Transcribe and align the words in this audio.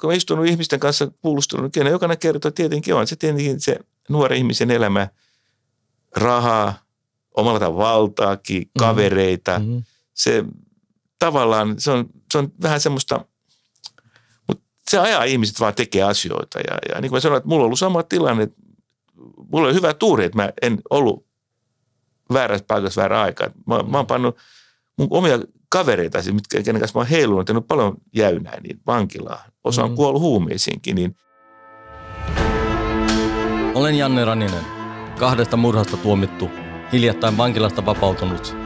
kun 0.00 0.08
olen 0.08 0.16
istunut 0.16 0.46
ihmisten 0.46 0.80
kanssa 0.80 1.10
kuulustunut, 1.22 1.72
kyllä 1.72 1.90
jokainen 1.90 2.18
kertoo, 2.18 2.50
tietenkin 2.50 2.94
on 2.94 3.06
se 3.06 3.16
tietenkin 3.16 3.60
se 3.60 3.76
nuori 4.08 4.38
ihmisen 4.38 4.70
elämä, 4.70 5.08
rahaa, 6.16 6.74
omalla 7.34 7.60
tavalla 7.60 7.84
valtaakin, 7.84 8.62
mm-hmm. 8.62 8.78
kavereita. 8.78 9.58
Mm-hmm. 9.58 9.82
Se 10.14 10.44
tavallaan, 11.18 11.74
se 11.80 11.90
on, 11.90 12.06
se 12.32 12.38
on 12.38 12.52
vähän 12.62 12.80
semmoista, 12.80 13.24
mutta 14.48 14.64
se 14.90 14.98
ajaa 14.98 15.24
ihmiset 15.24 15.60
vaan 15.60 15.74
tekee 15.74 16.02
asioita. 16.02 16.58
Ja, 16.58 16.78
ja 16.88 17.00
niin 17.00 17.10
kuin 17.10 17.16
mä 17.16 17.20
sanoin, 17.20 17.36
että 17.38 17.48
mulla 17.48 17.62
on 17.62 17.66
ollut 17.66 17.78
sama 17.78 18.02
tilanne, 18.02 18.42
että 18.42 18.62
mulla 19.52 19.66
oli 19.66 19.74
hyvä 19.74 19.94
tuuri, 19.94 20.24
että 20.24 20.38
mä 20.38 20.52
en 20.62 20.82
ollut 20.90 21.26
väärässä 22.32 22.64
paikassa 22.68 23.00
väärä 23.00 23.22
aikaa. 23.22 23.48
Mä, 23.66 23.82
mä 23.82 23.96
oon 23.96 24.06
pannut 24.06 24.36
mun 24.98 25.08
omia 25.10 25.38
kavereita, 25.68 26.22
siis 26.22 26.34
mitkä, 26.34 26.62
kenen 26.62 26.80
kanssa 26.80 26.98
mä 26.98 27.00
oon 27.00 27.10
heilunut, 27.10 27.46
tehnyt 27.46 27.68
paljon 27.68 27.94
jäynää, 28.16 28.60
niin 28.60 28.80
vankilaa. 28.86 29.44
Osa 29.64 29.84
on 29.84 29.90
mm. 29.90 29.96
kuollut 29.96 30.22
huumeisiinkin. 30.22 30.96
Niin. 30.96 31.16
Olen 33.74 33.94
Janne 33.94 34.24
Raninen, 34.24 34.64
kahdesta 35.18 35.56
murhasta 35.56 35.96
tuomittu, 35.96 36.50
hiljattain 36.92 37.36
vankilasta 37.36 37.86
vapautunut. 37.86 38.56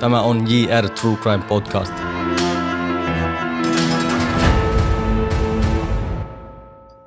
Tämä 0.00 0.20
on 0.20 0.44
JR 0.50 0.88
True 0.88 1.16
Crime 1.16 1.44
Podcast. 1.48 1.94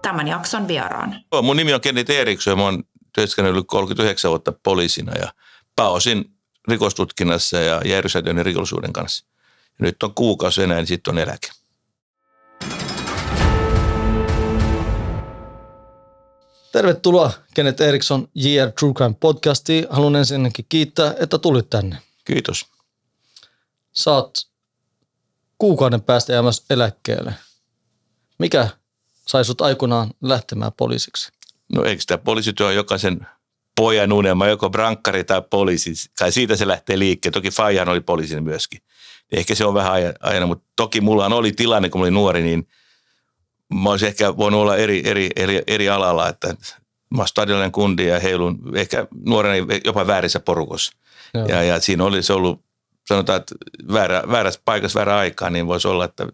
Tämän 0.01 0.27
jakson 0.27 0.67
vieraan. 0.67 1.15
Mun 1.41 1.57
nimi 1.57 1.73
on 1.73 1.81
Kenneth 1.81 2.11
Eriksson 2.11 2.51
ja 2.51 2.55
mä 2.55 2.63
oon 2.63 2.83
työskennellyt 3.15 3.65
39 3.67 4.29
vuotta 4.29 4.53
poliisina 4.63 5.15
ja 5.15 5.33
pääosin 5.75 6.38
rikostutkinnassa 6.69 7.57
ja 7.57 7.81
järjestäytyneen 7.85 8.45
rikollisuuden 8.45 8.93
kanssa. 8.93 9.25
Ja 9.79 9.85
nyt 9.85 10.03
on 10.03 10.13
kuukausi 10.13 10.63
enää, 10.63 10.77
niin 10.77 10.87
sitten 10.87 11.13
on 11.13 11.17
eläke. 11.17 11.49
Tervetuloa 16.71 17.31
Kenneth 17.53 17.81
Eriksson 17.81 18.27
JR 18.35 18.71
True 18.79 18.93
Crime 18.93 19.15
podcastiin. 19.19 19.87
Haluan 19.89 20.15
ensinnäkin 20.15 20.65
kiittää, 20.69 21.15
että 21.19 21.37
tulit 21.37 21.69
tänne. 21.69 21.97
Kiitos. 22.25 22.65
Oot 24.07 24.31
kuukauden 25.57 26.01
päästä 26.01 26.33
jäämässä 26.33 26.63
eläkkeelle. 26.69 27.33
Mikä 28.39 28.67
sai 29.27 29.45
sut 29.45 29.61
aikoinaan 29.61 30.11
lähtemään 30.21 30.71
poliisiksi? 30.77 31.31
No 31.75 31.83
eikö 31.83 32.03
tämä 32.07 32.17
poliisityö 32.17 32.65
ole 32.65 32.73
jokaisen 32.73 33.27
pojan 33.79 34.13
unelma, 34.13 34.47
joko 34.47 34.69
brankkari 34.69 35.23
tai 35.23 35.41
poliisi. 35.49 35.93
Kai 36.19 36.31
siitä 36.31 36.55
se 36.55 36.67
lähtee 36.67 36.99
liikkeelle. 36.99 37.33
Toki 37.33 37.51
Fajan 37.51 37.89
oli 37.89 37.99
poliisin 37.99 38.43
myöskin. 38.43 38.81
Ehkä 39.31 39.55
se 39.55 39.65
on 39.65 39.73
vähän 39.73 39.93
aina, 40.19 40.45
mutta 40.45 40.65
toki 40.75 41.01
mulla 41.01 41.25
oli 41.25 41.51
tilanne, 41.51 41.89
kun 41.89 42.01
olin 42.01 42.13
nuori, 42.13 42.41
niin 42.41 42.67
mä 43.73 43.89
olisin 43.89 44.07
ehkä 44.07 44.37
voinut 44.37 44.61
olla 44.61 44.77
eri, 44.77 45.01
eri, 45.05 45.29
eri, 45.35 45.61
eri 45.67 45.89
alalla, 45.89 46.29
että 46.29 46.55
mä 47.09 47.25
stadionen 47.25 47.71
kundi 47.71 48.07
ja 48.07 48.19
heilun 48.19 48.59
ehkä 48.75 49.07
nuorena 49.25 49.65
jopa 49.85 50.07
väärissä 50.07 50.39
porukossa. 50.39 50.91
Ja, 51.47 51.63
ja 51.63 51.79
siinä 51.79 52.03
olisi 52.03 52.33
ollut, 52.33 52.61
sanotaan, 53.07 53.39
että 53.39 53.55
väärä, 53.93 54.23
väärässä 54.31 54.61
paikassa 54.65 54.97
väärä 54.97 55.17
aikaa, 55.17 55.49
niin 55.49 55.67
voisi 55.67 55.87
olla, 55.87 56.05
että 56.05 56.27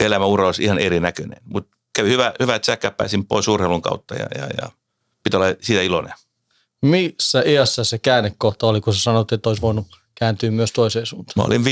elämäura 0.00 0.46
olisi 0.46 0.64
ihan 0.64 0.78
erinäköinen. 0.78 1.38
Mutta 1.44 1.76
kävi 1.96 2.08
hyvä, 2.10 2.32
hyvä, 2.40 2.54
että 2.54 2.66
säkkä 2.66 2.90
pääsin 2.90 3.26
pois 3.26 3.48
urheilun 3.48 3.82
kautta 3.82 4.14
ja, 4.14 4.26
ja, 4.38 4.46
ja 4.62 4.68
pitää 5.28 5.40
olla 5.40 5.56
siitä 5.60 5.82
iloinen. 5.82 6.12
Missä 6.82 7.42
iässä 7.46 7.84
se 7.84 7.98
käännekohta 7.98 8.66
oli, 8.66 8.80
kun 8.80 8.94
sä 8.94 9.00
sanoit, 9.00 9.32
että 9.32 9.48
olisi 9.48 9.62
voinut 9.62 9.86
kääntyä 10.14 10.50
myös 10.50 10.72
toiseen 10.72 11.06
suuntaan? 11.06 11.34
Mä 11.36 11.42
olin 11.42 11.64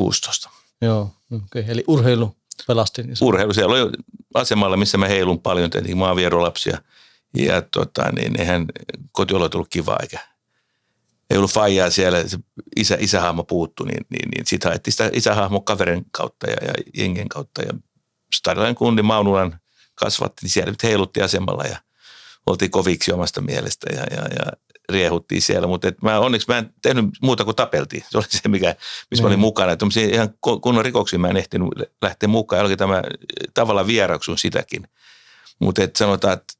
15-16. 0.00 0.50
Joo, 0.82 1.10
okay. 1.32 1.64
eli 1.68 1.84
urheilu 1.86 2.36
pelasti. 2.66 3.02
Niin 3.02 3.16
urheilu, 3.20 3.54
siellä 3.54 3.74
oli 3.74 3.92
asemalla, 4.34 4.76
missä 4.76 4.98
mä 4.98 5.08
heilun 5.08 5.40
paljon, 5.40 5.70
tehtiin 5.70 5.98
maanvierolapsia. 5.98 6.78
Ja 7.36 7.62
tota, 7.62 8.12
niin 8.12 8.40
eihän 8.40 8.66
kotiolo 9.12 9.48
tullut 9.48 9.68
kiva 9.70 9.96
eikä 10.00 10.18
ei 11.30 11.36
ollut 11.38 11.52
faijaa 11.52 11.90
siellä, 11.90 12.28
se 12.28 12.38
isä, 12.76 12.96
isähahmo 13.00 13.44
puuttu, 13.44 13.84
niin, 13.84 14.06
niin, 14.10 14.28
niin 14.30 14.46
sitten 14.46 14.70
haettiin 14.70 14.92
sitä 14.92 15.10
isähahmo 15.12 15.60
kaverin 15.60 16.06
kautta 16.10 16.50
ja, 16.50 16.56
ja 16.62 16.72
jengen 16.94 17.28
kautta. 17.28 17.62
Ja 17.62 17.72
Stadilainen 18.34 18.74
kundi 18.74 19.02
Maunulan 19.02 19.60
kasvatti, 19.94 20.42
niin 20.42 20.50
siellä 20.50 20.74
heilutti 20.82 21.22
asemalla 21.22 21.64
ja 21.64 21.78
oltiin 22.50 22.70
koviksi 22.70 23.12
omasta 23.12 23.40
mielestä 23.40 23.86
ja, 23.92 24.02
ja, 24.10 24.22
ja 24.22 24.52
riehuttiin 24.88 25.42
siellä. 25.42 25.66
Mutta 25.66 25.92
mä 26.02 26.18
onneksi 26.18 26.48
mä 26.48 26.58
en 26.58 26.74
tehnyt 26.82 27.04
muuta 27.22 27.44
kuin 27.44 27.56
tapeltiin. 27.56 28.04
Se 28.10 28.18
oli 28.18 28.26
se, 28.28 28.48
mikä, 28.48 28.74
missä 29.10 29.22
mm. 29.22 29.24
mä 29.24 29.26
olin 29.26 29.38
mm. 29.38 29.40
mukana. 29.40 29.72
Että 29.72 29.86
ihan 30.00 30.34
kunnon 30.62 30.84
rikoksiin 30.84 31.20
mä 31.20 31.28
en 31.28 31.36
ehtinyt 31.36 31.68
lähteä 32.02 32.28
mukaan. 32.28 32.64
Oli 32.64 32.76
tämä 32.76 33.02
tavallaan 33.54 33.86
vieraksun 33.86 34.38
sitäkin. 34.38 34.88
Mutta 35.58 35.82
sanotaan, 35.96 36.34
että 36.34 36.54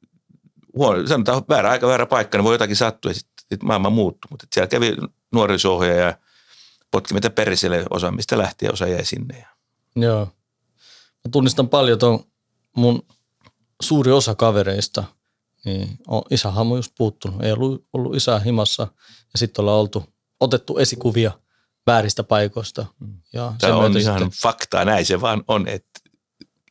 huono, 0.75 1.07
sanotaan 1.07 1.43
väärä 1.49 1.71
aika, 1.71 1.89
väärä 1.89 2.07
paikka, 2.07 2.39
niin 2.39 2.45
voi 2.45 2.55
jotakin 2.55 2.77
sattua 2.77 3.11
ja 3.11 3.15
sitten 3.15 3.45
sit 3.49 3.63
maailma 3.63 3.91
muuttui. 3.91 4.29
Mutta 4.31 4.47
siellä 4.53 4.69
kävi 4.69 4.97
nuorisohjaaja 5.33 6.05
ja 6.05 6.19
potki 6.91 7.15
mitä 7.15 7.31
periselle 7.31 7.85
osa, 7.91 8.11
mistä 8.11 8.39
lähti 8.39 8.67
ja 8.67 8.73
osa 8.73 8.87
jäi 8.87 9.05
sinne. 9.05 9.47
Joo. 9.97 10.25
Mä 11.25 11.31
tunnistan 11.33 11.69
paljon 11.69 11.99
tuon 11.99 12.25
mun 12.77 13.07
suuri 13.83 14.13
osa 14.13 14.35
kavereista– 14.35 15.05
niin 15.69 15.89
on 16.07 16.23
isähahmo 16.31 16.77
just 16.77 16.93
puuttunut. 16.99 17.43
Ei 17.43 17.53
ollut, 17.53 17.85
ollut 17.93 18.17
isää 18.17 18.39
himassa 18.39 18.83
ja 19.33 19.39
sitten 19.39 19.63
ollaan 19.63 19.79
oltu, 19.79 20.05
otettu 20.41 20.79
esikuvia 20.79 21.33
vääristä 21.87 22.25
paikoista. 22.25 22.87
Mm. 23.01 23.15
Ja 23.33 23.53
Tämä 23.61 23.77
on 23.77 23.97
ihan 23.97 24.19
sitten... 24.19 24.41
faktaa, 24.43 24.85
näin 24.85 25.07
se 25.07 25.21
vaan 25.21 25.45
on, 25.49 25.69
että 25.69 26.01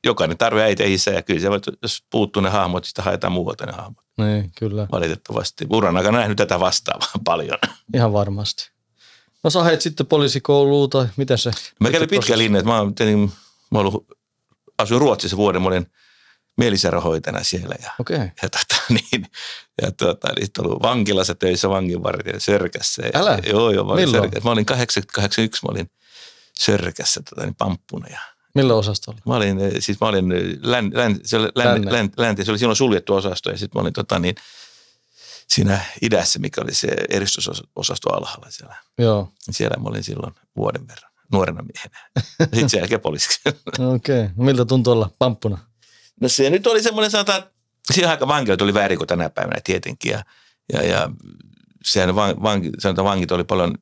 jokainen 0.06 0.38
tarvitsee 0.38 0.66
äiti 0.66 0.84
ja 0.84 0.90
isä 0.90 1.12
ja 1.12 1.22
kyllä 1.22 1.40
se, 1.40 1.48
jos 1.82 2.04
puuttuu 2.10 2.42
ne 2.42 2.50
hahmot, 2.50 2.86
sitä 2.86 3.02
haetaan 3.02 3.34
muualta 3.34 3.66
ne 3.66 3.72
hahmot. 3.72 4.06
Niin, 4.18 4.52
kyllä. 4.56 4.88
Valitettavasti. 4.92 5.68
Uran 5.70 5.98
aikana 5.98 6.18
nähnyt 6.18 6.38
tätä 6.38 6.60
vastaavaa 6.60 7.12
paljon. 7.26 7.58
Ihan 7.94 8.14
varmasti. 8.14 8.72
No 9.44 9.50
sä 9.50 9.64
hait 9.64 9.82
sitten 9.82 10.06
poliisikouluun 10.06 10.90
tai 10.90 11.08
miten 11.18 11.38
se? 11.38 11.52
Mä 11.80 11.92
kävin 11.92 12.10
pitkä 12.10 12.38
linja, 12.38 12.60
että 12.60 12.72
mä, 12.72 12.92
tein, 12.96 13.32
mä 13.72 13.80
ollut, 13.80 14.08
asuin 14.78 15.02
Ruotsissa 15.02 15.38
vuoden, 15.38 15.62
mä 15.62 15.68
olin– 15.68 15.88
mielisairaanhoitajana 16.58 17.44
siellä. 17.44 17.76
Ja, 17.84 17.92
okay. 18.00 18.18
ja, 18.18 18.50
tota, 18.50 18.82
niin, 19.12 19.26
ja 19.82 19.92
tota, 19.92 20.28
niin, 20.36 20.48
ollut 20.60 20.82
vankilassa 20.82 21.36
töissä 21.36 21.70
vanginvartijana 21.70 22.40
Sörkässä. 22.40 23.02
Ja, 23.06 23.20
Älä? 23.20 23.40
Joo, 23.46 23.72
joo. 23.72 23.86
Mä 23.86 23.92
olin, 23.92 24.12
Sörkässä. 24.12 24.50
Mä 24.50 24.52
olin 24.52 24.66
81, 24.66 25.66
mä 25.66 25.70
olin 25.72 25.92
Sörkässä 26.60 27.22
tota, 27.30 27.46
niin 27.46 27.56
pamppuna. 27.56 28.08
Ja, 28.08 28.20
Millä 28.56 28.74
osastolla? 28.74 29.20
Mä 29.26 29.36
olin, 29.36 29.60
eh, 29.60 29.72
siis 29.80 30.02
mä 30.02 30.08
olin, 30.08 30.32
eh, 30.32 30.58
län, 30.62 30.92
län, 30.94 31.20
se 31.24 31.38
oli, 31.38 31.50
län, 31.56 31.94
län, 31.94 32.10
län, 32.18 32.46
se 32.46 32.52
oli 32.52 32.60
silloin 32.60 32.76
suljettu 32.76 33.14
osasto 33.14 33.52
ja 33.52 33.58
sitten 33.58 33.80
mä 33.80 33.82
olin 33.82 33.94
tota, 33.94 34.20
niin, 34.20 34.36
siinä 35.48 35.80
idässä, 36.02 36.40
mikä 36.40 36.62
oli 36.62 36.74
se 36.74 36.88
eristysosasto 37.10 38.14
alhaalla 38.14 38.52
siellä. 38.52 38.76
Joo. 38.98 39.32
Siellä 39.52 39.78
mä 39.84 39.90
olin 39.90 40.04
silloin 40.04 40.34
vuoden 40.56 40.88
verran 40.88 41.12
nuorena 41.32 41.62
miehenä. 41.62 42.00
Sitten 42.40 42.70
sen 42.70 42.78
jälkeen 42.78 43.02
poliisiksi. 43.02 43.40
Okei. 43.96 44.22
Okay. 44.22 44.30
No 44.36 44.44
miltä 44.44 44.66
tuntuu 44.66 44.94
olla 44.94 45.10
pamppuna? 45.20 45.58
No 46.22 46.30
se 46.30 46.50
nyt 46.50 46.68
oli 46.68 46.84
semmoinen 46.84 47.12
sanotaan, 47.12 47.44
siihen 47.94 48.12
aika 48.12 48.28
vankilat 48.28 48.62
oli 48.62 48.74
väärin 48.74 48.98
kuin 48.98 49.08
tänä 49.08 49.30
päivänä 49.30 49.62
tietenkin. 49.64 50.12
Ja, 50.12 50.24
ja, 50.74 50.84
ja 50.84 51.10
sehän 51.84 52.16
van, 52.16 52.44
vanki, 52.44 52.72
sanotaan, 52.80 53.06
vankit 53.06 53.32
oli 53.32 53.44
paljon 53.44 53.78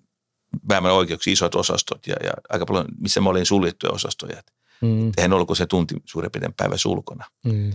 vähemmän 0.69 0.93
oikeuksia, 0.93 1.33
isot 1.33 1.55
osastot 1.55 2.07
ja, 2.07 2.15
ja 2.23 2.31
aika 2.49 2.65
paljon, 2.65 2.85
missä 2.99 3.21
mä 3.21 3.29
olin 3.29 3.45
suljettuja 3.45 3.93
osastoja. 3.93 4.43
Mm. 4.81 5.11
Eihän 5.17 5.33
ollut 5.33 5.47
kuin 5.47 5.57
se 5.57 5.65
tunti 5.65 5.95
suurin 6.05 6.31
piirtein 6.31 6.53
päivä 6.53 6.77
sulkona. 6.77 7.25
Mm. 7.45 7.73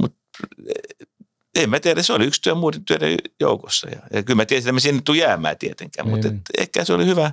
Mutta 0.00 0.18
eh, 0.66 1.62
en 1.62 1.70
mä 1.70 1.80
tiedä, 1.80 2.02
se 2.02 2.12
oli 2.12 2.24
yksi 2.24 2.42
työ 2.42 2.54
muiden 2.54 2.84
työiden 2.84 3.18
joukossa. 3.40 3.88
Ja, 3.88 4.00
ja 4.12 4.22
kyllä 4.22 4.36
mä 4.36 4.46
tiesin, 4.46 4.68
että 4.68 4.72
mä 4.72 4.80
sinne 4.80 5.02
tuu 5.04 5.14
jäämään 5.14 5.58
tietenkään, 5.58 6.08
mm. 6.08 6.10
mutta 6.10 6.28
ehkä 6.58 6.84
se 6.84 6.92
oli 6.92 7.06
hyvä. 7.06 7.32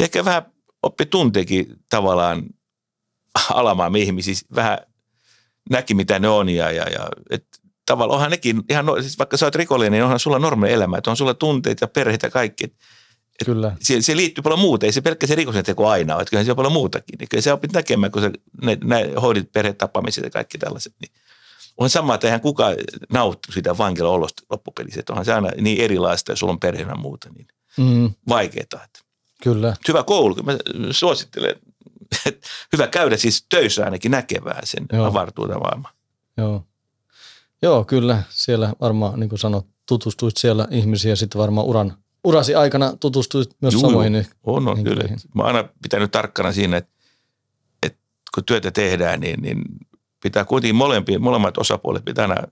Ehkä 0.00 0.24
vähän 0.24 0.42
oppi 0.82 1.06
tunteekin 1.06 1.76
tavallaan 1.88 2.42
alamaan 3.50 3.96
ihmisiä, 3.96 4.34
vähän 4.54 4.78
näki, 5.70 5.94
mitä 5.94 6.18
ne 6.18 6.28
on. 6.28 6.48
Ja, 6.48 6.70
ja, 6.70 6.90
ja 6.90 7.08
et, 7.30 7.46
tavallaan 7.86 8.16
onhan 8.16 8.30
nekin, 8.30 8.62
ihan, 8.70 8.86
no, 8.86 9.00
siis 9.00 9.18
vaikka 9.18 9.36
sä 9.36 9.46
oot 9.46 9.54
rikollinen, 9.54 9.92
niin 9.92 10.04
onhan 10.04 10.20
sulla 10.20 10.38
normaali 10.38 10.72
elämä, 10.72 10.98
että 10.98 11.10
on 11.10 11.16
sulla 11.16 11.34
tunteet 11.34 11.80
ja 11.80 11.88
perheet 11.88 12.22
ja 12.22 12.30
kaikki. 12.30 12.64
Et, 12.64 12.72
et 13.40 13.46
Kyllä. 13.46 13.76
Se, 13.80 14.02
se, 14.02 14.16
liittyy 14.16 14.42
paljon 14.42 14.60
muuta, 14.60 14.86
ei 14.86 14.92
se 14.92 15.00
pelkkä 15.00 15.26
se 15.26 15.34
rikosen 15.34 15.64
teko 15.64 15.88
aina 15.88 16.14
ole, 16.14 16.22
että 16.22 16.30
kyllähän 16.30 16.46
se 16.46 16.52
on 16.52 16.56
paljon 16.56 16.72
muutakin. 16.72 17.18
Niin 17.18 17.28
kyllä 17.28 17.42
se 17.42 17.52
opit 17.52 17.72
näkemään, 17.72 18.12
kun 18.12 18.22
sä 18.22 18.30
ne, 18.62 18.78
ne, 18.84 19.12
hoidit 19.22 19.52
perhetapaamiset 19.52 20.24
ja 20.24 20.30
kaikki 20.30 20.58
tällaiset. 20.58 20.94
Niin 21.00 21.12
on 21.76 21.90
sama, 21.90 22.14
että 22.14 22.26
eihän 22.26 22.40
kukaan 22.40 22.74
nauttu 23.12 23.52
sitä 23.52 23.78
vankila 23.78 24.08
olosta 24.08 24.42
loppupelissä. 24.50 25.00
Että 25.00 25.12
onhan 25.12 25.24
se 25.24 25.32
aina 25.32 25.50
niin 25.60 25.80
erilaista, 25.80 26.32
jos 26.32 26.38
sulla 26.38 26.52
on 26.52 26.60
perheenä 26.60 26.94
muuta, 26.94 27.28
niin 27.34 27.46
mm. 27.76 28.10
vaikeaa. 28.28 28.86
Kyllä. 29.42 29.76
Hyvä 29.88 30.02
koulu, 30.02 30.34
mä 30.34 30.56
suosittelen 30.90 31.54
hyvä 32.72 32.86
käydä 32.86 33.16
siis 33.16 33.46
töissä 33.48 33.84
ainakin 33.84 34.10
näkevää 34.10 34.60
sen 34.64 34.86
Joo. 34.92 35.06
avartuuden 35.06 35.58
maailman. 35.58 35.92
Joo. 36.36 36.64
Joo, 37.62 37.84
kyllä. 37.84 38.22
Siellä 38.28 38.72
varmaan, 38.80 39.20
niin 39.20 39.28
kuin 39.28 39.38
sanoit, 39.38 39.66
tutustuit 39.86 40.36
siellä 40.36 40.68
ihmisiä 40.70 41.16
sitten 41.16 41.38
varmaan 41.38 41.66
uran, 41.66 41.94
urasi 42.24 42.54
aikana 42.54 42.96
tutustuit 43.00 43.50
myös 43.60 43.74
Juu, 43.74 43.80
samoihin. 43.80 44.26
On, 44.42 44.68
on 44.68 44.84
kyllä. 44.84 45.04
Mä 45.34 45.42
oon 45.42 45.56
aina 45.56 45.68
pitänyt 45.82 46.10
tarkkana 46.10 46.52
siinä, 46.52 46.76
että, 46.76 46.92
että 47.82 47.98
kun 48.34 48.44
työtä 48.44 48.70
tehdään, 48.70 49.20
niin, 49.20 49.42
niin 49.42 49.62
pitää 50.22 50.44
kuitenkin 50.44 50.76
molempia, 50.76 51.18
molemmat 51.18 51.58
osapuolet 51.58 52.04
pitää 52.04 52.22
aina 52.22 52.48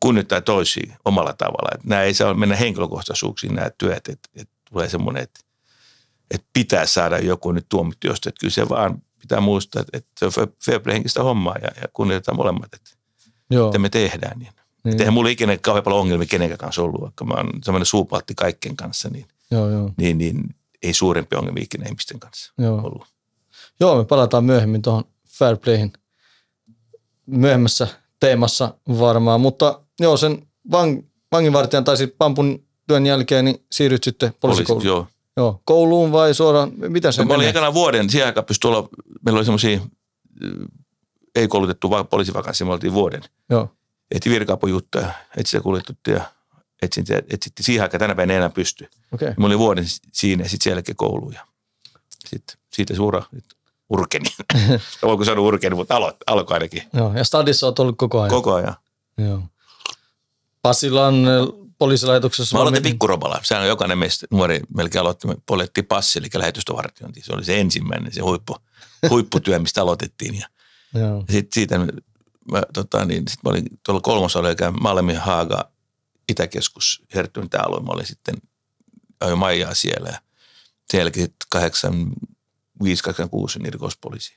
kunnioittaa 0.00 0.40
toisiin 0.40 0.92
omalla 1.04 1.32
tavalla. 1.32 1.70
Että 1.74 1.88
nämä 1.88 2.02
ei 2.02 2.14
saa 2.14 2.34
mennä 2.34 2.56
henkilökohtaisuuksiin 2.56 3.54
nämä 3.54 3.70
työt, 3.78 4.08
että, 4.08 4.28
että 4.34 4.54
tulee 4.70 4.88
semmoinen, 4.88 5.22
että, 5.22 5.40
että 6.34 6.46
pitää 6.52 6.86
saada 6.86 7.18
joku 7.18 7.52
nyt 7.52 7.66
tuomittu 7.68 8.06
jostain. 8.06 8.30
Että 8.30 8.40
kyllä 8.40 8.52
se 8.52 8.68
vaan 8.68 9.02
pitää 9.20 9.40
muistaa, 9.40 9.84
että, 9.92 10.10
se 10.18 10.24
on 10.24 10.32
fair 10.66 10.80
play 10.80 10.94
henkistä 10.94 11.22
hommaa 11.22 11.56
ja, 11.62 11.68
ja 11.82 11.88
kunnioitetaan 11.92 12.36
molemmat, 12.36 12.74
että 12.74 12.90
Joo. 13.50 13.66
mitä 13.66 13.78
me 13.78 13.88
tehdään. 13.88 14.38
Niin. 14.38 14.52
Niin. 14.84 15.00
Eihän 15.00 15.14
mulla 15.14 15.30
ikinä 15.30 15.56
kauhean 15.56 15.84
paljon 15.84 16.00
ongelmia 16.00 16.26
kenenkään 16.26 16.58
kanssa 16.58 16.82
ollut, 16.82 17.00
vaikka 17.00 17.24
mä 17.24 17.34
oon 17.34 17.50
semmoinen 17.64 17.86
suupaltti 17.86 18.34
kaikkien 18.34 18.76
kanssa, 18.76 19.08
niin, 19.08 19.26
Joo, 19.50 19.70
joo. 19.70 19.90
niin, 19.96 20.18
niin 20.18 20.54
ei 20.82 20.94
suurempi 20.94 21.36
ongelmia 21.36 21.62
ikinä 21.64 21.86
ihmisten 21.86 22.20
kanssa 22.20 22.52
Joo. 22.58 22.76
ollut. 22.76 23.06
Joo, 23.80 23.96
me 23.98 24.04
palataan 24.04 24.44
myöhemmin 24.44 24.82
tuohon 24.82 25.04
fair 25.28 25.56
playhin 25.56 25.92
myöhemmässä 27.26 27.88
teemassa 28.20 28.74
varmaan, 28.98 29.40
mutta 29.40 29.80
joo, 30.00 30.16
sen 30.16 30.46
vang, 30.70 31.02
vanginvartijan 31.32 31.84
tai 31.84 31.96
sitten 31.96 32.18
pampun 32.18 32.64
työn 32.88 33.06
jälkeen 33.06 33.44
niin 33.44 33.64
siirryt 33.72 34.04
sitten 34.04 34.34
poliisikouluun. 34.40 34.86
joo. 34.86 35.06
Joo, 35.36 35.62
kouluun 35.64 36.12
vai 36.12 36.34
suoraan, 36.34 36.72
mitä 36.76 37.12
se 37.12 37.22
No, 37.22 37.28
mä 37.28 37.34
olin 37.34 37.48
ekana 37.48 37.74
vuoden, 37.74 38.10
siihen 38.10 38.26
aikaan 38.26 38.44
pystyi 38.44 38.68
olla, 38.68 38.88
meillä 39.24 39.38
oli 39.38 39.44
semmoisia 39.44 39.80
ei 41.34 41.48
koulutettu 41.48 41.90
va- 41.90 42.04
poliisivakanssia, 42.04 42.66
me 42.66 42.72
oltiin 42.72 42.92
vuoden. 42.92 43.22
Joo, 43.50 43.68
Etsi 44.10 44.30
virka-apujuttuja, 44.30 45.12
etsi 45.36 45.60
kuljetuttiin 45.60 46.14
ja 46.14 46.24
etsinti, 46.82 47.12
etsittiin 47.30 47.64
siihen 47.64 47.82
aikaan, 47.82 47.98
tänä 47.98 48.14
päivänä 48.14 48.32
ei 48.32 48.36
enää 48.36 48.50
pysty. 48.50 48.84
okei. 48.84 49.28
Okay. 49.28 49.34
Mä 49.38 49.46
olin 49.46 49.58
vuoden 49.58 49.84
siinä 50.12 50.42
ja 50.44 50.48
sitten 50.48 50.64
sen 50.64 50.70
jälkeen 50.70 50.96
kouluun 50.96 51.32
ja 51.32 51.46
sitten 52.28 52.56
siitä 52.72 52.94
suura 52.96 53.22
nyt 53.32 53.44
urkeni. 53.90 54.28
Voiko 55.02 55.24
sanoa 55.30 55.44
urkeni, 55.46 55.74
mutta 55.76 55.96
alo, 55.96 56.12
alkoi 56.26 56.54
ainakin 56.54 56.82
Joo, 56.92 57.12
ja 57.14 57.24
stadissa 57.24 57.66
olet 57.66 57.78
ollut 57.78 57.98
koko 57.98 58.20
ajan. 58.20 58.30
koko 58.30 58.54
ajan. 58.54 58.74
Joo. 59.18 59.42
Pasilan 60.62 61.14
äh, 61.28 61.32
poliisilaitoksessa. 61.82 62.56
Mä 62.56 62.62
aloitin 62.62 62.82
pikkuroballa. 62.82 63.40
Sehän 63.42 63.62
on 63.62 63.68
jokainen 63.68 63.98
meistä 63.98 64.26
nuori 64.30 64.60
melkein 64.76 65.00
aloitti. 65.00 65.26
Me 65.28 65.36
poljettiin 65.46 65.86
passi, 65.86 66.18
eli 66.18 66.28
lähetystövartiointi. 66.34 67.22
Se 67.22 67.32
oli 67.32 67.44
se 67.44 67.60
ensimmäinen, 67.60 68.12
se 68.12 68.20
huippu, 68.20 68.56
huipputyö, 69.10 69.58
mistä 69.58 69.82
aloitettiin. 69.82 70.34
Ja 70.38 70.46
Joo, 70.94 71.24
sitten 71.30 71.54
siitä 71.54 71.78
mä, 72.50 72.62
tota, 72.74 73.04
niin, 73.04 73.28
sit 73.28 73.42
mä 73.44 73.50
olin 73.50 73.64
tuolla 73.86 74.00
kolmosalla, 74.00 74.48
eli 74.48 74.56
Malmi 74.80 75.14
Haaga 75.14 75.70
Itäkeskus, 76.28 77.02
Herttyn 77.14 77.50
tämä 77.50 77.64
alue. 77.66 77.80
Mä 77.80 77.92
olin 77.92 78.06
sitten 78.06 78.34
ajoin 79.20 79.38
Maijaa 79.38 79.74
siellä 79.74 80.08
ja 80.08 80.18
sen 80.92 80.98
jälkeen 80.98 81.26
sitten 81.26 81.46
85 81.50 83.02
86 83.02 83.58
niin 83.58 83.72
rikospoliisi. 83.72 84.36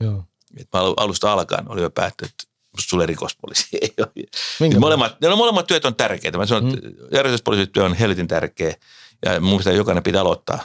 joo. 0.00 0.24
Et 0.56 0.68
mä 0.72 0.80
alu- 0.80 0.94
alusta 0.96 1.32
alkaen 1.32 1.70
oli 1.70 1.82
jo 1.82 1.90
päättänyt, 1.90 2.30
että 2.32 2.44
musta 2.76 2.90
tulee 2.90 3.06
rikospoliisi. 3.06 3.66
Ei 3.82 3.94
ole. 3.98 4.78
Molemmat, 4.78 5.20
no, 5.20 5.36
molemmat 5.36 5.66
työt 5.66 5.84
on 5.84 5.94
tärkeitä. 5.94 6.38
Mä 6.38 6.46
sanon, 6.46 6.74
että 6.74 6.88
järjestyspoliisityö 7.12 7.84
on 7.84 7.94
helvetin 7.94 8.28
tärkeä. 8.28 8.74
Ja 9.24 9.40
mun 9.40 9.50
mielestä 9.50 9.72
jokainen 9.72 10.02
pitää 10.02 10.20
aloittaa 10.20 10.64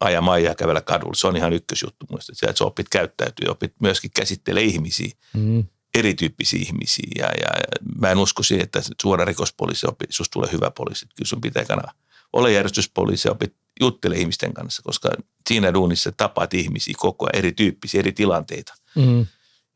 ajaa 0.00 0.22
maijaa 0.22 0.54
kävellä 0.54 0.80
kadulla. 0.80 1.14
Se 1.14 1.26
on 1.26 1.36
ihan 1.36 1.52
ykkösjuttu 1.52 2.06
muista. 2.10 2.32
Että 2.32 2.58
sä 2.58 2.64
opit 2.64 2.88
käyttäytyä, 2.88 3.50
opit 3.50 3.72
myöskin 3.80 4.10
käsittelee 4.16 4.62
ihmisiä, 4.62 5.10
Mm, 5.34 5.64
erityyppisiä 5.94 6.60
ihmisiä. 6.62 7.08
Ja, 7.18 7.26
ja, 7.26 7.48
ja 7.58 7.92
mä 8.00 8.10
en 8.10 8.18
usko 8.18 8.42
siihen, 8.42 8.64
että 8.64 8.82
suora 9.02 9.24
rikospoliisi 9.24 9.86
opit, 9.88 10.12
susta 10.12 10.32
tulee 10.32 10.52
hyvä 10.52 10.70
poliisi. 10.70 11.06
Kyllä 11.16 11.28
sun 11.28 11.40
pitää 11.40 11.64
kanava 11.64 11.92
ole 12.32 12.52
järjestyspoliisi 12.52 13.28
ja 13.28 13.32
opit 13.32 13.54
juttele 13.80 14.16
ihmisten 14.16 14.54
kanssa, 14.54 14.82
koska 14.82 15.10
siinä 15.48 15.74
duunissa 15.74 16.12
tapaat 16.16 16.54
ihmisiä 16.54 16.94
koko 16.98 17.26
ajan, 17.26 17.38
erityyppisiä, 17.38 17.98
eri 17.98 18.12
tilanteita 18.12 18.74
mm, 18.96 19.26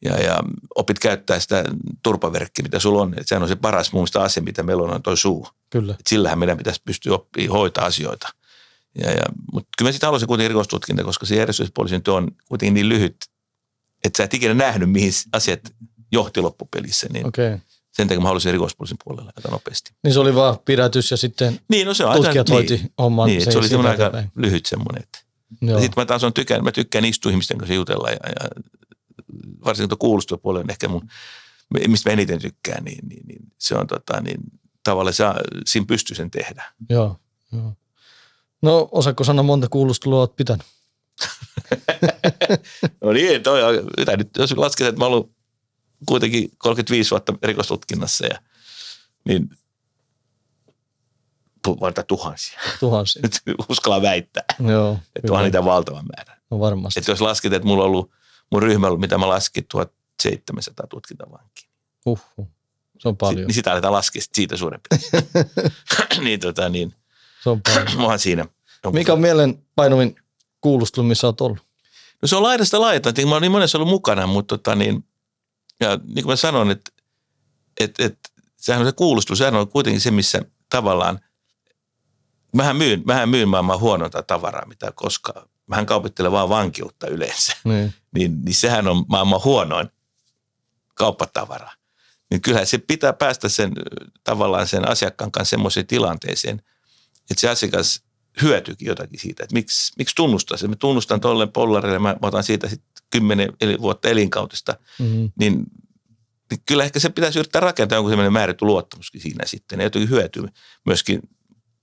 ja, 0.04 0.20
ja 0.20 0.38
opit 0.74 0.98
käyttää 0.98 1.40
sitä 1.40 1.64
turpaverkkiä, 2.02 2.62
mitä 2.62 2.78
sulla 2.78 3.02
on. 3.02 3.14
Et 3.16 3.28
sehän 3.28 3.42
on 3.42 3.48
se 3.48 3.56
paras 3.56 3.92
mielestä 3.92 4.20
ase, 4.20 4.40
mitä 4.40 4.62
meillä 4.62 4.82
on, 4.82 4.94
on 4.94 5.02
toi 5.02 5.16
suu. 5.16 5.48
kyllä. 5.70 5.92
Et 5.92 6.06
sillähän 6.06 6.38
meidän 6.38 6.58
pitäisi 6.58 6.82
pystyä 6.84 7.14
oppimaan 7.14 7.58
hoitaa 7.58 7.84
asioita. 7.84 8.28
Ja, 8.98 9.10
ja, 9.10 9.24
mutta 9.52 9.68
kyllä 9.78 9.88
mä 9.88 9.92
sitten 9.92 10.06
haluaisin 10.06 10.26
kuitenkin 10.28 10.50
rikostutkinta, 10.50 11.04
koska 11.04 11.26
se 11.26 11.36
järjestyspoliisin 11.36 12.02
työ 12.02 12.14
on 12.14 12.30
kuitenkin 12.48 12.74
niin 12.74 12.88
lyhyt, 12.88 13.16
että 14.04 14.16
sä 14.16 14.24
et 14.24 14.34
ikinä 14.34 14.54
nähnyt, 14.54 14.90
mihin 14.90 15.12
asiat 15.32 15.60
johti 16.12 16.40
loppupelissä. 16.40 17.06
Niin 17.12 17.26
Okei. 17.26 17.46
Okay. 17.46 17.58
sen 17.92 18.08
takia 18.08 18.20
mä 18.20 18.28
haluaisin 18.28 18.52
rikospoliisin 18.52 18.96
puolelle 19.04 19.32
aika 19.36 19.48
nopeasti. 19.48 19.92
Niin 20.04 20.14
se 20.14 20.20
oli 20.20 20.34
vaan 20.34 20.58
pidätys 20.64 21.10
ja 21.10 21.16
sitten 21.16 21.60
Niin, 21.68 21.86
no 21.86 21.94
se 21.94 22.04
on 22.04 22.16
tutkijat 22.16 22.48
aika, 22.48 22.52
hoiti 22.52 22.76
niin, 22.76 22.92
homman. 22.98 23.26
Niin, 23.26 23.38
että 23.38 23.50
se 23.50 23.58
oli 23.58 23.68
semmoinen 23.68 24.04
aika 24.04 24.22
lyhyt 24.36 24.66
semmoinen. 24.66 25.04
Sitten 25.60 25.92
mä 25.96 26.06
taas 26.06 26.24
on 26.24 26.32
tykään, 26.32 26.64
mä 26.64 26.72
tykkään 26.72 27.04
istua 27.04 27.32
ihmisten 27.32 27.58
kanssa 27.58 27.74
jutella 27.74 28.10
ja, 28.10 28.16
ja 28.26 28.48
varsinkin 29.64 29.88
tuo 29.88 29.96
kuulustelupuoli 29.96 30.60
on 30.60 30.70
ehkä 30.70 30.88
mun, 30.88 31.08
mistä 31.88 32.10
mä 32.10 32.12
eniten 32.12 32.40
tykkään, 32.40 32.84
niin, 32.84 33.08
niin, 33.08 33.26
niin 33.26 33.42
se 33.58 33.74
on 33.74 33.86
tota, 33.86 34.20
niin, 34.20 34.40
tavallaan 34.82 35.14
se, 35.14 35.24
siinä 35.66 35.86
pystyy 35.86 36.16
sen 36.16 36.30
tehdä. 36.30 36.64
Joo, 36.88 37.16
joo. 37.52 37.74
No 38.62 38.88
osaatko 38.92 39.24
sanoa 39.24 39.42
monta 39.42 39.68
kuulustelua 39.68 40.20
olet 40.20 40.36
pitänyt? 40.36 40.66
No 43.00 43.12
niin, 43.12 43.42
toi 43.42 43.62
on, 43.62 43.84
mitä 43.96 44.16
nyt, 44.16 44.28
jos 44.38 44.56
lasketaan, 44.56 44.88
että 44.88 44.98
mä 44.98 45.06
ollut 45.06 45.32
kuitenkin 46.06 46.50
35 46.58 47.10
vuotta 47.10 47.34
rikostutkinnassa 47.42 48.26
ja 48.26 48.38
niin 49.24 49.50
varta 51.80 52.02
tuhansia. 52.02 52.60
Tuhansia. 52.80 53.22
Nyt 53.24 53.56
uskallan 53.68 54.02
väittää, 54.02 54.44
Joo, 54.68 54.92
että 54.92 55.20
kyllä. 55.20 55.32
onhan 55.32 55.44
niitä 55.44 55.64
valtavan 55.64 56.04
määrä. 56.16 56.40
No 56.50 56.60
varmasti. 56.60 57.00
Että 57.00 57.12
jos 57.12 57.20
lasket, 57.20 57.52
että 57.52 57.68
mulla 57.68 57.82
on 57.82 57.90
ollut 57.90 58.10
mun 58.50 58.62
ryhmällä, 58.62 58.98
mitä 58.98 59.18
mä 59.18 59.28
laskin, 59.28 59.66
1700 59.66 60.86
tutkintavankia. 60.86 61.68
Huhhuh. 62.06 62.48
Se 62.98 63.08
on 63.08 63.14
Si- 63.14 63.18
paljon. 63.18 63.46
niin 63.46 63.54
sitä 63.54 63.72
aletaan 63.72 63.92
laskea 63.92 64.22
siitä 64.32 64.56
suurempi. 64.56 64.88
niin, 66.24 66.40
tota, 66.40 66.68
niin, 66.68 66.94
Se 67.42 67.50
on 67.50 67.60
paljon. 67.62 68.18
siinä. 68.20 68.46
Mikä 68.92 69.12
on 69.12 69.20
mielen 69.20 69.62
painuvin 69.76 70.16
kuulustelu, 70.60 71.06
missä 71.06 71.26
olet 71.26 71.40
ollut? 71.40 71.58
No 72.22 72.28
se 72.28 72.36
on 72.36 72.42
laidasta 72.42 72.80
laita. 72.80 73.12
Mä 73.26 73.32
oon 73.32 73.42
niin 73.42 73.52
monessa 73.52 73.78
ollut 73.78 73.90
mukana, 73.90 74.26
mutta 74.26 74.58
tota, 74.58 74.74
niin, 74.74 75.04
ja 75.80 75.96
niin 75.96 76.24
kuin 76.24 76.32
mä 76.32 76.36
sanon, 76.36 76.70
että 76.70 76.92
et, 77.80 78.00
et, 78.00 78.18
sehän 78.56 78.80
on 78.80 78.86
se 78.86 78.92
kuulustelu, 78.92 79.36
sehän 79.36 79.54
on 79.54 79.68
kuitenkin 79.68 80.00
se, 80.00 80.10
missä 80.10 80.42
tavallaan, 80.70 81.20
mähän 82.54 82.76
myyn, 82.76 83.02
mähän 83.06 83.28
myyn 83.28 83.48
maailman 83.48 83.80
huonointa 83.80 84.22
tavaraa, 84.22 84.66
mitä 84.66 84.92
koskaan. 84.94 85.48
Mähän 85.66 85.86
kaupittelen 85.86 86.32
vaan 86.32 86.48
vankiutta 86.48 87.06
yleensä. 87.06 87.56
Niin. 87.64 87.94
Niin, 88.14 88.44
niin 88.44 88.54
sehän 88.54 88.88
on 88.88 89.04
maailman 89.08 89.40
huonoin 89.44 89.88
kauppatavara. 90.94 91.70
Niin 92.30 92.40
kyllähän 92.40 92.66
se 92.66 92.78
pitää 92.78 93.12
päästä 93.12 93.48
sen 93.48 93.72
tavallaan 94.24 94.66
sen 94.68 94.88
asiakkaan 94.88 95.32
kanssa 95.32 95.50
semmoiseen 95.50 95.86
tilanteeseen, 95.86 96.62
että 97.30 97.40
se 97.40 97.48
asiakas 97.48 98.02
hyötyykin 98.42 98.86
jotakin 98.88 99.20
siitä, 99.20 99.42
että 99.44 99.54
miksi, 99.54 99.92
miksi 99.98 100.14
tunnustaa 100.14 100.56
se. 100.56 100.68
Mä 100.68 100.76
tunnustan 100.76 101.20
tuolle 101.20 101.46
pollarille, 101.46 101.98
mä, 101.98 102.16
otan 102.22 102.44
siitä 102.44 102.68
sitten 102.68 102.90
kymmenen 103.10 103.52
eli- 103.60 103.80
vuotta 103.80 104.08
elinkautista, 104.08 104.76
Mm. 104.98 105.30
niin, 105.38 105.64
niin 106.50 106.62
kyllä 106.66 106.84
ehkä 106.84 107.00
se 107.00 107.08
pitäisi 107.08 107.38
yrittää 107.38 107.60
rakentaa 107.60 107.96
jonkun 107.96 108.10
semmoinen 108.10 108.32
määrätty 108.32 108.64
luottamuskin 108.64 109.20
siinä 109.20 109.46
sitten. 109.46 109.78
Ja 109.80 109.84
jotenkin 109.86 110.10
hyötyy 110.10 110.44
myöskin 110.86 111.20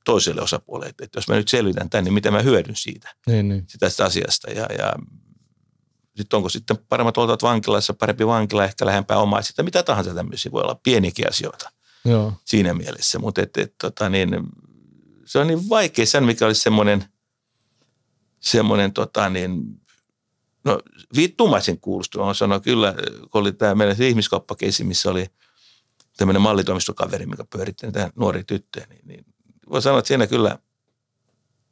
toiselle 0.08 0.42
osapuolelle, 0.42 0.94
että, 1.02 1.18
jos 1.18 1.28
mä 1.28 1.36
nyt 1.36 1.48
selvitän 1.48 1.90
tämän, 1.90 2.04
niin 2.04 2.14
mitä 2.14 2.32
mä 2.32 2.42
hyödyn 2.42 2.76
siitä, 2.76 3.16
Niin, 3.28 3.48
niin. 3.48 3.64
sitä 3.68 3.86
tästä 3.86 4.06
asiasta. 4.06 4.52
Ja, 4.52 4.68
ja 4.78 4.94
sitten 6.18 6.38
onko 6.38 6.50
sitten 6.50 6.78
paremmat 6.90 7.18
oltavat 7.18 7.44
vankilassa, 7.44 7.94
parempi 7.94 8.28
vankila, 8.28 8.66
ehkä 8.66 8.86
lähempää 8.86 9.18
omaista, 9.18 9.64
mitä 9.64 9.84
tahansa 9.84 10.14
tämmöisiä 10.14 10.52
voi 10.52 10.62
olla 10.62 10.80
pieniäkin 10.84 11.30
asioita 11.30 11.72
Joo. 12.06 12.34
siinä 12.46 12.74
mielessä. 12.74 13.20
Mutta 13.20 13.42
et, 13.42 13.58
et, 13.58 13.76
tota 13.82 14.10
niin, 14.10 14.30
se 15.26 15.40
on 15.40 15.48
niin 15.48 15.70
vaikea 15.70 16.06
sanoa, 16.06 16.28
mikä 16.28 16.46
olisi 16.46 16.62
semmoinen, 16.62 17.06
semmoinen 18.40 18.94
tota 18.94 19.30
niin, 19.30 19.64
no 20.64 20.80
viittumaisen 21.16 21.80
kuulustelu 21.80 22.24
on 22.24 22.36
sanoa 22.36 22.60
kyllä, 22.60 22.96
kun 23.32 23.42
oli 23.42 23.52
tämä 23.52 23.76
meidän 23.76 23.96
se 23.96 24.08
ihmiskauppakeisi, 24.08 24.84
missä 24.84 25.10
oli 25.12 25.26
tämmöinen 26.18 26.42
mallitoimistokaveri, 26.42 27.26
mikä 27.26 27.46
pyöritti 27.50 27.86
näitä 27.86 28.12
nuoria 28.16 28.44
tyttöjä, 28.44 28.86
niin, 28.90 29.08
niin 29.08 29.26
voi 29.72 29.82
sanoa, 29.82 30.00
että 30.00 30.08
siinä 30.08 30.28
kyllä, 30.28 30.58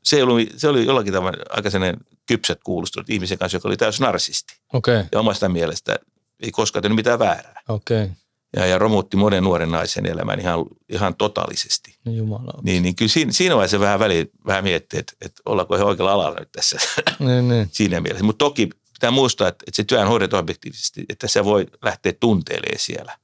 se, 0.03 0.23
ollut, 0.23 0.41
se 0.57 0.67
oli 0.67 0.85
jollakin 0.85 1.13
tavalla 1.13 1.37
aika 1.49 1.69
sellainen 1.69 1.99
kypsät 2.25 2.59
kuulustelut 2.63 3.09
ihmisen 3.09 3.37
kanssa, 3.37 3.55
joka 3.55 3.67
oli 3.67 3.77
täysin 3.77 4.03
narsisti. 4.03 4.57
Okay. 4.73 5.03
Ja 5.11 5.19
omasta 5.19 5.49
mielestä 5.49 5.99
ei 6.39 6.51
koskaan 6.51 6.81
tehnyt 6.83 6.95
mitään 6.95 7.19
väärää. 7.19 7.61
Okay. 7.69 8.09
Ja, 8.55 8.65
ja 8.65 8.77
romutti 8.77 9.17
monen 9.17 9.43
nuoren 9.43 9.71
naisen 9.71 10.05
elämän 10.05 10.39
ihan, 10.39 10.65
ihan 10.89 11.15
totaalisesti. 11.15 11.97
No 12.05 12.11
Jumala. 12.11 12.59
Niin, 12.63 12.83
niin 12.83 12.95
kyllä 12.95 13.09
siinä, 13.09 13.31
siinä 13.31 13.55
vaiheessa 13.55 13.79
vähän 13.79 13.99
väli, 13.99 14.31
vähän 14.47 14.63
miettii, 14.63 14.99
että, 14.99 15.13
että 15.21 15.41
ollaanko 15.45 15.77
he 15.77 15.83
oikealla 15.83 16.13
alalla 16.13 16.39
nyt 16.39 16.51
tässä 16.51 16.77
Niin, 17.19 17.47
niin. 17.47 17.69
siinä 17.71 18.01
mielessä. 18.01 18.25
Mutta 18.25 18.45
toki 18.45 18.69
pitää 18.93 19.11
muistaa, 19.11 19.47
että, 19.47 19.63
että 19.67 19.75
se 19.75 19.83
työn 19.83 20.07
hoidot 20.07 20.33
objektiivisesti, 20.33 21.05
että 21.09 21.27
se 21.27 21.45
voi 21.45 21.65
lähteä 21.83 22.13
tunteilemaan 22.19 22.79
siellä. 22.79 23.17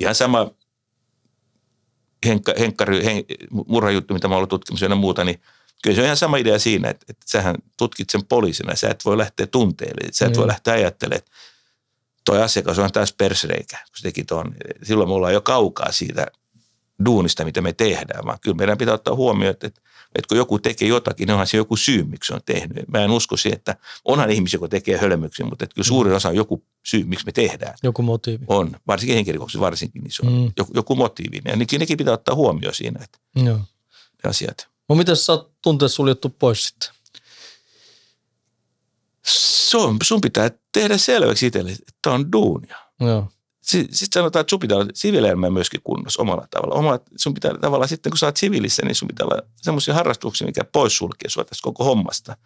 Ihan 0.00 0.14
sama 0.14 0.50
henkka, 2.26 2.52
henkkary, 2.58 3.04
hen, 3.04 3.24
murhajuttu, 3.66 4.14
mitä 4.14 4.28
mä 4.28 4.36
oon 4.36 4.48
tutkimassa 4.48 4.86
ja 4.86 4.94
muuta, 4.94 5.24
niin 5.24 5.40
kyllä 5.82 5.94
se 5.94 6.00
on 6.00 6.04
ihan 6.04 6.16
sama 6.16 6.36
idea 6.36 6.58
siinä, 6.58 6.88
että, 6.90 7.06
että 7.08 7.26
sähän 7.28 7.56
tutkit 7.78 8.10
sen 8.10 8.26
poliisina, 8.26 8.76
sä 8.76 8.90
et 8.90 9.04
voi 9.04 9.18
lähteä 9.18 9.46
tunteilemaan, 9.46 10.12
sä 10.12 10.26
et 10.26 10.36
voi 10.36 10.42
Niin. 10.42 10.48
lähteä 10.48 10.74
ajattelemaan, 10.74 11.18
että 11.18 11.30
toi 12.24 12.42
asiakas 12.42 12.78
on 12.78 12.92
täys 12.92 13.12
persreikä, 13.12 13.76
kun 13.76 13.96
se 13.96 14.02
teki 14.02 14.24
ton. 14.24 14.54
Silloin 14.82 15.10
me 15.10 15.14
ollaan 15.14 15.32
jo 15.34 15.40
kaukaa 15.40 15.92
siitä 15.92 16.26
duunista, 17.04 17.44
mitä 17.44 17.60
me 17.60 17.72
tehdään, 17.72 18.24
vaan 18.24 18.38
kyllä 18.40 18.56
meidän 18.56 18.78
pitää 18.78 18.94
ottaa 18.94 19.14
huomioon, 19.14 19.50
että, 19.50 19.66
että 19.66 19.80
kun 20.28 20.36
joku 20.38 20.58
tekee 20.58 20.88
jotakin, 20.88 21.26
niin 21.26 21.32
onhan 21.32 21.46
se 21.46 21.56
joku 21.56 21.76
syy, 21.76 22.04
miksi 22.04 22.28
se 22.28 22.34
on 22.34 22.40
tehnyt. 22.46 22.88
Mä 22.88 22.98
en 22.98 23.10
usko 23.10 23.36
siihen, 23.36 23.56
että 23.56 23.76
onhan 24.04 24.30
ihmisiä, 24.30 24.56
jotka 24.56 24.68
tekee 24.68 24.98
hölmöksiä, 24.98 25.46
mutta 25.46 25.64
että 25.64 25.74
kyllä 25.74 25.86
suurin 25.86 26.14
osa 26.14 26.28
on 26.28 26.36
joku 26.36 26.64
syy, 26.82 27.04
miksi 27.04 27.26
me 27.26 27.32
tehdään. 27.32 27.74
Joku 27.82 28.02
motiivi. 28.02 28.44
On, 28.48 28.76
varsinkin 28.86 29.14
henkirikoksissa 29.16 29.60
varsinkin, 29.60 30.02
niin 30.02 30.12
se 30.12 30.22
on 30.26 30.32
Mm. 30.32 30.52
joku, 30.56 30.72
joku 30.74 30.96
motiivi. 30.96 31.40
Ja 31.44 31.56
nekin, 31.56 31.80
nekin 31.80 31.98
pitää 31.98 32.14
ottaa 32.14 32.34
huomioon 32.34 32.74
siinä, 32.74 33.00
että 33.04 33.18
Joo. 33.36 33.56
ne 34.24 34.30
asiat. 34.30 34.68
No 34.88 34.94
miten 34.94 35.16
sä 35.16 35.32
oot 35.32 35.50
tunteet 35.62 35.92
suljettu 35.92 36.28
pois 36.28 36.66
sitten? 36.68 36.88
Se 39.26 39.76
on, 39.76 39.96
sun 40.02 40.20
pitää 40.20 40.50
tehdä 40.72 40.98
selväksi 40.98 41.46
itselle, 41.46 41.70
että 41.72 41.92
tämä 42.02 42.14
on 42.14 42.32
duunia. 42.32 42.76
Joo. 43.00 43.28
Sitten 43.62 43.96
sit 43.96 44.12
sanotaan, 44.12 44.40
että 44.40 44.50
sun 44.50 44.58
pitää 44.58 44.76
olla 44.76 44.88
siviilielämä 44.94 45.50
myöskin 45.50 45.80
kunnossa 45.84 46.22
omalla 46.22 46.46
tavalla. 46.50 46.74
Omalla, 46.74 47.00
sun 47.16 47.34
pitää 47.34 47.58
tavallaan 47.60 47.88
sitten, 47.88 48.10
kun 48.10 48.18
sä 48.18 48.26
oot 48.26 48.36
siviilissä, 48.36 48.82
niin 48.84 48.94
sun 48.94 49.08
pitää 49.08 49.26
olla 49.26 49.42
semmoisia 49.56 49.94
harrastuksia, 49.94 50.46
mikä 50.46 50.64
poissulkee 50.64 51.30
sua 51.30 51.44
tästä 51.44 51.62
koko 51.62 51.84
hommasta. 51.84 52.36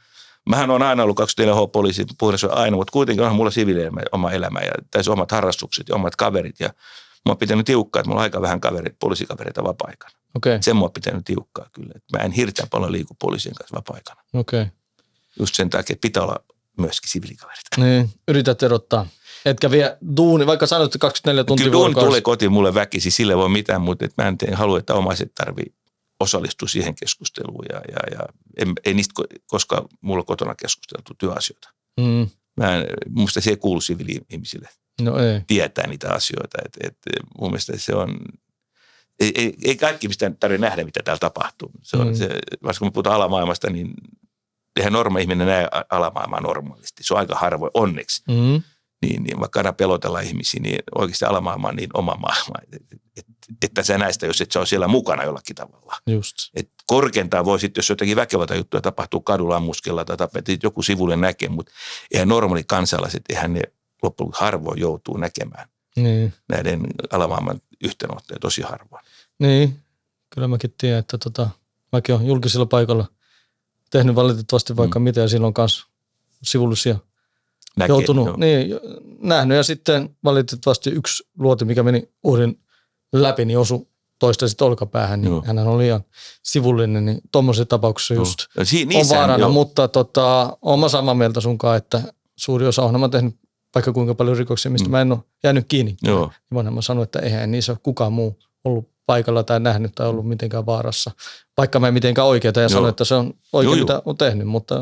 Mähän 0.49 0.71
on 0.71 0.83
aina 0.83 1.03
ollut 1.03 1.21
24H-poliisi, 1.21 2.07
puhutaan 2.19 2.59
aina, 2.59 2.77
mutta 2.77 2.93
kuitenkin 2.93 3.23
onhan 3.23 3.37
mulla 3.37 3.51
siviilielämä 3.51 4.01
oma 4.13 4.31
elämä 4.31 4.61
ja 4.61 4.73
tässä 4.91 5.13
omat 5.13 5.33
harrastukset 5.33 5.89
ja 5.89 5.95
omat 5.95 6.17
kaverit. 6.17 6.61
Ja 6.61 6.69
mä 7.27 7.31
oon 7.31 7.39
pitänyt 7.39 7.67
tiukkaa, 7.67 8.01
että 8.01 8.09
mulla 8.09 8.21
on 8.21 8.23
aika 8.23 8.41
vähän 8.41 8.61
kaverit, 8.61 8.99
poliisikavereita 8.99 9.65
vapaa-aikana. 9.65 10.13
Okay. 10.35 10.59
Sen 10.61 10.77
mä 10.77 10.83
oon 10.83 10.93
pitänyt 10.93 11.25
tiukkaa 11.25 11.69
kyllä. 11.73 11.93
Että 11.95 12.19
mä 12.19 12.25
en 12.25 12.33
hirveän 12.33 12.69
paljon 12.71 12.93
liiku 12.93 13.17
poliisien 13.21 13.55
kanssa 13.55 13.77
vapaa-aikana. 13.77 14.23
Okay. 14.35 14.67
Just 15.39 15.55
sen 15.55 15.71
takia, 15.71 15.95
että 15.95 16.03
pitää 16.03 16.23
olla 16.23 16.37
myöskin 16.79 17.11
siviilikaverit. 17.11 17.67
Niin, 17.77 18.11
yrität 18.29 18.63
erottaa. 18.63 19.07
Etkä 19.47 19.71
vie 19.71 19.99
duuni, 20.17 20.47
vaikka 20.47 20.67
sanoit, 20.67 20.89
että 20.89 20.99
24 20.99 21.45
tuntia 21.45 21.65
Kyllä 21.65 21.73
duuni 21.73 21.95
tulee 21.95 22.21
kotiin 22.21 22.53
mulle 22.53 22.75
väkisi, 22.75 23.11
sille 23.11 23.33
ei 23.33 23.37
voi 23.37 23.49
mitään, 23.49 23.81
mutta 23.81 24.05
et 24.05 24.13
mä 24.19 24.29
en 24.29 24.39
tee, 24.39 24.55
halua, 24.55 24.79
että 24.79 24.95
omaiset 24.95 25.35
tarvii 25.35 25.75
osallistua 26.21 26.69
siihen 26.69 26.95
keskusteluun 26.95 27.65
ja, 27.69 27.77
ja, 27.93 28.17
ja 28.19 28.27
en, 28.57 28.73
ei 28.85 28.95
niistä 28.95 29.23
ko- 29.23 29.39
koskaan 29.47 29.85
mulla 30.01 30.23
kotona 30.23 30.55
keskusteltu 30.55 31.15
työasioita. 31.19 31.69
Mm. 32.01 32.29
Mä 32.57 32.77
en, 32.77 32.87
musta 33.09 33.41
se 33.41 33.51
ei 33.51 33.57
kuulu 33.57 33.81
siviili-ihmisille 33.81 34.69
No 35.01 35.19
ei. 35.19 35.41
tietää 35.47 35.87
niitä 35.87 36.13
asioita. 36.13 36.59
Et, 36.65 36.77
et, 36.89 36.99
mun 37.41 37.51
mielestä 37.51 37.73
se 37.77 37.95
on, 37.95 38.19
ei, 39.21 39.33
ei, 39.35 39.55
ei 39.65 39.77
kaikki 39.77 40.09
mistä 40.09 40.31
tarvitse 40.41 40.67
nähdä, 40.67 40.85
mitä 40.85 41.01
täällä 41.05 41.19
tapahtuu. 41.19 41.71
Se 41.83 41.97
on, 41.97 42.07
Mm. 42.09 42.15
se, 42.15 42.29
varsinkin 42.63 42.79
kun 42.79 42.87
me 42.89 42.93
puhutaan 42.93 43.17
alamaailmasta, 43.17 43.71
niin 43.71 43.95
eihän 44.77 44.93
norma 44.93 45.19
ihminen 45.19 45.47
näe 45.47 45.69
alamaailmaa 45.91 46.41
normaalisti. 46.41 47.03
Se 47.05 47.15
on 47.15 47.21
aika 47.21 47.35
harvoin, 47.35 47.71
onneksi 47.75 48.23
Mm. 48.29 48.63
Niin, 49.03 49.23
niin 49.23 49.41
vaikka 49.41 49.61
aina 49.61 49.73
pelotella 49.73 50.21
ihmisiä, 50.21 50.61
niin 50.63 50.79
oikeasti 50.95 51.25
alamaailma 51.25 51.69
on 51.69 51.77
niin 51.77 51.91
oma 51.95 52.15
maailma, 52.15 52.55
että, 52.73 52.97
että, 53.17 53.33
että 53.63 53.83
sä 53.83 53.99
näistä, 53.99 54.27
jos 54.27 54.41
et 54.41 54.53
sä 54.53 54.59
ole 54.59 54.67
siellä 54.67 54.89
mukana 54.89 55.25
jollakin 55.25 55.57
tavalla. 55.57 55.97
Just. 56.07 56.37
Et 56.55 56.71
korkeintaan 56.87 57.45
voi 57.45 57.61
sitten, 57.61 57.79
jos 57.79 57.91
jotakin 57.91 58.17
väkevalta 58.17 58.55
juttuja 58.55 58.81
tapahtuu 58.81 59.21
kadulla 59.21 59.57
ammuskella 59.57 60.05
tai 60.05 60.17
tapetti, 60.17 60.59
joku 60.63 60.83
sivulle 60.83 61.17
näkee, 61.17 61.49
mutta 61.49 61.73
eihän 62.11 62.29
normaali 62.29 62.65
kansalaiset, 62.65 63.23
eihän 63.29 63.53
ne 63.53 63.63
loppujen 64.03 64.33
harvoin 64.35 64.81
joutuu 64.81 65.17
näkemään 65.17 65.69
Niin. 65.97 66.33
näiden 66.49 66.81
alamaailman 67.11 67.61
yhteenottoja 67.85 68.41
tosi 68.41 68.63
harvoin. 68.63 69.05
Niin, 69.39 69.79
kyllä 70.35 70.49
mäkin 70.49 70.75
tiedän, 70.79 70.99
että 70.99 71.19
tota, 71.19 71.51
mäkin 71.93 72.15
olen 72.15 72.27
julkisella 72.27 72.67
paikalla 72.67 73.07
tehnyt 73.91 74.15
valitettavasti 74.15 74.77
vaikka 74.77 74.99
mm. 74.99 75.03
mitä 75.03 75.21
ja 75.21 75.29
silloin 75.29 75.55
kanssa 75.55 75.87
sivullisia 76.43 76.99
Näkee, 77.77 77.93
joutunut, 77.93 78.27
joo. 78.27 78.37
niin, 78.37 78.71
nähnyt 79.21 79.57
ja 79.57 79.63
sitten 79.63 80.17
valitettavasti 80.25 80.91
yksi 80.91 81.25
luoti, 81.39 81.65
mikä 81.65 81.83
meni 81.83 82.09
uhrin 82.25 82.61
läpi, 83.13 83.45
niin 83.45 83.59
osui 83.59 83.87
toista 84.19 84.49
sitten 84.49 84.67
olkapäähän, 84.67 85.21
niin 85.21 85.31
Joo. 85.31 85.43
hän 85.47 85.59
oli 85.59 85.87
ihan 85.87 86.05
sivullinen, 86.43 87.05
niin 87.07 87.21
tuommoisessa 87.33 87.67
tapauksessa 87.67 88.15
Joo. 88.15 88.21
just 88.21 88.39
Ja 88.57 88.65
si- 88.65 88.83
on 88.83 88.89
niissähän, 88.89 89.21
vaarana, 89.21 89.41
joo. 89.41 89.51
mutta 89.53 89.89
tota, 89.89 90.57
olen 90.63 90.81
mä 90.81 90.89
samaa 90.89 91.15
mieltä 91.15 91.41
sunkaan, 91.41 91.77
että 91.77 92.03
suuri 92.37 92.67
osa 92.67 92.83
onhan 92.83 93.01
mä 93.01 93.09
tehnyt 93.09 93.35
vaikka 93.75 93.93
kuinka 93.93 94.15
paljon 94.15 94.37
rikoksia, 94.37 94.71
mistä 94.71 94.89
mm. 94.89 94.91
mä 94.91 95.01
en 95.01 95.13
ole 95.13 95.21
jäänyt 95.45 95.67
kiinni. 95.69 95.97
Joo. 96.03 96.31
Niin 96.51 96.75
mä 96.75 96.83
sanoa, 96.83 97.05
että 97.05 97.19
eihän 97.19 97.51
niissä 97.51 97.73
ole 97.73 97.79
kukaan 97.83 98.13
muu 98.13 98.39
ollut 98.65 98.89
paikalla 99.07 99.43
tai 99.43 99.61
nähnyt 99.61 99.93
tai 99.95 100.09
ollut 100.09 100.29
mitenkään 100.29 100.67
vaarassa. 100.67 101.11
Vaikka 101.57 101.81
mä 101.81 101.89
en 101.89 101.95
mitenkään 101.95 102.29
oikeita 102.29 102.61
ja 102.61 102.65
Joo. 102.65 102.69
sano, 102.69 102.89
että 102.89 103.05
se 103.05 103.15
on 103.15 103.35
oikein, 103.53 103.79
Joo, 103.79 103.87
mitä 103.87 104.03
on 104.05 104.17
tehnyt, 104.19 104.47
mutta 104.47 104.75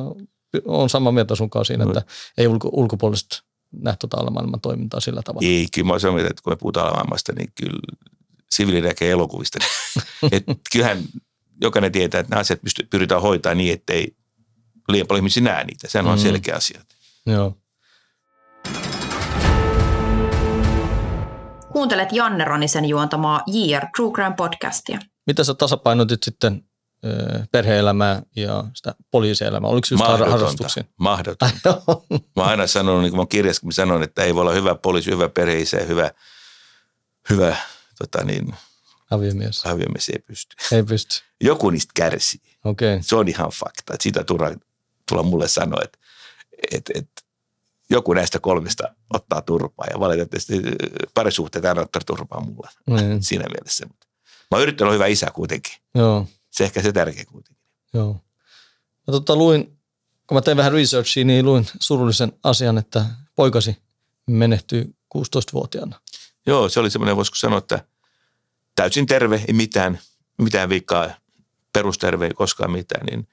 on 0.64 0.88
samaa 0.90 1.12
mieltä 1.12 1.34
sunkaan 1.34 1.64
siinä, 1.64 1.84
Joo. 1.84 1.90
että 1.98 2.12
ei 2.38 2.46
ulko, 2.46 2.68
ulkopuoliset 2.72 3.42
näe 3.72 3.94
tota 4.00 4.16
alamaailman 4.20 4.60
toimintaa 4.60 5.00
sillä 5.00 5.22
tavalla. 5.22 5.48
Ei, 5.48 5.66
kyllä 5.74 5.86
mä 5.92 5.98
samaa 5.98 6.14
mieltä, 6.14 6.30
että 6.30 6.42
kun 6.42 6.52
me 6.52 6.56
puhutaan 6.56 6.86
alamaailmasta, 6.86 7.32
niin 7.32 7.52
kyllä 7.60 7.78
siviili 8.50 8.80
näkee 8.80 9.10
elokuvista. 9.10 9.58
Et 10.32 10.44
kyllähän 10.72 10.98
jokainen 11.60 11.92
tietää, 11.92 12.20
että 12.20 12.30
nämä 12.30 12.40
asiat 12.40 12.60
pysty, 12.62 12.86
pyritään 12.90 13.22
hoitaa 13.22 13.54
niin, 13.54 13.72
ettei 13.74 14.16
liian 14.88 15.06
paljon 15.06 15.20
ihmisiä 15.22 15.42
näe 15.42 15.64
niitä. 15.64 15.88
Sehän 15.88 16.06
on 16.06 16.18
Mm. 16.18 16.22
selkeä 16.22 16.54
asia. 16.56 16.80
Joo. 17.26 17.56
Kuuntelet 21.72 22.12
Janne 22.12 22.44
Ronisen 22.44 22.84
juontamaa 22.84 23.42
JR 23.46 23.86
True 23.96 24.12
Crime 24.12 24.34
podcastia. 24.36 24.98
Mitä 25.26 25.44
sä 25.44 25.54
tasapainotit 25.54 26.22
sitten 26.22 26.64
perhe-elämää 27.52 28.22
ja 28.36 28.64
sitä 28.74 28.94
poliisielämää? 29.10 29.70
Oliko 29.70 29.84
se 29.84 29.94
just 29.94 30.04
Mahdotonta. 30.04 30.30
harrastuksia? 30.38 30.84
Mahdotonta. 30.96 31.80
Mä 32.36 32.42
oon 32.42 32.50
aina 32.50 32.66
sanonut, 32.66 33.02
niin 33.02 33.12
kuin 33.12 33.28
mä 33.62 33.72
sanon, 33.72 34.02
että 34.02 34.22
ei 34.24 34.34
voi 34.34 34.40
olla 34.40 34.52
hyvä 34.52 34.74
poliisi, 34.74 35.10
hyvä 35.10 35.28
perheisä 35.28 35.76
ja 35.76 35.84
hyvä, 35.86 36.10
hyvä 37.30 37.56
tota 37.98 38.24
niin, 38.24 38.54
Aviomies. 39.10 39.66
aviomies 39.66 40.08
ei 40.08 40.18
pysty. 40.18 40.56
Ei 40.72 40.82
pysty. 40.82 41.14
Joku 41.44 41.70
niistä 41.70 41.92
kärsii. 41.94 42.40
Okay. 42.64 42.98
Se 43.00 43.16
on 43.16 43.28
ihan 43.28 43.50
fakta. 43.50 43.94
Sitä 44.00 44.24
tulla, 44.24 44.46
tulla 45.08 45.22
mulle 45.22 45.48
sanoa, 45.48 45.80
että, 45.84 45.98
että, 46.72 46.92
että 46.94 47.22
joku 47.90 48.12
näistä 48.12 48.38
kolmesta 48.38 48.94
ottaa 49.14 49.42
turpaa 49.42 49.86
ja 49.92 50.00
valitettavasti 50.00 50.62
parisuhteet 51.14 51.64
aina 51.64 51.80
ottaa 51.80 52.02
turpaa 52.06 52.40
mulle 52.40 52.68
Niin. 52.86 53.22
siinä 53.22 53.44
mielessä. 53.48 53.86
Mä 53.86 54.56
oon 54.56 54.62
yrittänyt 54.62 54.82
olla 54.88 54.92
hyvä 54.94 55.06
isä 55.06 55.30
kuitenkin. 55.34 55.72
Joo. 55.94 56.26
Se 56.54 56.64
ehkä 56.64 56.82
se 56.82 56.92
tärkeä 56.92 57.24
kuitenkin. 57.24 57.64
Joo. 57.94 58.12
Mä 59.06 59.12
tota 59.12 59.36
luin, 59.36 59.78
kun 60.26 60.36
mä 60.36 60.42
tein 60.42 60.56
vähän 60.56 60.72
researchia, 60.72 61.24
niin 61.24 61.44
luin 61.44 61.66
surullisen 61.80 62.32
asian, 62.42 62.78
että 62.78 63.06
poikasi 63.36 63.76
menehtyi 64.26 64.84
16-vuotiaana. 65.18 66.00
Joo, 66.46 66.68
se 66.68 66.80
oli 66.80 66.90
semmoinen, 66.90 67.16
voisiko 67.16 67.36
sanoa, 67.36 67.58
että 67.58 67.84
täysin 68.76 69.06
terve, 69.06 69.44
ei 69.48 69.54
mitään, 69.54 69.98
mitään 70.38 70.68
vikaa, 70.68 71.10
perusterve, 71.72 72.26
ei 72.26 72.34
koskaan 72.34 72.70
mitään, 72.72 73.06
niin 73.06 73.28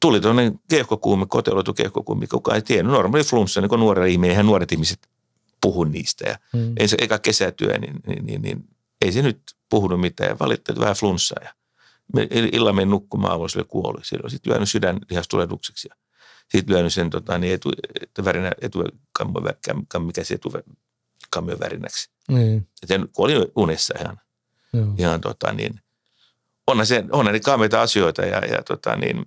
tuli 0.00 0.20
tuonne 0.20 0.52
keuhkokuume, 0.70 1.26
koteloitu 1.28 1.74
keuhkokuume, 1.74 2.26
kukaan 2.26 2.56
ei 2.56 2.62
tiennyt. 2.62 2.92
Normaali 2.92 3.24
flunssa, 3.24 3.60
niin 3.60 3.68
kuin 3.68 3.78
nuori 3.80 4.12
ihminen, 4.12 4.30
eihän 4.30 4.46
nuoret 4.46 4.72
ihmiset 4.72 5.08
puhu 5.60 5.84
niistä. 5.84 6.28
Ja 6.28 6.38
Mm. 6.52 6.72
ei 6.76 6.88
se 6.88 6.96
eka 7.00 7.18
kesätyö, 7.18 7.78
niin, 7.78 7.94
niin, 8.06 8.26
niin, 8.26 8.42
niin 8.42 8.68
ei 9.04 9.12
se 9.12 9.22
nyt 9.22 9.40
puhunut 9.68 10.00
mitään. 10.00 10.30
Ja 10.30 10.36
valitti, 10.40 10.72
että 10.72 10.80
vähän 10.80 10.94
flunssaa. 10.96 11.44
Ja 11.44 11.54
me 12.12 12.28
illan 12.30 12.74
menin 12.74 12.90
nukkumaan, 12.90 13.30
aamulla 13.30 13.48
sille 13.48 13.64
kuoli. 13.64 14.04
Silloin 14.04 14.30
sitten 14.30 14.52
lyönyt 14.52 14.70
sydän 14.70 14.98
lihastulehdukseksi. 15.10 15.88
Ja 15.90 15.96
sitten 16.48 16.74
lyönyt 16.74 16.92
sen 16.92 17.10
tota, 17.10 17.38
niin 17.38 17.54
etu, 17.54 17.70
etuvärinä, 18.00 18.52
etukammo, 18.60 19.40
mikä 19.98 20.24
se 20.24 20.34
etukammion 20.34 21.60
värinäksi. 21.60 22.10
Niin. 22.28 22.68
Sen 22.86 23.08
kuoli 23.12 23.52
unessa 23.56 23.94
ihan, 24.00 24.20
Joo. 24.72 24.86
ihan 24.98 25.20
tota, 25.20 25.52
niin, 25.52 25.80
onhan, 26.66 26.86
se, 26.86 27.04
onhan 27.10 27.34
ne 27.34 27.40
kaameita 27.40 27.82
asioita 27.82 28.22
ja, 28.22 28.38
ja 28.38 28.62
tota, 28.62 28.96
niin, 28.96 29.26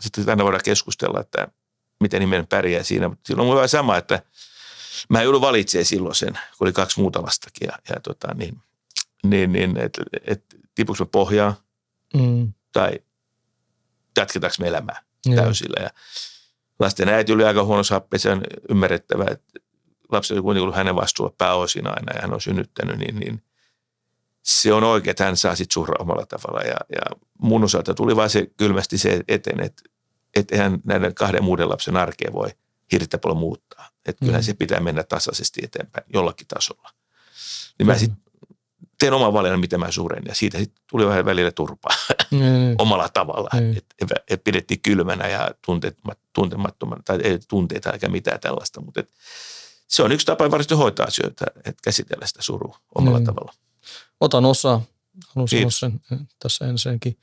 sitten 0.00 0.28
aina 0.28 0.44
voidaan 0.44 0.64
keskustella, 0.64 1.20
että 1.20 1.48
miten 2.00 2.22
ihminen 2.22 2.46
pärjää 2.46 2.82
siinä. 2.82 3.08
Mutta 3.08 3.26
silloin 3.26 3.48
on 3.48 3.54
vähän 3.54 3.68
sama, 3.68 3.96
että 3.96 4.22
mä 5.08 5.22
joudun 5.22 5.40
valitsemaan 5.40 5.84
silloin 5.84 6.14
sen, 6.14 6.32
kun 6.32 6.66
oli 6.66 6.72
kaksi 6.72 7.00
muuta 7.00 7.22
lastakin. 7.22 7.66
Ja, 7.66 7.78
ja 7.88 8.00
tota, 8.00 8.34
niin, 8.34 8.62
niin, 9.24 9.52
niin 9.52 9.76
että 9.76 10.02
et, 10.26 10.44
tipuks 10.74 11.00
me 11.00 11.06
pohjaa 11.06 11.50
Mm. 11.50 11.73
Tai 12.72 12.98
jatketaanko 14.16 14.56
me 14.60 14.68
elämää 14.68 15.02
Joo. 15.26 15.44
täysillä. 15.44 15.82
Ja 15.82 15.90
lasten 16.78 17.08
äiti 17.08 17.32
oli 17.32 17.44
aika 17.44 17.64
huonossa 17.64 17.94
happeessa, 17.94 18.28
se 18.28 18.32
on 18.32 18.42
ymmärrettävää, 18.70 19.26
että 19.30 19.60
lapsi 20.12 20.34
oli 20.34 20.42
kuitenkin 20.42 20.62
ollut 20.62 20.76
hänen 20.76 20.96
vastuulla 20.96 21.34
pääosin 21.38 21.86
aina 21.86 22.12
ja 22.14 22.22
hän 22.22 22.34
on 22.34 22.40
synnyttänyt, 22.40 22.98
niin, 22.98 23.16
niin 23.20 23.42
se 24.42 24.72
on 24.72 24.84
oikein, 24.84 25.10
että 25.10 25.24
hän 25.24 25.36
saa 25.36 25.56
sitten 25.56 25.74
surra 25.74 25.94
omalla 25.98 26.26
tavalla. 26.26 26.60
Ja, 26.60 26.76
ja 26.88 27.02
mun 27.38 27.64
osalta 27.64 27.94
tuli 27.94 28.16
vaan 28.16 28.30
se 28.30 28.46
kylmästi 28.56 28.98
se 28.98 29.20
eteen, 29.28 29.60
että, 29.60 29.82
että 30.36 30.54
eihän 30.54 30.80
näiden 30.84 31.14
kahden 31.14 31.44
muuden 31.44 31.68
lapsen 31.68 31.96
arkea 31.96 32.32
voi 32.32 32.48
hirveän 32.92 33.20
paljon 33.22 33.38
muuttaa. 33.38 33.88
Että 34.06 34.20
kyllähän 34.20 34.42
Mm. 34.42 34.46
se 34.46 34.54
pitää 34.54 34.80
mennä 34.80 35.02
tasaisesti 35.02 35.60
eteenpäin 35.64 36.06
jollakin 36.12 36.46
tasolla. 36.46 36.90
Niin 37.78 37.86
mä 37.86 37.98
sitten 37.98 38.23
teen 39.04 39.12
oman 39.14 39.32
valinnan, 39.32 39.60
miten 39.60 39.80
mä 39.80 39.90
suren 39.90 40.22
ja 40.28 40.34
siitä 40.34 40.58
sitten 40.58 40.84
tuli 40.90 41.06
vähän 41.06 41.24
välillä 41.24 41.50
turpaa 41.50 41.96
Niin. 42.30 42.74
omalla 42.82 43.08
tavalla. 43.08 43.48
Niin. 43.60 43.76
Et, 43.76 43.84
et, 44.02 44.08
et 44.30 44.44
pidettiin 44.44 44.80
kylmänä 44.80 45.28
ja 45.28 45.50
tuntemattomana, 46.34 47.02
tai 47.04 47.18
ei 47.22 47.38
tunteita 47.48 47.92
eikä 47.92 48.08
mitään 48.08 48.40
tällaista, 48.40 48.80
mutta 48.80 49.00
et 49.00 49.10
se 49.88 50.02
on 50.02 50.12
yksi 50.12 50.26
tapa 50.26 50.50
varmasti 50.50 50.74
hoitaa 50.74 51.06
asioita, 51.06 51.44
että 51.56 51.82
käsitellä 51.84 52.26
sitä 52.26 52.42
surua 52.42 52.78
omalla 52.94 53.18
Niin. 53.18 53.26
tavalla. 53.26 53.52
Otan 54.20 54.44
osaa. 54.44 54.82
Haluan 55.34 55.48
sanoa 55.48 55.70
sen 55.70 56.00
eh, 56.12 56.18
tässä 56.38 56.64
ensinnäkin. 56.68 57.18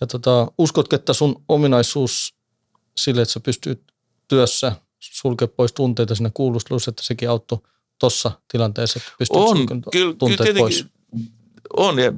Ja 0.00 0.06
tota, 0.06 0.46
uskotko, 0.58 0.96
että 0.96 1.12
sun 1.12 1.44
ominaisuus 1.48 2.34
sille, 2.96 3.22
että 3.22 3.32
sä 3.32 3.40
pystyt 3.40 3.82
työssä 4.28 4.72
sulkea 5.00 5.48
pois 5.48 5.72
tunteita 5.72 6.14
siinä 6.14 6.30
kuulustelussa, 6.34 6.90
että 6.90 7.02
sekin 7.02 7.30
auttoi 7.30 7.58
tuossa 7.98 8.30
tilanteessa, 8.52 8.98
että 9.02 9.12
pystyt 9.18 9.36
On, 9.36 9.66
kyllä, 9.66 9.82
kyllä 9.92 10.14
tunteet 10.18 10.56
pois. 10.58 10.86
On. 11.76 11.98
Ja, 11.98 12.12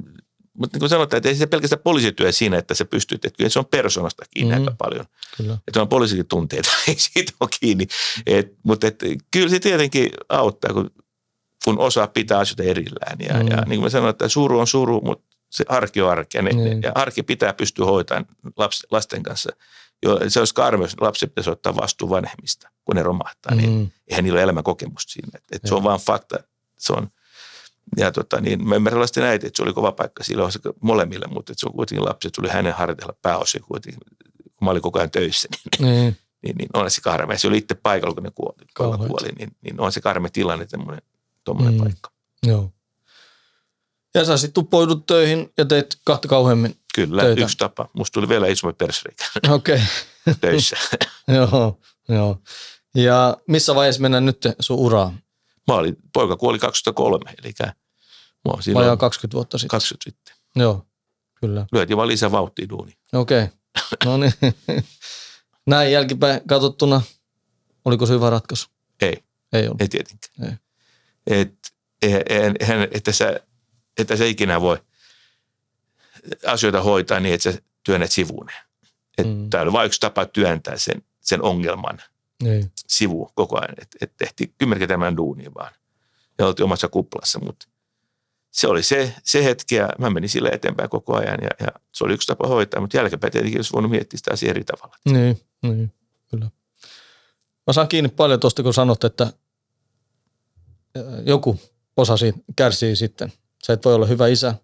mutta 0.53 0.75
niin 0.75 0.79
kuin 0.79 0.89
sanotaan, 0.89 1.17
että 1.17 1.29
ei 1.29 1.35
se 1.35 1.47
pelkästään 1.47 1.81
poliisityö 1.83 2.31
siinä, 2.31 2.57
että 2.57 2.73
sä 2.73 2.85
pystyt, 2.85 3.25
että 3.25 3.37
kyllä 3.37 3.49
se 3.49 3.59
on 3.59 3.65
persoonasta 3.65 4.25
kiinni 4.33 4.53
Mhm. 4.55 4.61
mm. 4.61 4.67
aika 4.67 4.75
paljon. 4.77 5.05
Kyllä. 5.37 5.57
Että 5.67 5.81
on 5.81 5.89
poliisikin 5.89 6.27
tunteita, 6.27 6.69
ei 6.87 6.95
siitä 6.97 7.31
ole 7.39 7.49
kiinni. 7.59 7.87
Et, 8.25 8.53
mutta 8.63 8.87
et, 8.87 8.99
kyllä 9.31 9.49
se 9.49 9.59
tietenkin 9.59 10.09
auttaa, 10.29 10.73
kun, 10.73 10.91
kun 11.65 11.79
osaa 11.79 12.07
pitää 12.07 12.39
asioita 12.39 12.63
erillään. 12.63 13.17
Ja, 13.19 13.33
Mm. 13.43 13.47
ja 13.47 13.55
niin 13.57 13.79
kuin 13.79 13.81
mä 13.81 13.89
sanoin, 13.89 14.09
että 14.09 14.29
suru 14.29 14.59
on 14.59 14.67
suru, 14.67 15.01
mutta 15.01 15.25
se 15.51 15.65
arki 15.69 16.01
on 16.01 16.09
arki. 16.11 16.37
Ja, 16.37 16.41
ne, 16.41 16.49
Niin. 16.51 16.81
ja 16.81 16.91
arki 16.95 17.23
pitää 17.23 17.53
pystyä 17.53 17.85
hoitamaan 17.85 18.25
laps, 18.57 18.87
lasten 18.91 19.23
kanssa. 19.23 19.49
Jo, 20.03 20.19
se 20.27 20.39
olisi 20.39 20.53
karme, 20.53 20.83
jos 20.85 20.95
lapsi 21.01 21.27
pitäisi 21.27 21.49
ottaa 21.49 21.75
vastuu 21.75 22.09
vanhemmista, 22.09 22.69
kun 22.85 22.95
ne 22.95 23.03
romahtaa. 23.03 23.51
Mm. 23.51 23.57
Niin 23.57 23.69
Mm. 23.79 23.89
eihän 24.07 24.23
niillä 24.23 24.37
ole 24.37 24.43
elämänkokemusta 24.43 25.11
siinä. 25.11 25.29
Et, 25.35 25.43
et 25.51 25.61
se 25.65 25.75
on 25.75 25.83
vaan 25.83 25.99
fakta. 25.99 26.37
Se 26.77 26.93
on, 26.93 27.07
ja 27.97 28.11
tota, 28.11 28.41
niin, 28.41 28.67
mä 28.67 28.75
ymmärrän 28.75 29.01
lasten 29.01 29.23
äiti, 29.23 29.47
että 29.47 29.57
se 29.57 29.63
oli 29.63 29.73
kova 29.73 29.91
paikka 29.91 30.23
silloin 30.23 30.51
molemmille, 30.81 31.25
mutta 31.27 31.51
että 31.51 31.59
se 31.59 31.65
on 31.67 31.73
kuitenkin 31.73 32.05
lapsi, 32.05 32.27
että 32.27 32.35
tuli 32.41 32.49
hänen 32.49 32.73
harjoitella 32.73 33.13
pääosin 33.21 33.61
kuitenkin, 33.61 33.99
kun 34.57 34.65
mä 34.65 34.71
olin 34.71 34.81
koko 34.81 34.99
ajan 34.99 35.11
töissä, 35.11 35.47
niin, 35.79 35.91
Niin. 35.91 36.17
niin, 36.43 36.55
niin 36.57 36.69
on 36.73 36.91
se 36.91 37.01
karme. 37.01 37.37
Se 37.37 37.47
oli 37.47 37.57
itse 37.57 37.75
paikalla, 37.75 38.13
kun 38.13 38.23
ne 38.23 38.31
kuoli, 38.35 38.65
kuoli 39.07 39.29
niin, 39.39 39.51
niin, 39.61 39.81
on 39.81 39.91
se 39.91 40.01
karme 40.01 40.29
tilanne, 40.29 40.65
tämmöinen 40.65 41.01
tuommoinen 41.43 41.73
Mm. 41.73 41.83
paikka. 41.83 42.11
Joo. 42.45 42.71
Ja 44.15 44.25
sä 44.25 44.37
sitten 44.37 44.53
tuppoidut 44.53 45.05
töihin 45.05 45.53
ja 45.57 45.65
teet 45.65 45.97
kahta 46.05 46.27
kauheammin. 46.27 46.75
Kyllä, 46.95 47.21
Töitä. 47.21 47.41
yksi 47.41 47.57
tapa. 47.57 47.89
Musta 47.93 48.13
tuli 48.13 48.29
vielä 48.29 48.47
isompi 48.47 48.73
persreikä 48.77 49.23
Okei. 49.49 49.75
Okay. 50.27 50.35
töissä. 50.41 50.75
joo, 51.37 51.79
joo. 52.09 52.41
Ja 52.95 53.37
missä 53.47 53.75
vaiheessa 53.75 54.01
mennään 54.01 54.25
nyt 54.25 54.37
sun 54.59 54.77
uraan? 54.79 55.19
Mä 55.67 55.73
olin, 55.75 55.97
poika 56.13 56.37
kuoli 56.37 56.59
2003, 56.59 57.33
eli 57.43 57.53
mä 57.61 57.71
oon 58.45 58.63
silloin 58.63 58.83
Vajaa 58.83 58.97
20 58.97 59.35
vuotta 59.35 59.57
sitten. 59.57 59.69
20 59.69 60.03
sitten. 60.09 60.35
Joo, 60.55 60.85
kyllä. 61.35 61.65
Lyötiin 61.71 61.97
vaan 61.97 62.07
lisää 62.07 62.31
vauhtia 62.31 62.69
duuni. 62.69 62.97
Okei. 63.13 63.43
Okay. 63.43 63.57
No 64.05 64.17
niin. 64.17 64.33
Näin 65.67 65.91
jälkipäin 65.91 66.41
katsottuna, 66.47 67.01
oliko 67.85 68.05
se 68.05 68.13
hyvä 68.13 68.29
ratkaisu? 68.29 68.67
Ei. 69.01 69.23
Ei 69.53 69.67
ollut. 69.67 69.81
Ei 69.81 69.87
tietenkään. 69.87 70.59
Ei. 71.27 71.39
Et, 71.41 71.53
eihän- 72.01 72.23
eihän- 72.59 72.87
että, 72.91 73.11
sä, 73.11 73.39
että 73.97 74.15
sä 74.17 74.25
ikinä 74.25 74.61
voi 74.61 74.77
asioita 76.47 76.81
hoitaa 76.81 77.19
niin, 77.19 77.35
että 77.35 77.51
sä 77.51 77.59
työnnät 77.83 78.11
sivuun. 78.11 78.49
Et 79.17 79.27
Mm. 79.27 79.49
Tämä 79.49 79.63
oli 79.63 79.71
vain 79.71 79.85
yksi 79.85 79.99
tapa 79.99 80.25
työntää 80.25 80.77
sen, 80.77 81.01
sen 81.21 81.41
ongelman 81.41 82.01
Niin. 82.43 82.71
sivu 82.87 83.31
koko 83.35 83.57
ajan. 83.59 83.75
Että 83.81 83.97
et 84.01 84.17
tehtiin 84.17 84.53
kymmenen 84.57 84.87
tämän 84.87 85.17
duunia 85.17 85.51
vaan. 85.55 85.73
Ja 86.39 86.47
oltiin 86.47 86.63
omassa 86.63 86.87
kuplassa, 86.87 87.39
mutta 87.39 87.67
se 88.51 88.67
oli 88.67 88.83
se, 88.83 89.13
se 89.23 89.43
hetki 89.43 89.75
ja 89.75 89.89
mä 89.99 90.09
menin 90.09 90.29
sille 90.29 90.49
eteenpäin 90.49 90.89
koko 90.89 91.15
ajan 91.15 91.37
ja, 91.41 91.49
ja 91.59 91.67
se 91.93 92.03
oli 92.03 92.13
yksi 92.13 92.27
tapa 92.27 92.47
hoitaa, 92.47 92.81
mutta 92.81 92.97
jälkeenpäin 92.97 93.31
tietenkin 93.31 93.59
olisi 93.59 93.73
voinut 93.73 93.91
miettiä 93.91 94.17
sitä 94.17 94.33
asiaa 94.33 94.49
eri 94.49 94.63
tavalla. 94.63 94.95
Niin, 95.05 95.41
niin, 95.61 95.93
kyllä. 96.31 96.49
Mä 97.67 97.73
saan 97.73 97.87
kiinni 97.87 98.09
paljon 98.09 98.39
tuosta, 98.39 98.63
kun 98.63 98.73
sanot, 98.73 99.03
että 99.03 99.33
joku 101.25 101.59
osa 101.97 102.17
siitä 102.17 102.39
kärsii 102.55 102.95
sitten. 102.95 103.33
Sä 103.65 103.73
et 103.73 103.85
voi 103.85 103.93
olla 103.93 104.05
hyvä 104.05 104.27
isä, 104.27 104.55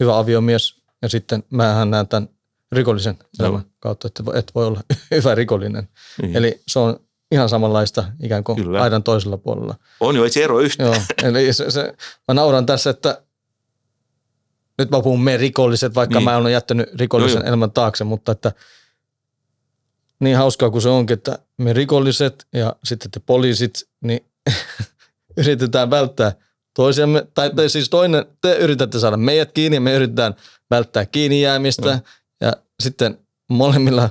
hyvä 0.00 0.18
aviomies 0.18 0.82
ja 1.02 1.08
sitten 1.08 1.44
mähän 1.50 1.90
näen 1.90 2.08
tämän 2.08 2.28
rikollisen 2.72 3.18
elämän 3.40 3.64
kautta, 3.78 4.06
että 4.08 4.22
et 4.34 4.54
voi 4.54 4.66
olla 4.66 4.80
hyvä 5.10 5.34
rikollinen. 5.34 5.88
Niin. 6.22 6.36
Eli 6.36 6.62
se 6.68 6.78
on 6.78 7.00
ihan 7.32 7.48
samanlaista 7.48 8.04
ikään 8.22 8.44
kuin 8.44 8.56
Kyllä. 8.56 8.82
aidan 8.82 9.02
toisella 9.02 9.38
puolella. 9.38 9.74
On 10.00 10.16
jo, 10.16 10.24
ei 10.24 10.30
se 10.30 10.44
ero 10.44 10.60
yhtään. 10.60 10.92
Joo, 10.92 11.02
eli 11.22 11.52
se, 11.52 11.70
se, 11.70 11.94
mä 12.28 12.34
nauran 12.34 12.66
tässä, 12.66 12.90
että 12.90 13.22
nyt 14.78 14.90
mä 14.90 15.00
puhun 15.02 15.22
me 15.22 15.36
rikolliset, 15.36 15.94
vaikka 15.94 16.18
Niin. 16.18 16.24
mä 16.24 16.36
olen 16.36 16.52
jättänyt 16.52 16.94
rikollisen 16.94 17.40
Joo, 17.40 17.48
elämän 17.48 17.70
taakse, 17.70 18.04
mutta 18.04 18.32
että 18.32 18.52
niin 20.20 20.36
hauskaa 20.36 20.70
kuin 20.70 20.82
se 20.82 20.88
onkin, 20.88 21.14
että 21.14 21.38
me 21.56 21.72
rikolliset 21.72 22.46
ja 22.52 22.76
sitten 22.84 23.10
te 23.10 23.20
poliisit, 23.20 23.88
niin 24.00 24.24
yritetään 25.36 25.90
välttää 25.90 26.32
toisiamme, 26.74 27.26
tai 27.34 27.50
te, 27.50 27.68
siis 27.68 27.90
toinen, 27.90 28.26
te 28.40 28.56
yritätte 28.56 28.98
saada 28.98 29.16
meidät 29.16 29.52
kiinni 29.52 29.76
ja 29.76 29.80
me 29.80 29.94
yritetään 29.94 30.34
välttää 30.70 31.06
kiinni 31.06 31.42
jäämistä 31.42 31.88
Joo. 31.88 31.98
ja 32.40 32.52
sitten 32.82 33.18
molemmilla 33.50 34.10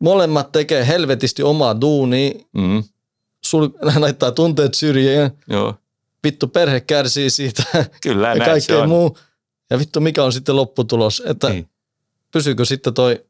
molemmat 0.00 0.52
tekee 0.52 0.86
helvetisti 0.86 1.42
omaa 1.42 1.80
duunia, 1.80 2.32
Mm, 2.52 2.84
sul, 3.44 3.68
laittaa 3.98 4.32
tunteet 4.32 4.74
syrjään, 4.74 5.30
joo, 5.48 5.74
vittu 6.24 6.48
perhe 6.48 6.80
kärsii 6.80 7.30
siitä 7.30 7.62
kyllä 8.02 8.28
ja 8.28 8.34
näin 8.34 8.40
se 8.62 8.66
kaikkea 8.66 8.86
muu. 8.86 9.18
Ja 9.70 9.78
vittu 9.78 10.00
mikä 10.00 10.24
on 10.24 10.32
sitten 10.32 10.56
lopputulos, 10.56 11.22
että 11.26 11.48
Niin. 11.48 11.68
pysyykö 12.32 12.64
sitten 12.64 12.94
toi 12.94 13.24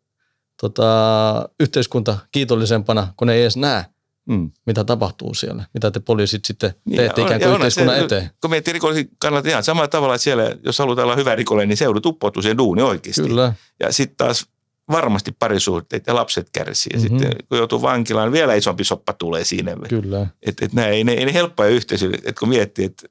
tota, 0.60 1.48
yhteiskunta 1.60 2.18
kiitollisempana, 2.32 3.12
kun 3.16 3.30
ei 3.30 3.42
edes 3.42 3.56
näe, 3.56 3.84
Mm. 4.26 4.50
mitä 4.66 4.84
tapahtuu 4.84 5.34
siellä, 5.34 5.64
mitä 5.74 5.90
te 5.90 6.00
poliisit 6.00 6.44
sitten 6.44 6.74
Niin, 6.84 6.96
teette 6.96 7.20
on- 7.20 7.26
ikään 7.26 7.40
kuin 7.40 7.52
yhteiskunnan 7.54 7.96
se, 7.96 8.04
eteen. 8.04 8.30
Kun 8.40 8.50
miettii 8.50 8.72
rikollisen 8.72 9.08
kannalta 9.18 9.48
ihan 9.48 9.62
samalla 9.64 9.88
tavalla, 9.88 10.14
että 10.14 10.22
siellä, 10.22 10.56
jos 10.64 10.78
halutaan 10.78 11.04
olla 11.06 11.16
hyvä 11.16 11.34
rikollinen, 11.34 11.68
niin 11.68 11.76
seudut 11.76 12.06
uppoutuu 12.06 12.42
siihen 12.42 12.58
duuni 12.58 12.82
oikeasti. 12.82 13.22
Kyllä, 13.22 13.52
Ja 13.80 13.92
sitten 13.92 14.16
taas 14.16 14.46
varmasti 14.90 15.32
parisuhteet 15.38 16.06
ja 16.06 16.14
lapset 16.14 16.50
kärsii. 16.52 16.90
Ja 16.94 16.98
Mhm. 16.98 17.08
sitten 17.08 17.36
kun 17.48 17.58
joutuu 17.58 17.82
vankilaan, 17.82 18.26
niin 18.26 18.32
vielä 18.32 18.54
isompi 18.54 18.84
soppa 18.84 19.12
tulee 19.12 19.44
siinä. 19.44 19.76
kyllä. 19.88 20.20
Että 20.42 20.64
et, 20.64 20.72
et 20.72 20.78
ei, 20.78 21.04
ne, 21.04 21.12
ei 21.12 21.24
ne 21.24 21.34
helppoja 21.34 21.70
yhteisöjä, 21.70 22.14
että 22.14 22.38
kun 22.38 22.48
miettii, 22.48 22.84
että 22.84 23.08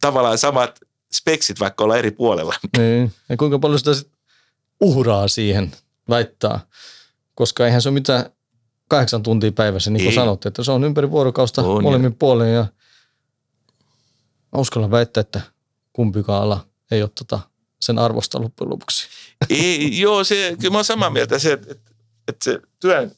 tavallaan 0.00 0.38
samat 0.38 0.80
speksit 1.12 1.60
vaikka 1.60 1.84
olla 1.84 1.96
eri 1.96 2.10
puolella. 2.10 2.54
Niin. 2.78 3.12
Ja 3.28 3.36
kuinka 3.36 3.58
paljon 3.58 3.78
sitä 3.78 3.94
sit 3.94 4.10
uhraa 4.80 5.28
siihen 5.28 5.72
väittää, 6.08 6.60
koska 7.34 7.66
eihän 7.66 7.82
se 7.82 7.88
ole 7.88 7.94
mitään 7.94 8.24
kahdeksan 8.88 9.22
tuntia 9.22 9.52
päivässä, 9.52 9.90
niin 9.90 10.00
kuin 10.02 10.08
Ei. 10.10 10.14
sanot, 10.14 10.46
että 10.46 10.62
se 10.64 10.72
on 10.72 10.84
ympäri 10.84 11.10
vuorokausta 11.10 11.62
On, 11.62 11.82
molemmin 11.82 12.14
puolin 12.14 12.52
ja 12.52 12.66
mä 14.52 14.60
uskallan 14.60 14.90
väittää, 14.90 15.20
että 15.20 15.40
kumpikaan 15.92 16.42
ala 16.42 16.66
ei 16.90 17.02
ole 17.02 17.10
tota 17.18 17.40
sen 17.80 17.98
arvosta 17.98 18.42
loppujen 18.42 18.70
lopuksi. 18.70 19.08
ei, 19.50 20.00
joo, 20.00 20.24
se, 20.24 20.56
kyllä 20.60 20.72
mä 20.72 20.78
oon 20.78 20.84
samaa 20.84 21.10
mieltä 21.10 21.38
se, 21.38 21.52
että, 21.52 21.74
että, 22.28 22.44
se 22.44 22.60
työn, 22.80 23.12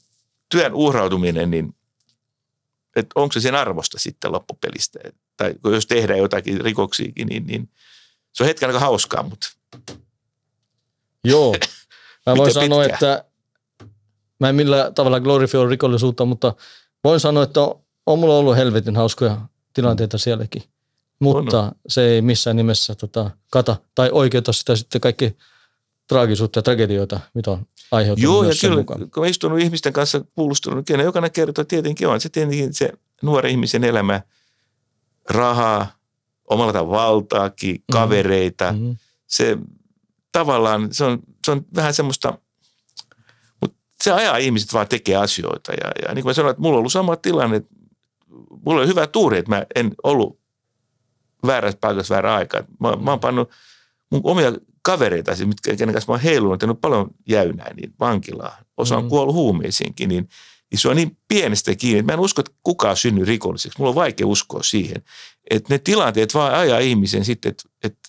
työn 0.48 0.74
uhrautuminen, 0.74 1.50
niin 1.50 1.74
että 2.96 3.12
onko 3.14 3.32
se 3.32 3.40
sen 3.40 3.54
arvosta 3.54 3.98
sitten 3.98 4.32
loppupelistä. 4.32 4.98
Tai 5.36 5.54
jos 5.64 5.86
tehdään 5.86 6.18
jotakin 6.18 6.60
rikoksiakin, 6.60 7.26
niin, 7.26 7.46
niin 7.46 7.70
se 8.32 8.42
on 8.42 8.46
hetken 8.46 8.68
aika 8.68 8.80
hauskaa, 8.80 9.22
mutta 9.22 9.48
Joo. 11.24 11.54
Mä 12.26 12.36
voin 12.36 12.52
sanoa, 12.52 12.84
että 12.84 13.24
mä 14.40 14.48
en 14.48 14.54
millään 14.54 14.94
tavalla 14.94 15.20
glorifioi 15.20 15.68
rikollisuutta, 15.68 16.24
mutta 16.24 16.54
voin 17.04 17.20
sanoa, 17.20 17.42
että 17.42 17.60
on, 17.60 17.80
on 18.06 18.18
mulla 18.18 18.38
ollut 18.38 18.56
helvetin 18.56 18.96
hauskoja 18.96 19.40
tilanteita 19.74 20.18
sielläkin. 20.18 20.62
Mutta 21.20 21.72
se 21.88 22.08
ei 22.08 22.22
missään 22.22 22.56
nimessä 22.56 22.94
tota, 22.94 23.30
kata 23.50 23.76
tai 23.94 24.10
oikeuta 24.12 24.52
sitä 24.52 24.76
sitten 24.76 25.00
kaikki 25.00 25.36
traagisuutta 26.08 26.58
ja 26.58 26.62
tragedioita, 26.62 27.20
mitä 27.34 27.50
on 27.50 27.66
aiheutunut 27.92 28.22
Joo, 28.22 28.44
ja 28.44 28.52
kyllä, 28.60 28.76
mukaan. 28.76 29.10
kun 29.10 29.26
istunut 29.26 29.60
ihmisten 29.60 29.92
kanssa 29.92 30.24
kuulustunut, 30.34 30.86
kyllä 30.86 31.02
jokainen 31.02 31.30
kertoo, 31.30 31.64
tietenkin 31.64 32.08
on 32.08 32.20
se 32.20 32.28
tietenkin 32.28 32.74
se 32.74 32.92
nuori 33.22 33.50
ihmisen 33.50 33.84
elämä, 33.84 34.22
rahaa, 35.30 35.86
omalla 36.50 36.72
tavalla 36.72 36.96
valtaakin, 36.96 37.82
kavereita. 37.92 38.72
Mhm. 38.72 38.90
Se 39.26 39.58
tavallaan, 40.32 40.88
se 40.92 41.04
on, 41.04 41.18
se 41.46 41.50
on 41.50 41.66
vähän 41.74 41.94
semmoista, 41.94 42.38
mutta 43.60 43.76
se 44.04 44.12
ajaa 44.12 44.36
ihmiset 44.36 44.72
vaan 44.72 44.88
tekee 44.88 45.16
asioita. 45.16 45.72
Ja, 45.72 45.92
ja 46.08 46.14
niin 46.14 46.22
kuin 46.22 46.30
mä 46.30 46.34
sanoin, 46.34 46.50
että 46.50 46.62
mulla 46.62 46.76
on 46.76 46.78
ollut 46.78 46.92
sama 46.92 47.16
tilanne, 47.16 47.62
mulla 48.64 48.80
oli 48.80 48.88
hyvä 48.88 49.06
tuuri, 49.06 49.38
että 49.38 49.50
mä 49.50 49.66
en 49.74 49.94
ollut 50.02 50.38
väärässä 51.46 51.78
paikassa 51.80 52.14
väärä 52.14 52.34
aikaa. 52.34 52.60
Mä, 52.80 52.96
mä 52.96 53.10
oon 53.10 53.20
pannut 53.20 53.50
mun 54.12 54.20
omia 54.24 54.52
kavereita, 54.82 55.36
siis 55.36 55.48
mitkä, 55.48 55.76
kenen 55.76 55.92
kanssa 55.94 56.12
mä 56.12 56.14
oon 56.14 56.22
heilunut, 56.22 56.60
tehnyt 56.60 56.80
paljon 56.80 57.10
jäynää, 57.28 57.74
niin 57.74 57.94
vankilaa. 58.00 58.58
Osa 58.76 58.96
on 58.96 59.02
Mm. 59.04 59.08
kuollut 59.08 59.34
huumeisiinkin, 59.34 60.08
niin, 60.08 60.28
niin 60.70 60.78
se 60.78 60.88
on 60.88 60.96
niin 60.96 61.16
pienestä 61.28 61.74
kiinni, 61.74 61.98
että 61.98 62.12
mä 62.12 62.14
en 62.14 62.20
usko, 62.20 62.40
että 62.40 62.52
kukaan 62.62 62.96
synny 62.96 63.24
rikolliseksi. 63.24 63.78
Mulla 63.78 63.88
on 63.88 63.94
vaikea 63.94 64.26
uskoa 64.26 64.62
siihen. 64.62 65.02
Että 65.50 65.74
ne 65.74 65.78
tilanteet 65.78 66.34
vaan 66.34 66.54
ajaa 66.54 66.78
ihmisen 66.78 67.24
sitten, 67.24 67.50
että, 67.50 67.62
että, 67.84 68.08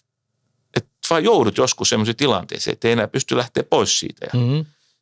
että 0.78 0.90
vaan 1.10 1.24
joudut 1.24 1.58
joskus 1.58 1.90
semmoiseen 1.90 2.16
tilanteeseen, 2.16 2.74
että 2.74 2.88
ei 2.88 2.92
enää 2.92 3.08
pysty 3.08 3.38
lähteä 3.38 3.64
pois 3.64 4.00
siitä. 4.00 4.26
Ja 4.34 4.40
Mhm. 4.40 4.60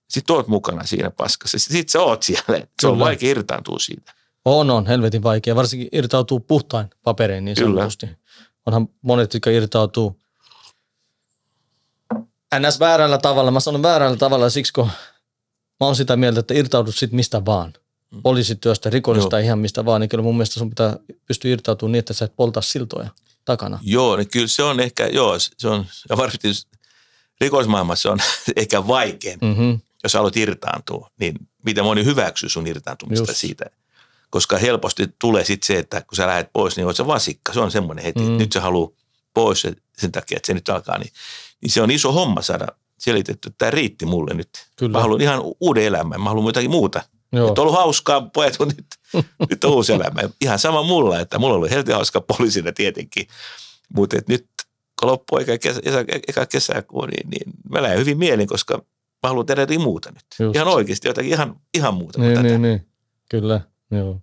sitten 0.09 0.35
oot 0.35 0.47
mukana 0.47 0.83
siinä 0.83 1.09
paskassa. 1.11 1.59
Sitten 1.59 1.89
sä 1.89 1.99
oot 2.01 2.23
siellä. 2.23 2.43
Se 2.81 2.87
on 2.87 2.93
Kyllä. 2.93 3.05
vaikea 3.05 3.29
irtaantua 3.29 3.79
siitä. 3.79 4.13
On, 4.49 4.69
on, 4.69 4.85
helvetin 4.85 5.23
vaikea. 5.23 5.55
Varsinkin 5.55 5.87
irtautuu 5.91 6.39
puhtain 6.39 6.87
paperein 7.03 7.45
niin 7.45 7.57
Kyllä. 7.57 7.75
sanotusti. 7.79 8.09
Onhan 8.65 8.89
monet, 9.01 9.33
jotka 9.33 9.49
irtautuu 9.49 10.19
ns. 12.59 12.79
väärällä 12.79 13.17
tavalla. 13.17 13.51
Mä 13.51 13.59
sanon 13.59 13.83
väärällä 13.83 14.17
tavalla 14.17 14.49
siksi, 14.49 14.73
kun 14.73 14.85
mä 15.79 15.85
oon 15.85 15.95
sitä 15.95 16.15
mieltä, 16.15 16.39
että 16.39 16.53
irtaudut 16.53 16.95
sit 16.95 17.11
mistä 17.11 17.45
vaan. 17.45 17.73
Poliisityöstä, 18.23 18.89
rikollista, 18.89 19.39
ihan 19.39 19.59
mistä 19.59 19.85
vaan. 19.85 20.01
Niin 20.01 20.09
kyllä 20.09 20.23
mun 20.23 20.35
mielestä 20.35 20.59
sun 20.59 20.69
pitää 20.69 20.97
pystyä 21.25 21.51
irtautumaan 21.51 21.91
niin, 21.91 21.99
että 21.99 22.13
sä 22.13 22.25
et 22.25 22.35
polta 22.35 22.61
siltoja 22.61 23.09
takana. 23.45 23.79
Joo, 23.81 24.15
niin 24.15 24.29
kyllä 24.29 24.47
se 24.47 24.63
on 24.63 24.79
ehkä, 24.79 25.07
joo, 25.07 25.39
se 25.39 25.67
on, 25.67 25.85
ja 26.09 26.17
varsinkin 26.17 26.53
rikollismaailmassa 27.41 28.01
se 28.01 28.09
on 28.09 28.19
ehkä 28.55 28.87
vaikein, 28.87 29.39
Mm-hmm. 29.41 29.79
jos 30.03 30.13
haluat 30.13 30.37
irtaantua, 30.37 31.09
niin 31.19 31.35
miten 31.65 31.83
moni 31.83 32.05
hyväksyy 32.05 32.49
sun 32.49 32.67
irtaantumista 32.67 33.31
Just. 33.31 33.39
siitä. 33.39 33.65
Koska 34.29 34.57
helposti 34.57 35.07
tulee 35.19 35.43
sitten 35.43 35.67
se, 35.67 35.79
että 35.79 36.01
kun 36.01 36.15
sä 36.15 36.27
lähdet 36.27 36.49
pois, 36.53 36.75
niin 36.77 36.85
oot 36.85 36.95
sä 36.95 37.07
vasikka. 37.07 37.53
Se 37.53 37.59
on 37.59 37.71
semmoinen 37.71 38.05
heti, 38.05 38.19
mm. 38.19 38.37
Nyt 38.37 38.51
se 38.51 38.59
haluaa 38.59 38.89
pois 39.33 39.61
se- 39.61 39.73
sen 39.97 40.11
takia, 40.11 40.35
että 40.37 40.47
se 40.47 40.53
nyt 40.53 40.69
alkaa. 40.69 40.97
Niin, 40.97 41.11
niin 41.61 41.71
se 41.71 41.81
on 41.81 41.91
iso 41.91 42.11
homma 42.11 42.41
saada 42.41 42.67
selitetty, 42.99 43.49
että 43.49 43.57
tämä 43.57 43.71
riitti 43.71 44.05
mulle 44.05 44.33
nyt. 44.33 44.49
Kyllä. 44.75 44.91
Mä 44.97 45.01
haluan 45.01 45.21
ihan 45.21 45.41
uuden 45.59 45.83
elämän, 45.83 46.21
mä 46.21 46.29
haluan 46.29 46.45
jotakin 46.45 46.71
muuta. 46.71 47.01
Joo. 47.31 47.49
Nyt 47.49 47.57
on 47.59 47.61
ollut 47.61 47.75
hauskaa, 47.75 48.21
pojat, 48.33 48.57
kun 48.57 48.67
nyt, 48.67 48.85
nyt 49.49 49.63
on 49.63 49.71
uusi 49.73 49.93
elämä. 49.93 50.21
Ihan 50.41 50.59
sama 50.59 50.83
mulla, 50.83 51.19
että 51.19 51.39
mulla 51.39 51.55
oli 51.55 51.69
helvetin 51.69 51.95
hauskaa 51.95 52.21
poliisina 52.21 52.71
tietenkin. 52.71 53.27
Mutta 53.93 54.17
nyt 54.27 54.47
kun 54.99 55.09
loppuu 55.09 55.37
eka, 55.37 55.57
kesä, 55.57 55.81
eka, 56.27 56.45
kesäkuu, 56.45 57.05
niin, 57.05 57.29
niin 57.29 57.51
mä 57.69 57.81
lähden 57.81 57.99
hyvin 57.99 58.17
mielin, 58.17 58.47
koska 58.47 58.77
mä 59.23 59.29
haluan 59.29 59.45
tehdä 59.45 59.61
jotakin 59.61 59.81
muuta 59.81 60.11
nyt. 60.11 60.25
Just. 60.39 60.55
Ihan 60.55 60.67
oikeasti 60.67 61.07
jotakin 61.07 61.31
ihan, 61.31 61.55
ihan 61.73 61.93
muuta 61.93 62.13
kuin 62.19 62.27
Niin, 62.27 62.35
tätä. 62.37 62.47
niin, 62.47 62.61
niin. 62.61 62.87
Kyllä, 63.29 63.61
joo. 63.91 64.21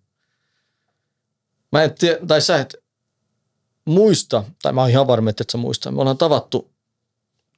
Mä 1.73 1.83
en 1.83 1.95
tiedä, 1.95 2.19
tai 2.27 2.41
sä 2.41 2.61
et 2.61 2.75
muista, 3.85 4.45
tai 4.63 4.73
mä 4.73 4.81
oon 4.81 4.91
ihan 4.91 5.07
varma, 5.07 5.31
että 5.31 5.43
et 5.43 5.51
sä 5.51 5.59
muista. 5.59 5.91
Me 5.91 6.01
ollaan 6.01 6.19
tavattu 6.19 6.71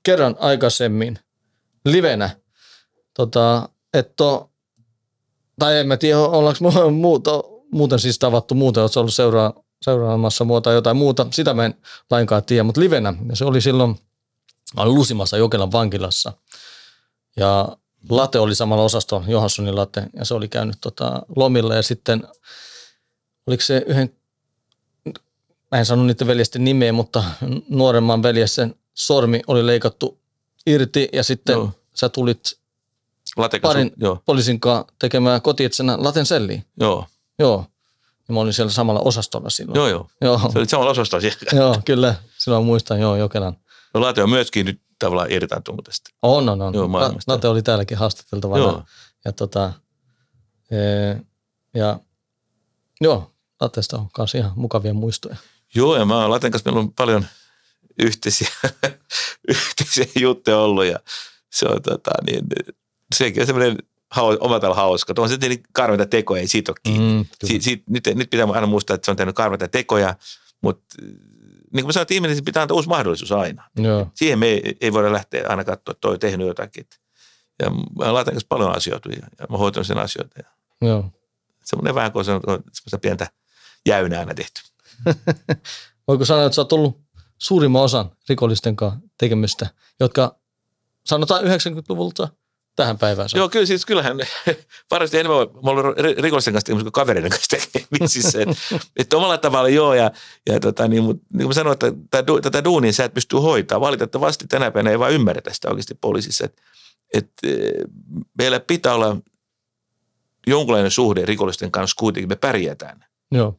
kerran 0.03 0.37
aikaisemmin 0.39 1.19
livenä, 1.85 2.31
tota, 3.15 3.69
että 3.95 4.25
tai 5.59 5.79
en 5.79 5.87
mä 5.87 5.97
tiedä, 5.97 6.19
ollaanko 6.19 6.91
muuta, 6.91 7.31
muuten 7.73 7.99
siis 7.99 8.19
tavattu 8.19 8.55
muuten, 8.55 8.83
oletko 8.83 9.01
ollut 9.01 9.15
seuraa, 9.15 9.53
seuraamassa 9.83 10.45
mua 10.45 10.61
tai 10.61 10.75
jotain 10.75 10.97
muuta, 10.97 11.27
sitä 11.31 11.55
mä 11.55 11.65
en 11.65 11.75
lainkaan 12.11 12.45
tiedä, 12.45 12.63
mutta 12.63 12.81
livenä, 12.81 13.15
ja 13.29 13.37
se 13.37 13.45
oli 13.45 13.61
silloin, 13.61 13.97
mä 14.77 14.83
olin 14.83 14.95
Lusimassa 14.95 15.37
Jokelan 15.37 15.73
vankilassa, 15.73 16.33
ja 17.37 17.77
Late 18.11 18.39
oli 18.39 18.55
samalla 18.55 18.83
osastolla, 18.85 19.25
Johanssonin 19.29 19.77
Late, 19.77 20.07
ja 20.17 20.25
se 20.25 20.35
oli 20.35 20.49
käynyt 20.49 20.77
tota 20.81 21.23
lomilla 21.37 21.75
ja 21.75 21.83
sitten 21.83 22.29
oliko 23.47 23.63
se 23.63 23.83
yhden, 23.87 24.11
mä 25.73 25.79
en 25.79 25.87
sano 25.87 26.05
niiden 26.05 26.27
veljesten 26.27 26.65
nimeä, 26.65 26.93
mutta 26.93 27.25
nuoremman 27.69 28.23
veljesten 28.23 28.75
sormi 28.95 29.43
oli 29.47 29.67
leikattu 29.67 30.19
irti 30.67 31.09
ja 31.13 31.23
sitten 31.25 31.53
Joo. 31.53 31.71
Sä 31.95 32.09
tulit 32.09 32.59
Latekas, 33.37 33.69
parin 33.69 33.93
joo, 33.97 34.23
poliisin 34.27 34.61
kanssa 34.61 34.93
tekemään 34.99 35.43
kotietsänä 35.43 35.97
Laten 36.01 36.27
selliin. 36.27 36.65
joo, 36.81 37.07
Joo. 37.39 37.67
Ja 38.29 38.35
mä 38.35 38.41
olin 38.41 38.53
siellä 38.53 38.73
samalla 38.73 39.01
osastolla 39.01 39.51
silloin. 39.51 39.77
joo, 39.77 39.89
joo. 39.89 40.09
Joo, 40.21 40.51
Se 40.53 40.59
oli 40.59 40.67
samalla 40.69 40.91
osastolla 40.91 41.21
siellä. 41.21 41.39
joo 41.53 41.81
kyllä. 41.85 42.15
Silloin 42.39 42.65
muistan, 42.65 43.01
joo, 43.01 43.17
Jokelan. 43.17 43.57
No, 43.95 44.01
Late 44.01 44.23
on 44.23 44.31
myöskin 44.31 44.67
nyt 44.67 44.81
tavallaan 44.99 45.31
irtaantunut 45.31 45.85
tästä. 45.85 46.11
On, 46.23 46.49
on, 46.49 46.63
on. 46.63 46.75
Joo, 46.75 46.89
maailmasta. 46.89 47.33
Late 47.33 47.49
oli 47.49 47.63
täälläkin 47.63 47.99
haastateltavana. 47.99 48.63
Joo. 48.63 48.83
Ja 49.25 49.33
tota, 49.33 49.73
ee, 50.71 51.21
ja 51.75 52.01
joo, 53.01 53.33
Latesta 53.61 53.99
on 53.99 54.09
kanssa 54.13 54.39
ihan 54.39 54.53
mukavia 54.57 54.95
muistoja. 54.95 55.37
Joo, 55.75 55.97
ja 55.97 56.05
mä 56.05 56.21
oon 56.21 56.31
Laten 56.31 56.51
kanssa, 56.51 56.71
meillä 56.71 56.81
on 56.81 56.93
paljon 56.93 57.27
yhteisiä, 58.03 58.49
yhteisiä 59.49 60.07
juttuja 60.21 60.59
ollut 60.59 60.85
ja 60.85 60.99
se 61.53 61.67
on 61.67 61.83
tota, 61.83 62.11
niin, 62.27 62.45
sekin 63.15 63.43
on 63.43 63.47
semmoinen 63.47 63.77
hau, 64.11 64.37
omalla 64.41 64.61
tavalla 64.61 64.81
hauska. 64.81 65.15
Tuo 65.15 65.25
on 65.25 65.29
se 65.29 65.39
tietenkin 65.39 65.67
karmeita 65.73 66.07
tekoja, 66.07 66.41
ei 66.41 66.49
siitä 66.49 66.73
ole 66.73 66.77
kiinni. 66.83 67.23
Mm, 67.23 67.27
si, 67.45 67.61
si, 67.61 67.83
nyt, 67.91 68.05
nyt 68.15 68.31
pitää 68.31 68.47
aina 68.53 68.67
muistaa, 68.67 68.95
että 68.95 69.05
se 69.05 69.11
on 69.11 69.17
tehnyt 69.17 69.37
karmeita 69.37 69.69
tekoja, 69.69 70.15
mutta 70.61 70.97
niin 71.73 71.83
kuin 71.83 71.87
mä 71.87 71.93
sanoin, 71.93 72.03
että 72.03 72.15
ihminen 72.15 72.45
pitää 72.45 72.63
antaa 72.63 72.75
uusi 72.75 72.89
mahdollisuus 72.89 73.33
aina. 73.33 73.71
Joo, 73.77 74.09
Siihen 74.15 74.39
me 74.39 74.47
ei, 74.47 74.77
ei 74.81 74.93
voida 74.93 75.13
lähteä 75.13 75.45
aina 75.49 75.65
katsoa, 75.65 75.93
että 75.93 76.01
toi 76.01 76.13
on 76.13 76.21
tehnyt 76.21 76.47
jotakin. 76.47 76.87
Ja 77.63 77.71
mä 77.71 78.15
Laten 78.15 78.35
kanssa 78.35 78.47
paljon 78.49 78.77
asioita 78.77 79.09
ja, 79.09 79.17
ja 79.17 79.23
mä 79.23 79.47
oon 79.51 79.59
hoitanut 79.59 79.87
sen 79.87 79.99
asioita. 79.99 80.35
Ja 80.39 80.51
joo. 80.89 81.11
semmoinen 81.65 81.95
vähän 81.95 82.13
kuin 82.13 82.25
se 82.25 82.33
on, 82.33 82.41
on 82.47 82.63
semmoista 82.73 82.99
pientä 82.99 83.27
jäynää 83.87 84.19
aina 84.19 84.35
tehty. 84.35 84.61
Voiko 86.09 86.25
sanoa, 86.25 86.45
että 86.45 86.55
sä 86.55 86.61
oot 86.61 86.73
ollut 86.73 87.01
suurimman 87.39 87.83
osan 87.83 88.11
rikollisten 88.29 88.77
kanssa 88.77 89.01
tekemistä, 89.19 89.67
jotka 90.01 90.39
sanotaan 91.07 91.45
90-luvulta 91.45 92.29
tähän 92.77 92.99
päivään. 92.99 93.29
saakka? 93.29 93.39
Joo, 93.39 93.49
kyllä 93.49 93.67
siis 93.67 93.87
kyllähän 93.87 94.17
varmasti 94.91 95.19
enemmän 95.19 95.47
mä 95.65 95.71
olen 95.71 95.85
ri- 95.85 96.21
rikollisten 96.23 96.55
kanssa 96.55 96.67
tekemisissä 96.67 96.85
kuin 96.85 96.93
kavereiden 96.93 97.31
kanssa 97.31 97.57
tekemisissä. 97.73 98.43
Että 98.43 98.55
et 98.97 99.15
omalla 99.15 99.39
tavalla 99.39 99.69
joo, 99.69 99.95
ja, 99.95 100.11
ja 100.47 100.61
tota, 100.61 100.89
niin, 100.89 101.03
mutta 101.03 101.25
niin 101.33 101.39
kuin 101.39 101.49
mä 101.49 101.55
sanoin, 101.55 101.73
että 101.73 101.93
tätä, 102.11 102.33
tätä 102.43 102.65
duunia 102.65 102.93
sä 102.93 103.05
et 103.05 103.15
pysty 103.15 103.37
hoitaa. 103.37 103.81
Valitettavasti 103.81 104.47
tänä 104.47 104.71
päivänä 104.71 104.91
ei 104.91 104.99
vaan 104.99 105.13
ymmärretä 105.13 105.55
sitä 105.55 105.69
oikeasti 105.69 105.95
poliisissa. 105.95 106.45
Että 106.45 106.63
et, 107.15 107.31
eh, 107.43 107.73
meillä 108.39 108.61
pitää 108.61 108.95
olla 108.95 109.17
jonkunlainen 110.47 110.91
suhde 110.91 111.25
rikollisten 111.25 111.71
kanssa 111.71 111.95
kuitenkin, 111.99 112.29
me 112.29 112.37
pärjätään. 112.37 113.05
Joo, 113.33 113.59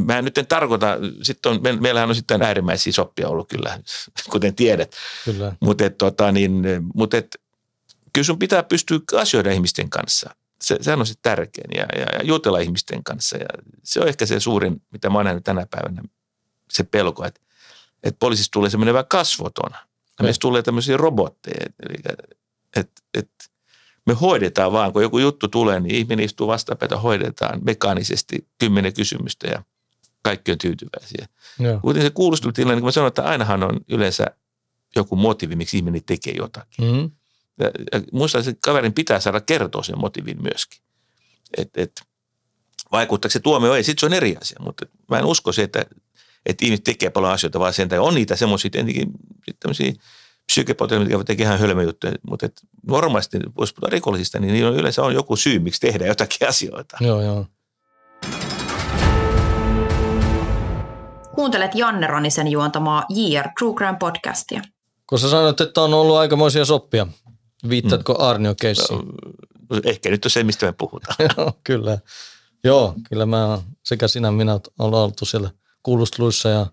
Mä 0.00 0.22
nyt 0.22 0.38
en 0.38 0.46
tarkoita, 0.46 0.98
sitten 1.22 1.52
on, 1.52 1.62
me, 1.62 1.72
meillähän 1.72 2.08
on 2.08 2.14
sitten 2.14 2.42
äärimmäisiä 2.42 2.92
soppia 2.92 3.28
ollut 3.28 3.48
kyllä, 3.48 3.78
kuten 4.32 4.54
tiedät. 4.54 4.92
kyllä. 5.24 5.52
Mutta 5.60 5.90
tota, 5.90 6.32
niin, 6.32 6.62
mut 6.94 7.14
et, 7.14 7.40
kyllä 8.16 8.26
sun 8.26 8.38
pitää 8.38 8.62
pystyä 8.62 8.98
asioida 9.16 9.52
ihmisten 9.52 9.90
kanssa. 9.90 10.36
Se, 10.62 10.78
sehän 10.80 11.00
on 11.00 11.06
se 11.06 11.14
tärkein 11.22 11.70
ja, 11.74 11.86
ja, 12.00 12.06
ja 12.18 12.24
jutella 12.24 12.58
ihmisten 12.58 13.04
kanssa. 13.04 13.36
Ja 13.36 13.46
se 13.84 14.00
on 14.00 14.08
ehkä 14.08 14.26
se 14.26 14.40
suurin, 14.40 14.82
mitä 14.92 15.10
mä 15.10 15.24
nähnyt 15.24 15.44
tänä 15.44 15.66
päivänä, 15.70 16.02
se 16.70 16.82
pelko, 16.82 17.24
että, 17.24 17.40
että 18.02 18.18
poliisista 18.18 18.52
tulee 18.52 18.70
semmoinen 18.70 18.94
vähän 18.94 19.06
kasvoton. 19.08 19.70
Ja 20.18 20.22
meistä 20.24 20.40
tulee 20.42 20.62
tämmöisiä 20.62 20.96
robotteja. 20.96 21.66
Eli 21.88 21.94
että, 22.76 23.02
että 23.14 23.44
me 24.06 24.14
hoidetaan 24.14 24.72
vaan, 24.72 24.92
kun 24.92 25.02
joku 25.02 25.18
juttu 25.18 25.48
tulee, 25.48 25.80
niin 25.80 25.94
ihminen 25.94 26.24
istuu 26.24 26.46
vastapäätä, 26.46 26.98
hoidetaan 26.98 27.60
mekaanisesti 27.64 28.48
kymmenen 28.58 28.94
kysymystä 28.94 29.46
ja 29.48 29.62
kaikki 30.22 30.52
on 30.52 30.58
tyytyväisiä. 30.58 31.28
Joo, 31.58 31.80
Kuitenkin 31.80 32.10
se 32.10 32.14
kuulustelutilanne, 32.14 32.74
niin 32.74 32.82
kuin 32.82 32.88
mä 32.88 32.92
sanoin, 32.92 33.08
että 33.08 33.24
ainahan 33.24 33.62
on 33.62 33.80
yleensä 33.88 34.26
joku 34.96 35.16
motiivi, 35.16 35.56
miksi 35.56 35.76
ihminen 35.76 36.04
tekee 36.04 36.34
jotakin. 36.36 36.84
mm-hmm. 36.84 37.10
Ja, 37.60 37.66
ja 37.92 38.00
muista 38.12 38.38
että 38.38 38.52
kaverin 38.60 38.92
pitää 38.92 39.20
saada 39.20 39.40
kertoa 39.40 39.82
sen 39.82 39.98
motiivin 39.98 40.42
myöskin. 40.42 40.80
Et, 41.56 41.70
et, 41.76 42.02
vaikuttaako 42.92 43.32
se 43.32 43.40
tuomio 43.40 43.74
ei, 43.74 43.82
sitten 43.82 44.00
se 44.00 44.06
on 44.06 44.12
eri 44.12 44.36
asia, 44.40 44.56
mutta 44.60 44.86
mä 45.10 45.18
en 45.18 45.24
usko 45.24 45.52
se, 45.52 45.62
että, 45.62 45.86
että 46.46 46.64
ihmiset 46.64 46.84
tekee 46.84 47.10
paljon 47.10 47.32
asioita, 47.32 47.60
vaan 47.60 47.72
sen 47.72 47.88
takia 47.88 48.02
on 48.02 48.14
niitä 48.14 48.36
semmoisia 48.36 48.70
tietenkin 48.70 49.10
tämmöisiä 49.60 49.92
psykepotilaita, 50.46 51.12
jotka 51.12 51.24
tekee 51.24 51.46
ihan 51.46 51.58
hölmöjuttuja, 51.58 52.12
mutta 52.30 52.46
et 52.46 52.60
normaalisti, 52.86 53.38
jos 53.58 53.72
puhutaan 53.72 53.92
rikollisista, 53.92 54.38
niin 54.38 54.52
niillä 54.52 54.70
on 54.70 54.76
yleensä 54.76 55.02
on 55.02 55.14
joku 55.14 55.36
syy, 55.36 55.58
miksi 55.58 55.80
tehdään 55.80 56.08
jotakin 56.08 56.48
asioita. 56.48 56.96
joo, 57.00 57.22
joo. 57.22 57.46
Kuuntelet 61.34 61.74
Janne 61.74 62.06
Ronisen 62.06 62.48
juontamaa 62.48 63.04
JR 63.08 63.48
True 63.58 63.74
Crime 63.74 63.96
podcastia. 63.98 64.62
Kun 65.06 65.18
sä 65.18 65.30
sanoit, 65.30 65.60
että 65.60 65.82
on 65.82 65.94
ollut 65.94 66.16
aikamoisia 66.16 66.64
soppia, 66.64 67.06
viittatko 67.68 68.14
mm. 68.14 68.20
Arnio 68.24 68.54
keissiin? 68.60 69.00
Ehkä 69.84 70.10
nyt 70.10 70.24
on 70.24 70.30
se, 70.30 70.44
mistä 70.44 70.66
me 70.66 70.72
puhutaan. 70.72 71.16
Joo, 71.36 71.52
kyllä. 71.64 71.98
Joo, 72.64 72.94
kyllä 73.08 73.26
mä 73.26 73.62
sekä 73.84 74.08
sinä 74.08 74.30
minä 74.30 74.60
ollaan 74.78 75.04
oltu 75.04 75.24
siellä 75.24 75.50
kuulusteluissa 75.82 76.48
ja 76.48 76.66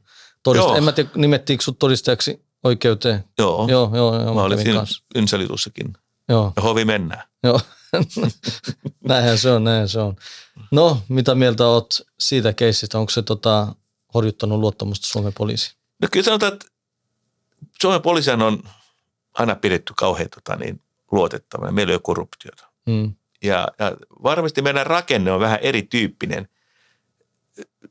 todista. 0.44 0.68
Joo. 0.68 0.76
En 0.78 0.84
mä 0.84 0.92
tiedä, 0.92 1.10
nimettiinkö 1.16 1.64
sut 1.64 1.80
todistajaksi 1.80 2.46
oikeuteen. 2.64 3.24
Joo, 3.40 3.68
Joo, 3.70 3.92
joo, 3.96 4.22
joo. 4.24 4.34
mä 4.34 4.42
olin 4.44 4.52
kävin 4.58 4.66
siinä 4.66 4.80
kanssa. 4.80 5.04
Ynsalitussakin. 5.16 5.94
Joo, 6.30 6.54
Ja 6.56 6.62
hovi 6.62 6.86
mennään. 6.86 7.28
joo. 7.44 7.60
näinhän 9.10 9.38
se 9.38 9.52
on, 9.52 9.64
näinhän 9.64 9.90
se 9.90 10.00
on. 10.00 10.16
No, 10.72 11.02
mitä 11.10 11.36
mieltä 11.36 11.68
oot 11.68 11.94
siitä 12.20 12.54
keissistä? 12.54 13.00
Onko 13.00 13.10
se 13.10 13.22
tota, 13.22 13.76
horjuttanut 14.14 14.60
luottamusta 14.60 15.08
Suomen 15.08 15.34
poliisiin? 15.38 15.74
No 16.02 16.08
kyllä 16.12 16.24
sanotaan, 16.26 16.54
että 16.54 16.66
Suomen 17.82 18.02
poliisihan 18.02 18.42
on 18.42 18.64
aina 19.34 19.56
pidetty 19.56 19.94
kauhean 19.98 20.30
tota, 20.30 20.56
niin, 20.56 20.82
luotettavana. 21.13 21.71
Meillä 21.71 21.91
ei 21.91 21.95
ole 21.95 22.02
korruptiota. 22.04 22.67
Mm. 22.86 23.13
Ja, 23.43 23.67
ja 23.80 23.97
varmasti 24.23 24.62
meidän 24.62 24.86
rakenne 24.86 25.32
on 25.32 25.39
vähän 25.39 25.60
erityyppinen 25.62 26.47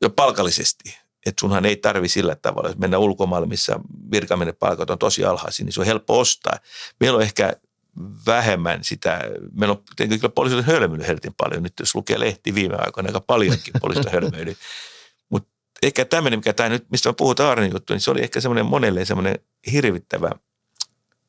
jo 0.01 0.09
palkallisesti. 0.09 0.97
Että 1.25 1.39
sunhan 1.39 1.65
ei 1.65 1.77
tarvi 1.77 2.07
sillä 2.07 2.35
tavalla, 2.35 2.69
jos 2.69 2.77
mennään 2.77 3.01
ulkomaille, 3.01 3.47
missä 3.47 3.79
virkamiehen 4.11 4.55
palkat 4.55 4.89
on 4.89 4.99
tosi 4.99 5.25
alhaisia, 5.25 5.65
niin 5.65 5.73
se 5.73 5.79
on 5.79 5.85
helppo 5.85 6.19
ostaa. 6.19 6.53
Meillä 6.99 7.15
on 7.15 7.21
ehkä 7.21 7.53
vähemmän 8.25 8.83
sitä, 8.83 9.21
meillä 9.51 9.73
on 9.73 9.83
tietenkin 9.95 10.19
kyllä 10.19 10.33
poliisit 10.33 10.65
hölmöily 10.65 11.07
helvetin 11.07 11.33
paljon, 11.37 11.63
nyt 11.63 11.73
jos 11.79 11.95
lukee 11.95 12.19
lehti 12.19 12.55
viime 12.55 12.75
aikoina 12.75 13.09
aika 13.09 13.21
paljonkin 13.21 13.73
poliisit 13.81 14.11
hölmöily. 14.13 14.55
Mutta 15.29 15.49
ehkä 15.83 16.05
tämmöinen, 16.05 16.39
mikä 16.39 16.53
tämä 16.53 16.69
nyt, 16.69 16.85
mistä 16.89 17.09
mä 17.09 17.13
puhutaan 17.13 17.51
Arnin 17.51 17.71
juttu, 17.73 17.93
niin 17.93 18.01
se 18.01 18.11
oli 18.11 18.21
ehkä 18.21 18.41
semmoinen 18.41 18.65
monelle 18.65 19.05
semmoinen 19.05 19.39
hirvittävä 19.71 20.29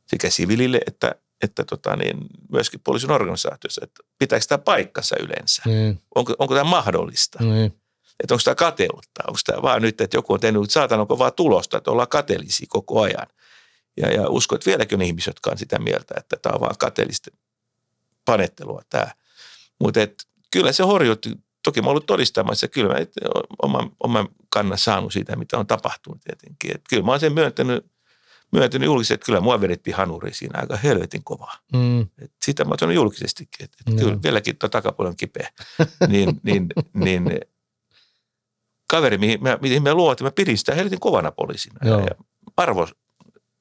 sekä 0.07 0.31
sivilille 0.31 0.81
että, 0.87 1.15
että 1.43 1.65
tota 1.65 1.97
niin, 1.97 2.17
myöskin 2.53 2.81
poliisin 2.81 3.11
organisaatiossa, 3.11 3.81
että 3.85 4.03
pitääkö 4.19 4.45
tämä 4.49 4.59
paikkansa 4.59 5.17
yleensä? 5.21 5.63
Niin, 5.67 6.01
Onko, 6.15 6.35
onko 6.39 6.55
tämä 6.55 6.71
mahdollista? 6.71 7.39
niin. 7.45 7.81
Että 8.21 8.35
onko 8.35 8.43
tämä 8.45 8.55
kateutta? 8.55 9.23
Onko 9.27 9.39
tämä 9.47 9.63
vaan 9.63 9.83
nyt, 9.83 10.01
että 10.01 10.17
joku 10.17 10.33
on 10.33 10.41
tehnyt, 10.41 10.71
saatan 10.71 11.01
onko 11.01 11.19
vaan 11.19 11.33
tulosta, 11.33 11.79
että 11.79 11.91
ollaan 11.91 12.09
kateellisia 12.09 12.67
koko 12.69 13.03
ajan. 13.03 13.27
Ja, 13.97 14.13
ja 14.13 14.29
uskon, 14.29 14.57
että 14.57 14.71
vieläkin 14.71 14.99
on 14.99 15.03
ihmisiä, 15.03 15.31
jotka 15.31 15.51
on 15.51 15.59
sitä 15.59 15.79
mieltä, 15.79 16.15
että 16.17 16.37
tämä 16.37 16.55
on 16.55 16.61
vaan 16.61 16.75
kateellista 16.79 17.31
panettelua 18.25 18.83
tämä. 18.91 19.11
Mutta 19.81 20.01
kyllä 20.51 20.73
se 20.73 20.83
horjutti. 20.83 21.31
Toki 21.65 21.83
mä 21.83 21.91
ollut 21.91 22.07
todistamassa, 22.07 22.69
kyllä 22.69 22.95
mä 22.95 23.01
oman, 23.63 23.91
oman 24.01 24.29
kannan 24.49 24.79
saanut 24.79 25.13
siitä, 25.13 25.37
mitä 25.37 25.59
on 25.59 25.67
tapahtunut 25.67 26.21
tietenkin. 26.21 26.75
Et 26.75 26.83
kyllä 26.89 27.03
mä 27.03 27.11
oon 27.11 27.21
sen 27.21 27.33
myöntänyt, 27.33 27.87
myöntänyt 28.53 28.87
julkisesti, 28.87 29.15
että 29.15 29.27
kyllä 29.27 29.41
mua 29.41 29.61
vedettiin 29.61 29.97
hanuri 29.97 30.35
siinä 30.35 30.59
aika 30.61 30.77
helvetin 30.77 31.25
kovaa. 31.25 31.59
Mm, 31.73 32.01
Et 32.01 32.33
sitä 32.45 32.65
mä 32.65 32.69
oon 32.71 32.79
sanonut 32.79 32.95
julkisestikin, 32.95 33.65
että, 33.65 33.79
Joo. 33.87 33.99
kyllä 33.99 34.23
vieläkin 34.23 34.57
tuo 34.59 34.69
takapuoli 34.69 35.09
on 35.09 35.17
kipeä. 35.17 35.49
niin, 36.09 36.41
niin, 36.43 36.67
niin 36.95 37.41
kaveri, 38.91 39.19
mihin 39.19 39.43
mä, 39.43 39.59
mihin 39.63 39.83
mä 39.83 39.95
luotin, 39.95 40.25
mä 40.27 40.31
pidin 40.31 40.59
sitä 40.59 40.75
helvetin 40.75 41.01
kovana 41.01 41.33
poliisina. 41.33 41.89
Joo. 41.89 42.01
Ja 42.01 42.15
arvo, 42.57 42.89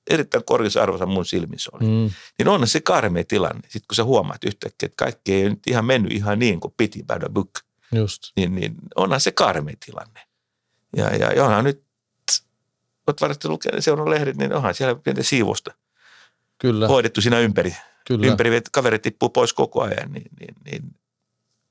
erittäin 0.09 0.43
korkeassa 0.45 0.83
arvossa 0.83 1.05
mun 1.05 1.25
silmissä 1.25 1.69
oli. 1.73 1.83
mm, 1.83 2.11
Niin 2.37 2.47
on 2.47 2.67
se 2.67 2.81
karmea 2.81 3.23
tilanne. 3.27 3.61
Sitten 3.63 3.87
kun 3.87 3.95
sä 3.95 4.03
huomaat 4.03 4.43
yhtäkkiä, 4.43 4.85
että 4.87 4.95
kaikki 5.05 5.33
ei 5.33 5.49
nyt 5.49 5.67
ihan 5.67 5.85
mennyt 5.85 6.11
ihan 6.11 6.39
niin 6.39 6.59
kuin 6.59 6.73
piti 6.77 6.99
by 7.03 7.19
the 7.19 7.29
book, 7.29 7.49
just. 7.91 8.23
niin, 8.35 8.55
niin 8.55 8.75
onhan 8.95 9.21
se 9.21 9.31
karmea 9.31 9.75
tilanne. 9.85 10.19
Ja, 10.97 11.15
ja, 11.15 11.33
ja 11.33 11.45
onhan 11.45 11.63
nyt, 11.63 11.82
oot 13.07 13.21
varmasti 13.21 13.47
lukenut 13.47 13.83
seurannut 13.83 14.13
lehdet, 14.13 14.37
niin 14.37 14.53
onhan 14.53 14.73
siellä 14.73 14.95
pientä 14.95 15.23
siivosta 15.23 15.73
Kyllä, 16.57 16.87
hoidettu 16.87 17.21
siinä 17.21 17.39
ympäri 17.39 17.75
kyllä. 18.07 18.27
ympäri, 18.27 18.55
että 18.55 18.69
kaverit 18.73 19.01
tippuu 19.01 19.29
pois 19.29 19.53
koko 19.53 19.81
ajan, 19.81 20.11
niin, 20.11 20.29
niin, 20.39 20.55
niin 20.65 20.83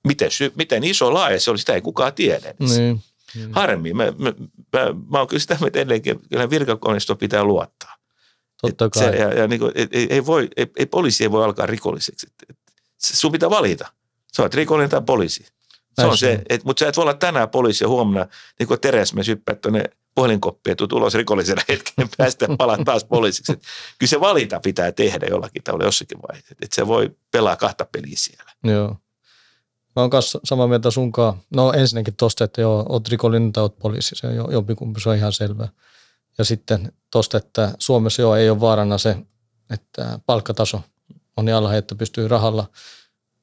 miten, 0.06 0.30
sy- 0.30 0.52
miten 0.56 0.84
iso 0.84 1.14
laaja 1.14 1.40
se 1.40 1.50
oli, 1.50 1.58
sitä 1.58 1.74
ei 1.74 1.80
kukaan 1.80 2.14
tiedä. 2.14 2.54
Niin, 2.58 3.02
niin. 3.34 3.52
Harmi. 3.52 3.94
Mä, 3.94 4.04
mä, 4.04 4.32
mä, 4.72 4.92
mä 5.10 5.18
oon 5.18 5.28
kyllä 5.28 5.40
sitä 5.40 5.56
mieltä 5.60 5.78
edelleenkin, 5.78 6.16
että 6.16 6.28
kyllä 6.28 6.50
virkakoneistoon 6.50 7.18
pitää 7.18 7.44
luottaa. 7.44 7.96
Totta 8.62 8.84
Et 8.84 8.94
se, 8.94 9.04
kai. 9.04 9.18
ja, 9.18 9.34
ja 9.34 9.48
niin 9.48 9.60
kuin, 9.60 9.72
ei, 9.74 9.88
ei, 9.92 10.06
ei, 10.10 10.26
voi, 10.26 10.48
ei, 10.56 10.66
ei, 10.76 10.86
poliisi 10.86 11.24
ei 11.24 11.30
voi 11.30 11.44
alkaa 11.44 11.66
rikolliseksi. 11.66 12.26
Et, 12.26 12.50
et, 12.50 12.56
sun 13.00 13.32
pitää 13.32 13.50
valita. 13.50 13.92
Sä 14.36 14.42
oot 14.42 14.54
rikollinen 14.54 14.90
tai 14.90 15.02
poliisi. 15.06 15.46
Se 16.00 16.06
on 16.06 16.18
se 16.18 16.42
et, 16.48 16.64
mutta 16.64 16.80
sä 16.80 16.88
et 16.88 16.96
voi 16.96 17.02
olla 17.02 17.14
tänään 17.14 17.48
poliisi 17.48 17.84
ja 17.84 17.88
huomenna, 17.88 18.26
niin 18.58 18.66
kuin 18.66 18.80
Teres, 18.80 19.14
me 19.14 19.24
syppäät 19.24 19.60
tuonne 19.60 19.84
puhelinkoppiin, 20.14 20.72
että 20.72 20.78
tulet 20.86 20.92
ulos 20.92 21.14
rikollisena 21.14 21.62
hetken 21.68 22.08
päästä 22.18 22.46
ja 22.48 22.56
palaat 22.56 22.80
taas 22.84 23.04
poliisiksi. 23.04 23.52
Kyllä 23.98 24.10
se 24.10 24.20
valinta 24.20 24.60
pitää 24.60 24.92
tehdä 24.92 25.26
jollakin 25.26 25.62
tavalla 25.62 25.84
jossakin 25.84 26.18
vaiheessa. 26.28 26.54
Että 26.62 26.74
se 26.74 26.86
voi 26.86 27.10
pelaa 27.30 27.56
kahta 27.56 27.86
peliä 27.92 28.16
siellä. 28.16 28.52
Joo. 28.64 28.96
Mä 29.96 30.02
oon 30.02 30.10
kanssa 30.10 30.40
samaa 30.44 30.68
mieltä 30.68 30.90
sunkaan. 30.90 31.34
No 31.54 31.72
ensinnäkin 31.72 32.16
tosta, 32.16 32.44
että 32.44 32.60
joo, 32.60 32.86
oot 32.88 33.08
rikollinen 33.08 33.52
tai 33.52 33.62
oot 33.62 33.78
poliisi, 33.78 34.14
se 34.14 34.26
on 34.26 34.36
jo- 34.36 34.50
jompikumpi, 34.50 35.00
se 35.00 35.08
on 35.08 35.16
ihan 35.16 35.32
selvä. 35.32 35.68
Ja 36.38 36.44
sitten 36.44 36.92
tosta, 37.10 37.38
että 37.38 37.74
Suomessa 37.78 38.22
joo 38.22 38.36
ei 38.36 38.50
ole 38.50 38.60
vaarana 38.60 38.98
se, 38.98 39.16
että 39.70 40.18
palkkataso 40.26 40.82
on 41.36 41.44
niin 41.44 41.54
alhainen, 41.54 41.78
että 41.78 41.94
pystyy 41.94 42.28
rahalla. 42.28 42.66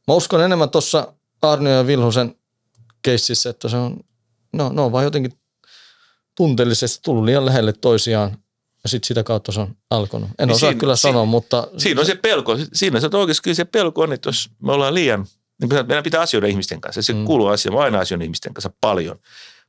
Mä 0.08 0.13
uskon 0.13 0.41
enemmän 0.41 0.69
tuossa 0.69 1.13
Arnio 1.41 1.73
ja 1.73 1.88
Vilhusen 1.88 2.36
keississä, 3.01 3.49
että 3.49 3.69
se 3.69 3.77
on, 3.77 3.99
no, 4.53 4.69
ne 4.69 4.82
on 4.82 4.91
vaan 4.91 5.03
jotenkin 5.03 5.39
tunteellisesti 6.39 6.99
tullut 7.04 7.25
liian 7.25 7.45
lähelle 7.45 7.73
toisiaan 7.73 8.38
ja 8.84 8.89
sitten 8.89 9.08
sitä 9.08 9.23
kautta 9.23 9.52
se 9.52 9.60
on 9.60 9.75
alkanut. 9.89 10.30
En 10.39 10.47
Niin 10.47 10.56
osaa 10.56 10.69
siinä- 10.69 10.80
kyllä 10.80 10.95
siinä- 10.95 11.12
sanoa, 11.13 11.25
mutta 11.25 11.67
Siinä 11.78 11.99
on 12.02 12.06
se 12.08 12.15
pelko. 12.15 12.58
Siinä 12.73 12.99
se 12.99 13.06
on 13.06 13.15
oikeasti 13.15 13.43
kyllä 13.43 13.56
se 13.56 13.65
pelko 13.65 14.02
on, 14.02 14.13
että 14.13 14.30
jos 14.30 14.49
me 14.63 14.71
ollaan 14.71 14.93
liian, 14.93 15.25
niin 15.62 15.69
meidän 15.88 16.04
pitää 16.04 16.21
asioida 16.21 16.47
ihmisten 16.47 16.82
kanssa. 16.82 17.02
Se 17.02 17.13
Mm. 17.13 17.25
kuuluu 17.25 17.47
asiaan. 17.47 17.75
Mä 17.78 17.84
aina 17.84 17.99
asioin 17.99 18.21
ihmisten 18.21 18.54
kanssa 18.54 18.71
paljon. 18.82 19.19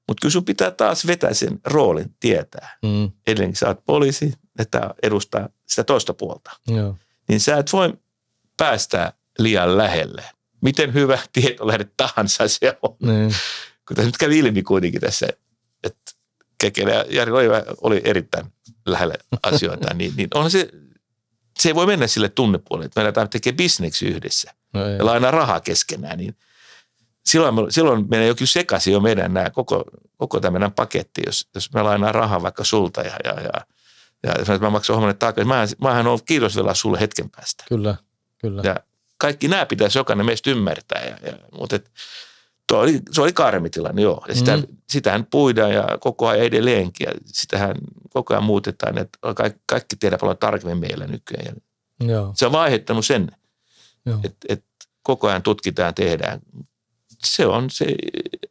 Mutta 0.08 0.20
kyllä 0.22 0.32
sun 0.32 0.44
pitää 0.44 0.70
taas 0.70 1.06
vetää 1.06 1.34
sen 1.34 1.60
roolin, 1.64 2.14
tietää. 2.20 2.78
mm, 2.82 3.10
Edelleenkin 3.26 3.56
sä 3.56 3.68
oot 3.68 3.84
poliisi, 3.86 4.32
että 4.58 4.94
edustaa 5.02 5.48
sitä 5.66 5.84
toista 5.84 6.14
puolta. 6.14 6.50
joo, 6.68 6.96
Niin 7.28 7.40
sä 7.40 7.56
et 7.56 7.72
voi 7.72 7.92
päästää 8.56 9.12
liian 9.38 9.76
lähelle. 9.76 10.24
Miten 10.60 10.94
hyvä 10.94 11.18
tietolähde 11.32 11.86
tahansa 11.96 12.48
se 12.48 12.78
on. 12.82 12.96
niin, 13.02 13.34
Kun 13.88 13.94
tässä 13.96 14.08
nyt 14.08 14.18
kävi 14.18 14.38
ilmi 14.38 14.62
kuitenkin 14.62 15.00
tässä, 15.00 15.28
Kekele 16.60 16.92
ja 16.92 17.04
Jari 17.08 17.30
Loiva 17.30 17.62
oli 17.80 18.00
erittäin 18.04 18.46
lähellä 18.86 19.14
asioita, 19.42 19.94
niin, 19.94 20.12
niin 20.16 20.28
onhan 20.34 20.50
se, 20.50 20.68
se 21.58 21.68
ei 21.68 21.74
voi 21.74 21.86
mennä 21.86 22.06
sille 22.06 22.28
tunnepuolelle, 22.28 22.86
että 22.86 23.00
me 23.00 23.04
aletaan 23.04 23.28
tekemään 23.28 23.56
bisneksi 23.56 24.06
yhdessä 24.06 24.54
no 24.74 24.86
ei. 24.86 24.96
ja 24.96 25.06
lainaa 25.06 25.30
rahaa 25.30 25.60
keskenään, 25.60 26.18
niin 26.18 26.36
silloin, 27.26 27.54
me, 27.54 27.62
silloin 27.68 28.06
menee 28.10 28.26
jo 28.26 28.34
kyllä 28.34 28.46
sekaisin 28.46 28.92
jo 28.92 29.00
meidän 29.00 29.34
nämä 29.34 29.50
koko, 29.50 29.84
koko 30.16 30.40
tämä 30.40 30.52
meidän 30.52 30.72
paketti, 30.72 31.22
jos, 31.26 31.48
jos 31.54 31.72
me 31.72 31.82
lainaa 31.82 32.12
rahaa 32.12 32.42
vaikka 32.42 32.64
sulta 32.64 33.00
ja, 33.00 33.16
ja, 33.24 33.40
ja, 33.40 33.66
ja 34.22 34.34
jos 34.38 34.60
mä 34.60 34.70
maksan 34.70 34.94
hommalle 34.94 35.14
takaisin, 35.14 35.48
mähän, 35.48 35.68
mähän 35.80 36.06
on 36.06 36.18
kiitosvela 36.24 36.74
sulle 36.74 37.00
hetken 37.00 37.30
päästä. 37.30 37.64
Kyllä, 37.68 37.94
kyllä. 38.38 38.62
Ja 38.64 38.76
kaikki 39.18 39.48
nämä 39.48 39.66
pitäisi 39.66 39.98
jokainen 39.98 40.26
meistä 40.26 40.50
ymmärtää. 40.50 41.04
Ja, 41.04 41.16
ja, 41.26 41.32
mutta 41.58 41.76
et, 41.76 41.90
tuo 42.70 42.78
oli, 42.78 43.00
se 43.12 43.22
oli 43.22 43.32
karmitilanne, 43.32 44.02
joo. 44.02 44.24
Ja 44.28 44.34
sitä, 44.34 44.56
Mm. 44.56 44.62
sitähän 44.90 45.26
puidaan 45.30 45.72
ja 45.72 45.84
koko 46.00 46.28
ajan 46.28 46.46
edelleenkin. 46.46 47.04
Ja 47.06 47.12
sitähän 47.26 47.74
koko 48.10 48.34
ajan 48.34 48.44
muutetaan, 48.44 48.98
että 48.98 49.18
kaikki, 49.36 49.60
kaikki 49.66 49.96
tiedä 49.96 50.18
paljon 50.18 50.38
tarkemmin 50.38 50.78
meillä 50.78 51.06
nykyään. 51.06 51.46
Ja 51.46 52.06
Joo, 52.06 52.32
se 52.36 52.46
on 52.46 52.52
vaan 52.52 52.64
aiheuttanut 52.64 53.06
sen, 53.06 53.28
että, 54.24 54.46
että 54.48 54.66
koko 55.02 55.28
ajan 55.28 55.42
tutkitaan, 55.42 55.94
tehdään. 55.94 56.40
Se 57.26 57.46
on 57.46 57.70
se 57.70 57.86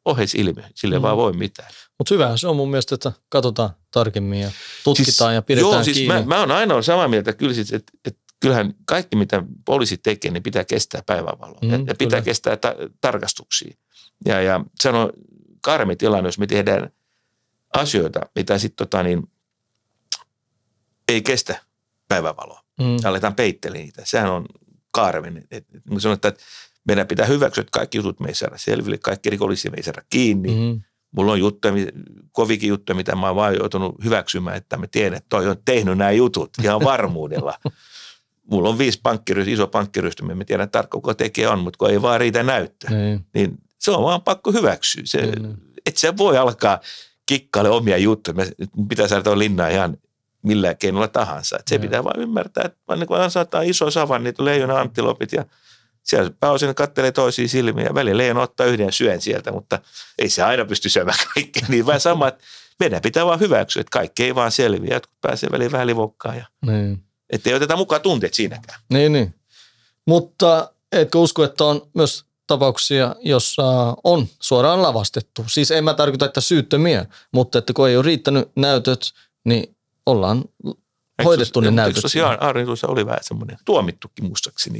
oheisilmiö, 0.05 0.63
sille 0.75 0.95
Mm. 0.99 1.01
vaan 1.01 1.17
voi 1.17 1.33
mitään. 1.33 1.69
Mutta 1.97 2.13
hyvähän 2.13 2.37
se 2.37 2.47
on 2.47 2.55
mun 2.55 2.69
mielestä, 2.71 2.95
että 2.95 3.11
katsotaan 3.29 3.69
tarkemmin 3.91 4.39
ja 4.39 4.51
tutkitaan 4.83 5.35
ja 5.35 5.41
pidetään 5.41 5.71
joo, 5.73 5.83
siis 5.83 5.97
kiinni. 5.97 6.13
mä, 6.19 6.25
mä 6.25 6.39
oon 6.39 6.51
aina 6.51 6.81
samaa 6.81 7.07
mieltä, 7.07 7.33
kyllä 7.33 7.53
siis, 7.53 7.73
että, 7.73 7.91
että 8.05 8.19
kyllähän 8.39 8.73
kaikki, 8.85 9.15
mitä 9.15 9.43
poliisi 9.65 9.97
tekee, 9.97 10.31
niin 10.31 10.43
pitää 10.43 10.63
kestää 10.65 11.01
päivänvaloa. 11.05 11.59
Mm, 11.61 11.67
Mm, 11.67 11.73
ja, 11.73 11.77
ja 11.87 11.95
pitää 11.95 12.19
kyllä. 12.19 12.21
kestää 12.21 12.57
ta- 12.57 12.75
tarkastuksia. 13.01 13.75
Ja, 14.25 14.41
ja 14.41 14.65
se 14.81 14.89
on 14.89 15.09
karmi 15.61 15.95
tilanne, 15.95 16.27
jos 16.27 16.39
me 16.39 16.47
tehdään 16.47 16.91
asioita, 17.73 18.19
mitä 18.35 18.57
sitten 18.57 18.87
tota, 18.87 19.03
niin, 19.03 19.31
ei 21.07 21.21
kestä 21.21 21.61
päivänvaloa. 22.07 22.63
mm, 22.79 22.97
Aletaan 23.03 23.35
peittele 23.35 23.77
niitä. 23.77 24.01
Sehän 24.05 24.31
on 24.31 24.45
karmi. 24.91 25.41
Et, 25.51 25.65
et, 25.73 25.83
sanon, 25.97 26.15
että 26.15 26.33
meidän 26.87 27.07
pitää 27.07 27.25
hyväksyä, 27.25 27.61
että 27.61 27.79
kaikki 27.79 27.97
jutut 27.97 28.19
me 28.19 28.27
ei 28.27 28.35
saada 28.35 28.57
selville, 28.57 28.97
kaikki 28.97 29.29
rikollisia 29.29 29.71
me 29.71 29.77
ei 29.77 29.83
saada 29.83 30.01
kiinni. 30.09 30.49
Mm. 30.49 30.81
Mulla 31.11 31.31
on 31.31 31.39
juttuja, 31.39 31.73
kovikin 32.31 32.69
juttuja, 32.69 32.95
mitä 32.95 33.15
mä 33.15 33.27
oon 33.27 33.35
vaan 33.35 33.55
joutunut 33.55 33.95
hyväksymään, 34.03 34.57
että 34.57 34.77
mä 34.77 34.87
tiedän, 34.87 35.17
että 35.17 35.29
toi 35.29 35.47
on 35.47 35.55
tehnyt 35.65 35.97
nämä 35.97 36.11
jutut 36.11 36.49
ihan 36.63 36.83
varmuudella. 36.83 37.53
Mulla 38.51 38.69
on 38.69 38.77
viisi 38.77 38.99
pankkirystymä, 39.03 39.53
iso 39.53 39.67
pankkirystymä, 39.67 40.35
mä 40.35 40.45
tiedän 40.45 40.69
tarkkaan, 40.69 41.01
kuka 41.01 41.13
tekee 41.13 41.47
on, 41.47 41.59
mutta 41.59 41.77
kun 41.77 41.89
ei 41.89 42.01
vaan 42.01 42.19
riitä 42.19 42.43
näyttö, 42.43 42.89
niin, 42.89 43.25
niin 43.33 43.57
se 43.79 43.91
on 43.91 44.03
vaan 44.03 44.21
pakko 44.21 44.51
hyväksyä. 44.51 45.01
Se, 45.05 45.21
Niin, 45.21 45.41
niin. 45.43 45.57
et 45.85 45.97
sä 45.97 46.17
voi 46.17 46.37
alkaa 46.37 46.79
kikkaile 47.25 47.69
omia 47.69 47.97
juttuja. 47.97 48.45
Mun 48.75 48.87
pitää 48.87 49.07
saada 49.07 49.23
tuon 49.23 49.39
linnaa 49.39 49.67
ihan 49.67 49.97
millä 50.41 50.75
keinolla 50.75 51.07
tahansa. 51.07 51.57
Et 51.59 51.67
se 51.67 51.75
Joo. 51.75 51.81
pitää 51.81 52.03
vaan 52.03 52.19
ymmärtää, 52.19 52.63
että 52.65 52.77
vaan 52.87 52.99
niin 52.99 53.07
kun 53.07 53.17
saattaa 53.31 53.61
iso 53.61 53.91
savannit, 53.91 54.39
leijona 54.39 54.79
antilopit 54.79 55.33
ja 55.33 55.45
siellä 56.03 56.31
pääosin 56.39 56.75
kattelee 56.75 57.11
toisia 57.11 57.47
silmiä 57.47 57.85
ja 57.85 57.93
välillä 57.93 58.17
leijona 58.17 58.41
ottaa 58.41 58.65
yhden 58.65 58.85
ja 58.85 58.91
syön 58.91 59.21
sieltä, 59.21 59.51
mutta 59.51 59.79
ei 60.17 60.29
se 60.29 60.43
aina 60.43 60.65
pysty 60.65 60.89
syömään 60.89 61.17
kaikkea. 61.33 61.63
Niin 61.67 61.85
vähän 61.85 62.01
sama, 62.01 62.27
että 62.27 62.43
meidän 62.79 63.01
pitää 63.01 63.25
vaan 63.25 63.39
hyväksyä, 63.39 63.81
että 63.81 63.91
kaikki 63.91 64.23
ei 64.23 64.35
vaan 64.35 64.51
selviä. 64.51 64.93
Jotkut 64.93 65.21
pääsee 65.21 65.49
väliin 65.51 65.71
vähän 65.71 65.87
livokkaan 65.87 66.37
ja 66.37 66.45
niin. 66.65 67.03
ettei 67.29 67.53
oteta 67.53 67.75
mukaan 67.77 68.01
tunteet 68.01 68.33
siinäkään. 68.33 68.79
Niin, 68.89 69.13
niin. 69.13 69.35
Mutta 70.07 70.73
etkö 70.91 71.17
usko, 71.17 71.43
että 71.43 71.63
on 71.63 71.89
myös 71.93 72.25
tapauksia, 72.49 73.15
jossa 73.19 73.95
on 74.03 74.27
suoraan 74.39 74.81
lavastettu? 74.81 75.45
Siis 75.47 75.71
en 75.71 75.83
mä 75.83 75.93
tarkoita, 75.93 76.25
että 76.25 76.41
syyttömiä, 76.41 77.05
mutta 77.31 77.59
että 77.59 77.73
kun 77.73 77.89
ei 77.89 77.97
ole 77.97 78.05
riittänyt 78.05 78.51
näytöt, 78.55 79.13
niin 79.45 79.75
ollaan 80.05 80.43
hoidettu 81.25 81.59
ne 81.59 81.71
näytöt. 81.71 82.03
eikö 82.15 82.27
Arni 82.27 82.65
tuossa 82.65 82.87
oli 82.87 83.05
vähän 83.05 83.19
semmoinen 83.21 83.57
tuomittukin 83.65 84.25
muistaakseni, 84.25 84.79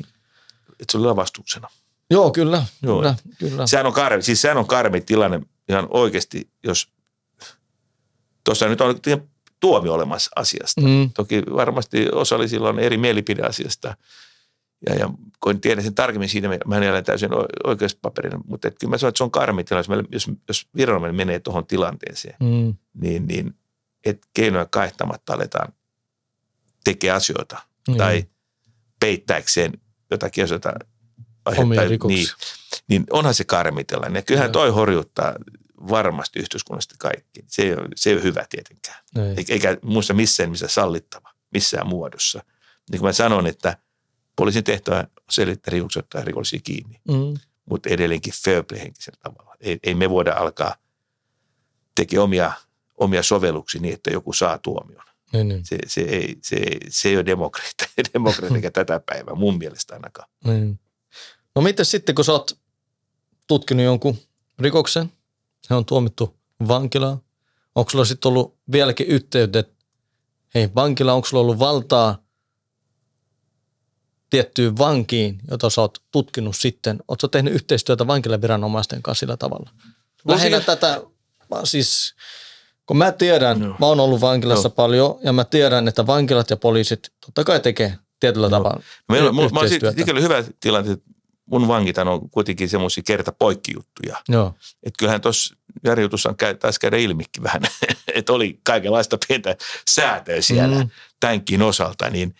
että 0.69 0.91
se 0.91 0.97
oli 0.97 1.05
lavastuksena. 1.05 1.67
Joo, 2.11 2.31
kyllä, 2.31 2.63
Joo. 2.83 2.97
kyllä, 2.97 3.15
kyllä. 3.39 3.67
Sehän 3.67 3.85
on 3.85 3.93
karmi, 3.93 4.21
siis 4.23 4.41
sehän 4.41 4.57
on 4.57 4.67
karmi 4.67 5.01
tilanne 5.01 5.41
ihan 5.69 5.87
oikeasti, 5.89 6.49
jos 6.63 6.87
tuossa 8.43 8.67
nyt 8.67 8.81
on 8.81 8.99
tuomio 9.59 9.93
olemassa 9.93 10.31
asiasta. 10.35 10.81
Mm, 10.81 11.09
Toki 11.13 11.43
varmasti 11.55 12.07
osa 12.11 12.35
oli 12.35 12.47
silloin 12.47 12.79
eri 12.79 12.97
mielipide 12.97 13.41
asiasta. 13.41 13.97
Ja, 14.89 14.95
ja 14.95 15.09
kun 15.43 15.61
tiedän 15.61 15.83
sen 15.83 15.95
tarkemmin 15.95 16.29
siinä, 16.29 16.47
mä 16.65 16.77
en 16.77 16.91
ole 16.91 17.01
täysin 17.01 17.29
oikeuspaperina, 17.63 18.39
mutta 18.47 18.67
et 18.67 18.75
kyllä 18.79 18.91
mä 18.91 18.97
sanon, 18.97 19.09
että 19.09 19.17
se 19.17 19.23
on 19.23 19.31
karmi 19.31 19.63
tilanne, 19.63 20.03
jos, 20.11 20.27
jos 20.47 20.67
viranomainen 20.75 21.15
menee 21.15 21.39
tuohon 21.39 21.65
tilanteeseen, 21.65 22.35
Mm. 22.39 22.75
niin, 22.93 23.27
niin 23.27 23.53
että 24.05 24.27
keinoja 24.33 24.65
kaihtamatta 24.65 25.33
aletaan 25.33 25.73
tekemään 26.83 27.17
asioita 27.17 27.57
Niin. 27.87 27.97
tai 27.97 28.25
peittääkseen 28.99 29.71
jotakin 30.11 30.43
asioita. 30.43 30.73
Omia. 31.57 31.81
Niin, 32.07 32.27
niin 32.87 33.03
onhan 33.11 33.33
se 33.33 33.43
karmi 33.43 33.83
tilanne. 33.83 34.19
Ja 34.19 34.23
kyllähän 34.23 34.51
toi 34.51 34.69
horjuttaa 34.69 35.35
varmasti 35.89 36.39
yhteiskunnasta 36.39 36.95
kaikki. 36.99 37.43
Se 37.47 37.61
ei, 37.61 37.73
ole, 37.73 37.87
se 37.95 38.09
ei 38.09 38.15
ole 38.15 38.23
hyvä 38.23 38.45
tietenkään. 38.49 38.97
Ei. 39.17 39.33
Eikä- 39.37 39.53
Eikä 39.53 39.77
muista 39.83 40.13
missään 40.13 40.49
missä 40.49 40.67
sallittava, 40.67 41.29
missään 41.53 41.87
muodossa. 41.87 42.43
Niin 42.91 42.99
kuin 42.99 43.07
mä 43.07 43.13
sanon, 43.13 43.47
että 43.47 43.77
poliisin 44.39 44.63
tehtävä 44.63 44.99
on 44.99 45.05
selittää 45.29 45.71
rikoksia 45.71 45.99
ottaa 45.99 46.23
rikollisia 46.23 46.59
kiinni, 46.63 46.99
Mm. 47.07 47.37
mutta 47.65 47.89
edelleenkin 47.89 48.33
fair 48.43 48.63
play 48.63 48.79
henkisellä 48.81 49.19
tavalla. 49.23 49.55
Ei, 49.59 49.79
ei 49.83 49.95
me 49.95 50.09
voida 50.09 50.33
alkaa 50.33 50.75
tekemään 51.95 52.23
omia, 52.23 52.51
omia 52.97 53.23
sovelluksia 53.23 53.81
niin, 53.81 53.93
että 53.93 54.11
joku 54.11 54.33
saa 54.33 54.57
tuomion. 54.57 55.03
Niin, 55.33 55.47
niin. 55.47 55.65
Se, 55.65 55.77
se, 55.87 56.01
ei, 56.01 56.37
se, 56.43 56.57
se 56.89 57.09
ei 57.09 57.15
ole 57.15 57.25
demokratia, 57.25 57.87
demokratia 58.13 58.71
tätä 58.71 58.99
päivää, 59.05 59.35
mun 59.35 59.57
mielestä 59.57 59.93
ainakaan. 59.93 60.29
Niin. 60.43 60.79
No 61.55 61.61
miten 61.61 61.85
sitten, 61.85 62.15
kun 62.15 62.25
sä 62.25 62.31
oot 62.31 62.57
tutkinut 63.47 63.85
jonkun 63.85 64.17
rikoksen, 64.59 65.11
he 65.69 65.75
on 65.75 65.85
tuomittu 65.85 66.37
vankilaan, 66.67 67.17
onko 67.75 67.89
sulla 67.91 68.05
sitten 68.05 68.29
ollut 68.29 68.57
vieläkin 68.71 69.07
yhteydet, 69.07 69.73
hei 70.55 70.69
vankila, 70.75 71.13
onko 71.13 71.27
sulla 71.27 71.41
ollut 71.41 71.59
valtaa 71.59 72.23
tiettyyn 74.29 74.77
vankiin, 74.77 75.39
jota 75.51 75.69
sä 75.69 75.81
oot 75.81 75.97
tutkinut 76.11 76.55
sitten? 76.55 76.99
Oletko 77.07 77.27
tehnyt 77.27 77.53
yhteistyötä 77.53 78.07
vankilaviranomaisten 78.07 79.01
kanssa 79.01 79.19
sillä 79.19 79.37
tavalla? 79.37 79.69
Lähinnä 80.25 80.57
Voisin- 80.57 80.65
tätä, 80.65 81.01
siis, 81.63 82.15
kun 82.85 82.97
mä 82.97 83.11
tiedän, 83.11 83.61
Joo. 83.61 83.75
mä 83.79 83.85
oon 83.85 83.99
ollut 83.99 84.21
vankilassa 84.21 84.67
Joo. 84.67 84.75
paljon 84.75 85.19
ja 85.23 85.33
mä 85.33 85.43
tiedän, 85.43 85.87
että 85.87 86.07
vankilat 86.07 86.49
ja 86.49 86.57
poliisit 86.57 87.11
totta 87.25 87.43
kai 87.43 87.59
tekee 87.59 87.97
tietyllä 88.19 88.45
Joo. 88.45 88.59
tavalla 88.59 88.83
Meillä, 89.09 89.31
mulla, 89.31 89.49
mä 89.49 89.61
yhteistyötä. 89.61 89.97
sikäli 89.97 90.21
hyvä 90.21 90.43
tilanne, 90.59 90.91
että 90.91 91.05
mun 91.45 91.67
vankit 91.67 91.97
on 91.97 92.29
kuitenkin 92.29 92.69
semmoisia 92.69 93.03
kerta 93.07 93.31
poikkijuttuja. 93.31 94.15
Joo. 94.29 94.53
Että 94.83 94.97
kyllähän 94.99 95.21
tuossa 95.21 96.33
käy, 96.37 96.55
taisi 96.55 96.79
käydä 96.79 96.97
ilmikin 96.97 97.43
vähän, 97.43 97.61
että 98.15 98.33
oli 98.33 98.59
kaikenlaista 98.63 99.17
pientä 99.27 99.55
säätöä 99.89 100.41
siellä 100.41 100.83
mm. 100.83 100.89
tämänkin 101.19 101.61
osalta, 101.61 102.09
niin 102.09 102.35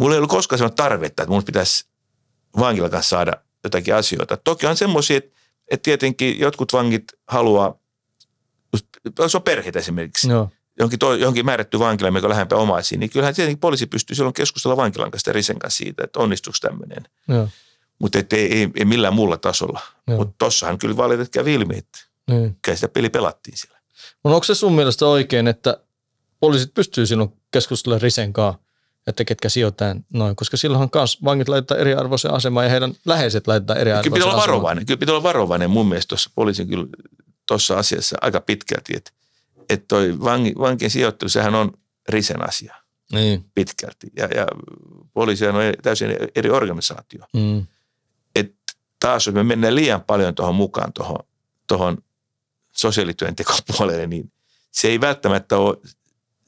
mulla 0.00 0.14
ei 0.14 0.18
ollut 0.18 0.30
koskaan 0.30 0.58
sellaista 0.58 0.82
tarvetta, 0.82 1.22
että 1.22 1.32
mun 1.32 1.44
pitäisi 1.44 1.84
vankila 2.58 2.88
kanssa 2.90 3.08
saada 3.08 3.32
jotakin 3.64 3.94
asioita. 3.94 4.36
Toki 4.36 4.66
on 4.66 4.76
semmoisia, 4.76 5.16
että, 5.16 5.30
että 5.70 5.82
tietenkin 5.82 6.40
jotkut 6.40 6.72
vangit 6.72 7.04
haluaa, 7.28 7.78
jos 9.18 9.34
on 9.34 9.42
perheitä 9.42 9.78
esimerkiksi, 9.78 10.28
Joo. 10.28 10.50
johonkin, 10.78 10.98
to, 10.98 11.14
johonkin 11.14 11.46
määrätty 11.46 11.78
vankilaan, 11.78 12.12
mikä 12.14 12.26
on 12.26 12.30
lähempää 12.30 12.58
omaisiin, 12.58 13.00
niin 13.00 13.10
kyllähän 13.10 13.34
tietenkin 13.34 13.60
poliisi 13.60 13.86
pystyy 13.86 14.16
silloin 14.16 14.34
keskustella 14.34 14.76
vankilan 14.76 15.10
kanssa 15.10 15.30
ja 15.30 15.32
Risen 15.34 15.58
kanssa 15.58 15.78
siitä, 15.78 16.04
että 16.04 16.20
onnistuuko 16.20 16.56
tämmöinen. 16.60 17.02
Joo. 17.28 17.48
Mutta 17.98 18.18
ei, 18.18 18.26
ei, 18.32 18.68
ei, 18.76 18.84
millään 18.84 19.14
muulla 19.14 19.36
tasolla. 19.36 19.80
Joo. 20.08 20.16
Mutta 20.18 20.34
tossahan 20.38 20.78
kyllä 20.78 20.96
valitettavasti 20.96 21.38
kävi 21.38 21.54
ilmi, 21.54 21.76
että 21.78 21.98
Niin. 22.30 22.56
kyllä 22.62 22.76
sitä 22.76 22.88
peli 22.88 23.10
pelattiin 23.10 23.58
siellä. 23.58 23.78
No 24.24 24.34
onko 24.34 24.44
se 24.44 24.54
sun 24.54 24.72
mielestä 24.72 25.06
oikein, 25.06 25.48
että 25.48 25.80
poliisit 26.40 26.74
pystyy 26.74 27.06
silloin 27.06 27.32
keskustelemaan 27.50 28.02
Risen 28.02 28.32
kanssa, 28.32 28.61
että 29.06 29.24
ketkä 29.24 29.48
sijoitetaan 29.48 30.04
noin, 30.12 30.36
koska 30.36 30.56
silloinhan 30.56 30.90
kans 30.90 31.24
vangit 31.24 31.48
laitetaan 31.48 31.80
eriarvoiseen 31.80 32.34
asemaan 32.34 32.66
ja 32.66 32.70
heidän 32.70 32.94
läheiset 33.04 33.46
laitetaan 33.46 33.76
Kyllä 33.76 33.80
eriarvoiseen 33.80 34.12
pitää 34.12 34.26
olla 34.26 34.38
asemaan. 34.38 34.52
varovainen. 34.56 34.86
Kyllä 34.86 34.98
pitää 34.98 35.12
olla 35.14 35.22
varovainen 35.22 35.70
mun 35.70 35.86
mielestä 35.88 36.08
tuossa 36.08 36.30
poliisin 36.34 36.68
kyllä 36.68 36.86
tuossa 37.48 37.78
asiassa 37.78 38.16
aika 38.20 38.40
pitkälti, 38.40 38.92
että, 38.96 39.10
että 39.68 39.84
toi 39.88 40.20
vanki, 40.20 40.54
vankien 40.58 40.90
sijoittelu, 40.90 41.28
sehän 41.28 41.54
on 41.54 41.72
Risen 42.08 42.48
asia 42.48 42.74
Niin. 43.12 43.44
pitkälti. 43.54 44.06
Ja, 44.16 44.24
ja 44.24 44.46
poliisi 45.12 45.46
on 45.46 45.54
täysin 45.82 46.10
eri 46.34 46.50
organisaatio. 46.50 47.24
Mm. 47.32 47.66
että 48.36 48.54
taas 49.00 49.26
jos 49.26 49.34
me 49.34 49.42
mennään 49.42 49.74
liian 49.74 50.02
paljon 50.02 50.34
tuohon 50.34 50.54
mukaan 50.54 50.92
tuohon, 50.92 51.18
tuohon 51.68 51.98
sosiaalityöntekopuolelle, 52.72 54.06
niin 54.06 54.32
se 54.70 54.88
ei 54.88 55.00
välttämättä 55.00 55.56
ole 55.58 55.76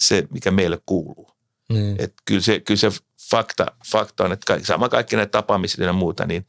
se, 0.01 0.27
mikä 0.31 0.51
meille 0.51 0.79
kuuluu. 0.87 1.31
Niin. 1.73 1.97
Et 1.99 2.15
kyllä, 2.25 2.41
se, 2.41 2.61
kyllä 2.61 2.79
se 2.79 2.91
fakta, 3.31 3.67
fakta 3.91 4.25
on, 4.25 4.33
että 4.33 4.47
kaikki, 4.47 4.67
sama 4.67 4.89
kaikki 4.89 5.17
näitä 5.17 5.31
tapaamiset 5.31 5.81
ja 5.81 5.93
muuta, 5.93 6.27
niin 6.27 6.47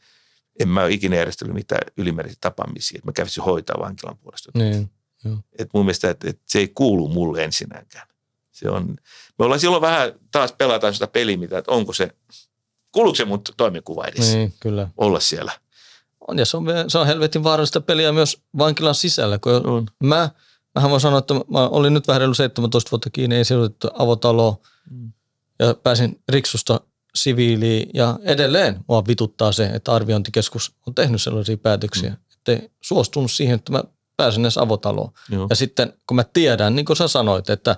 en 0.59 0.69
mä 0.69 0.81
ole 0.81 0.91
ikinä 0.91 1.15
järjestänyt 1.15 1.53
mitään 1.53 1.81
ylimääräisiä 1.97 2.37
tapaamisia, 2.41 2.97
että 2.97 3.07
mä 3.07 3.13
kävisin 3.13 3.43
hoitaa 3.43 3.79
vankilan 3.79 4.17
puolesta. 4.17 4.51
Niin. 4.53 4.91
Et 5.59 5.69
mun 5.73 5.85
mielestä 5.85 6.09
että, 6.09 6.29
että 6.29 6.43
se 6.45 6.59
ei 6.59 6.67
kuulu 6.67 7.07
mulle 7.07 7.43
ensinnäkään. 7.43 8.07
Se 8.51 8.69
on, 8.69 8.95
me 9.39 9.45
ollaan 9.45 9.59
silloin 9.59 9.81
vähän 9.81 10.13
taas 10.31 10.51
pelataan 10.51 10.93
sitä 10.93 11.07
peliä, 11.07 11.37
mitä, 11.37 11.57
että 11.57 11.71
onko 11.71 11.93
se, 11.93 12.11
kuuluuko 12.91 13.15
se 13.15 13.25
mun 13.25 13.41
toimenkuva 13.57 14.05
edes 14.05 14.33
niin, 14.33 14.53
kyllä. 14.59 14.87
olla 14.97 15.19
siellä. 15.19 15.51
On, 16.27 16.39
ja 16.39 16.45
se 16.45 16.57
on, 16.57 16.65
se 16.87 16.97
on 16.97 17.07
helvetin 17.07 17.43
vaarallista 17.43 17.81
peliä 17.81 18.11
myös 18.11 18.41
vankilan 18.57 18.95
sisällä, 18.95 19.39
kun 19.39 19.67
On. 19.67 19.87
mä, 20.03 20.29
mähän 20.75 20.91
voin 20.91 21.01
sanoa, 21.01 21.19
että 21.19 21.33
mä 21.33 21.67
olin 21.67 21.93
nyt 21.93 22.07
vähän 22.07 22.21
reilu 22.21 22.33
17 22.33 22.91
vuotta 22.91 23.09
kiinni, 23.09 23.35
ei 23.35 23.45
sijoitettu 23.45 23.87
avotaloa 23.93 24.57
Mm. 24.91 25.11
ja 25.59 25.73
pääsin 25.73 26.21
riksusta 26.29 26.81
siviiliin 27.15 27.89
ja 27.93 28.19
edelleen 28.23 28.79
mua 28.87 29.07
vituttaa 29.07 29.51
se, 29.51 29.65
että 29.65 29.93
arviointikeskus 29.93 30.75
on 30.87 30.95
tehnyt 30.95 31.21
sellaisia 31.21 31.57
päätöksiä, 31.57 32.09
mm. 32.09 32.17
että 32.37 32.69
suostunut 32.81 33.31
siihen, 33.31 33.55
että 33.55 33.71
mä 33.71 33.83
pääsen 34.17 34.45
edes 34.45 34.57
avotaloon. 34.57 35.11
Joo. 35.29 35.47
Ja 35.49 35.55
sitten 35.55 35.93
kun 36.07 36.15
mä 36.15 36.23
tiedän, 36.23 36.75
niin 36.75 36.85
kuin 36.85 36.97
sä 36.97 37.07
sanoit, 37.07 37.49
että 37.49 37.75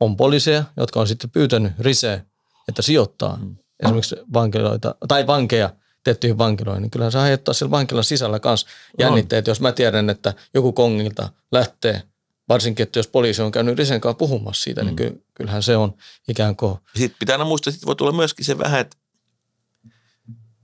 on 0.00 0.16
poliiseja, 0.16 0.64
jotka 0.76 1.00
on 1.00 1.08
sitten 1.08 1.30
pyytänyt 1.30 1.72
riseä, 1.78 2.24
että 2.68 2.82
sijoittaa 2.82 3.36
mm. 3.36 3.56
esimerkiksi 3.80 4.16
vankiloita, 4.32 4.94
tai 5.08 5.26
vankeja 5.26 5.70
tiettyihin 6.04 6.38
vankiloihin, 6.38 6.82
niin 6.82 6.90
kyllähän 6.90 7.12
se 7.12 7.18
aiheuttaa 7.18 7.54
siellä 7.54 7.70
vankilan 7.70 8.04
sisällä 8.04 8.40
kanssa 8.40 8.66
jännitteet, 8.98 9.46
jos 9.46 9.60
mä 9.60 9.72
tiedän, 9.72 10.10
että 10.10 10.34
joku 10.54 10.72
kongilta 10.72 11.28
lähtee, 11.52 12.02
varsinkin, 12.48 12.82
että 12.82 12.98
jos 12.98 13.06
poliisi 13.08 13.42
on 13.42 13.52
käynyt 13.52 13.78
risen 13.78 14.00
kanssa 14.00 14.18
puhumassa 14.18 14.62
siitä, 14.62 14.80
mm. 14.80 14.86
niin 14.86 14.96
ky- 14.96 15.24
kyllähän 15.34 15.62
se 15.62 15.76
on 15.76 15.94
ikään 16.28 16.56
kuin, 16.56 16.78
Sitten 16.96 17.16
pitää 17.18 17.34
aina 17.34 17.44
muistaa, 17.44 17.72
että 17.74 17.86
voi 17.86 17.96
tulla 17.96 18.12
myöskin 18.12 18.44
se 18.44 18.58
vähän, 18.58 18.80
että 18.80 18.96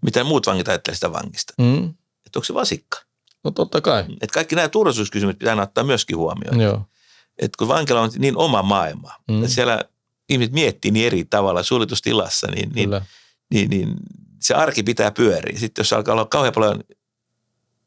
mitä 0.02 0.24
muut 0.24 0.46
vangit 0.46 0.68
ajattelee 0.68 0.94
sitä 0.94 1.12
vangista. 1.12 1.54
mm, 1.58 1.84
Että 2.26 2.38
onko 2.38 2.44
se 2.44 2.54
vasikka? 2.54 2.98
no 3.44 3.50
totta 3.50 3.80
kai, 3.80 4.00
Että 4.00 4.34
kaikki 4.34 4.54
nämä 4.56 4.68
turvallisuuskysymykset 4.68 5.38
pitää 5.38 5.52
aina 5.52 5.62
ottaa 5.62 5.84
myöskin 5.84 6.16
huomioon. 6.16 6.60
joo, 6.60 6.82
Että 7.38 7.56
kun 7.58 7.68
vankila 7.68 8.00
on 8.00 8.10
niin 8.18 8.36
oma 8.36 8.62
maailma, 8.62 9.12
Mm. 9.28 9.34
mm. 9.34 9.42
että 9.42 9.54
siellä 9.54 9.84
ihmiset 10.28 10.52
miettii 10.52 10.90
niin 10.90 11.06
eri 11.06 11.24
tavalla 11.24 11.62
suljetustilassa, 11.62 12.46
niin, 12.46 12.70
niin, 12.74 12.88
kyllä, 12.88 13.02
niin, 13.54 13.70
niin 13.70 13.94
se 14.40 14.54
arki 14.54 14.82
pitää 14.82 15.10
pyöriä. 15.10 15.58
Sitten 15.58 15.80
jos 15.82 15.92
alkaa 15.92 16.12
olla 16.12 16.24
kauhean 16.26 16.54
paljon 16.54 16.80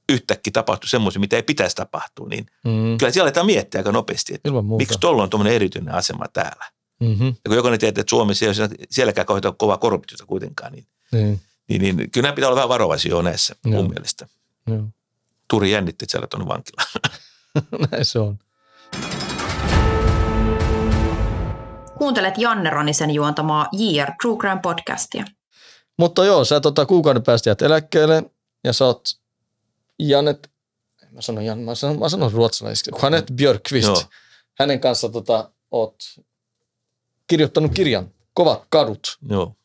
yhtäkkiä 0.10 0.52
tapahtuu 0.52 0.88
semmoisia, 0.88 1.20
mitä 1.20 1.36
ei 1.36 1.44
pitäisi 1.44 1.76
tapahtua, 1.76 2.28
niin 2.30 2.46
mm, 2.66 2.98
kyllä 2.98 3.12
siellä 3.12 3.26
aletaan 3.26 3.46
miettiä 3.46 3.80
aika 3.80 3.92
nopeasti, 3.92 4.34
että 4.34 4.50
miksi 4.78 5.00
tuolla 5.00 5.24
on 5.24 5.30
tuommoinen 5.30 5.56
erityinen 5.56 5.94
asema 5.94 6.26
täällä. 6.34 6.66
Mm-hmm, 7.00 7.28
Ja 7.28 7.34
kun 7.48 7.56
jokainen 7.56 7.80
tietää, 7.80 8.02
että 8.02 8.10
Suomessa 8.10 8.46
ei 8.46 8.48
ole 8.48 8.54
siellä- 8.56 8.76
sielläkään 8.90 9.28
kauhean 9.28 9.56
kovaa 9.58 9.78
korruptiota 9.78 10.26
kuitenkaan, 10.26 10.72
niin 10.72 10.88
niin, 11.12 11.42
niin, 11.68 11.98
niin 11.98 12.12
kyllä 12.12 12.26
nämä 12.26 12.36
pitää 12.36 12.48
olla 12.50 12.56
vähän 12.56 12.70
varovaisia 12.70 13.10
jo 13.10 13.22
näissä 13.22 13.56
Joo. 13.66 13.82
mun 13.82 13.90
mielestä. 13.94 14.28
joo. 14.68 14.84
Turi 15.48 15.72
jännitti, 15.72 16.06
että 16.06 16.12
siellä 16.12 16.28
tuonne 16.28 16.48
vankilaan. 16.48 16.88
Näin 17.92 18.06
se 18.06 18.20
on. 18.20 18.40
Kuuntelet 21.98 22.38
Janne 22.38 22.70
Ronisen 22.70 23.12
juontamaa 23.12 23.68
JR 23.72 24.12
True 24.22 24.38
Crime 24.38 24.60
podcastia. 24.62 25.26
Mutta 25.98 26.26
joo, 26.26 26.46
sä 26.46 26.60
tota, 26.60 26.86
kuukauden 26.86 27.24
päästä 27.24 27.50
jäät 27.50 27.62
eläkkeelle 27.62 28.24
ja 28.64 28.74
sä 28.74 28.86
oot 28.86 29.02
Janet, 30.00 30.52
mä 31.12 31.22
sanon, 31.22 31.46
Jan, 31.46 31.60
mä 31.60 31.76
sanon, 31.76 32.00
mä 32.00 32.10
sanon 32.10 32.32
ruotsalaisiksi, 32.32 32.92
Janet 33.04 33.26
Björkqvist. 33.36 33.88
Joo. 33.88 34.04
Hänen 34.54 34.80
kanssa 34.80 35.10
tota, 35.10 35.52
oot 35.72 35.96
kirjoittanut 37.28 37.74
kirjan, 37.74 38.14
Kovat 38.34 38.64
kadut. 38.70 39.18
Joo. 39.30 39.56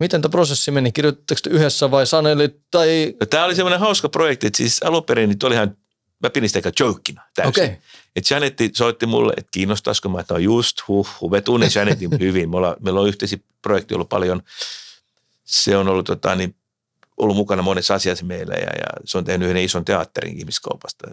Miten 0.00 0.22
tämä 0.22 0.30
prosessi 0.30 0.70
meni? 0.70 0.92
Kirjoitteko 0.92 1.40
te 1.44 1.50
yhdessä 1.50 1.90
vai 1.90 2.06
sanelit 2.06 2.56
tai... 2.70 3.14
No, 3.20 3.26
Tämä 3.26 3.44
oli 3.44 3.54
semmoinen 3.54 3.80
hauska 3.80 4.08
projekti, 4.08 4.46
että 4.46 4.56
siis 4.56 4.82
alun 4.82 5.04
perin 5.04 5.28
niin 5.28 5.38
oli 5.44 5.54
ihan, 5.54 5.76
mä 6.22 6.30
pidin 6.30 6.48
sitä 6.48 6.58
aika 6.58 6.84
jokina 6.84 7.22
täysin. 7.34 7.64
Okei. 7.64 7.78
Että 8.16 8.34
Janetti 8.34 8.70
soitti 8.74 9.06
mulle, 9.06 9.32
että 9.36 9.48
kiinnostaisiko 9.50 10.08
mä, 10.08 10.20
että 10.20 10.34
no 10.34 10.38
just, 10.38 10.76
huh, 10.88 11.08
huh. 11.20 11.30
Mä 11.30 11.40
tunnen 11.40 11.70
Janetin 11.74 12.10
hyvin. 12.20 12.50
Me 12.50 12.56
ollaan, 12.56 12.76
meillä 12.80 13.00
on 13.00 13.08
yhteisiä 13.08 13.38
projekteja 13.62 13.96
ollut 13.96 14.08
paljon. 14.08 14.42
Se 15.50 15.76
on 15.76 15.88
ollut, 15.88 16.06
tota, 16.06 16.34
niin, 16.34 16.56
ollut 17.16 17.36
mukana 17.36 17.62
monessa 17.62 17.94
asiassa 17.94 18.24
meillä 18.24 18.54
ja, 18.54 18.70
ja 18.78 18.86
se 19.04 19.18
on 19.18 19.24
tehnyt 19.24 19.48
yhden 19.48 19.64
ison 19.64 19.84
teatterin 19.84 20.38
ihmiskaupasta. 20.38 21.08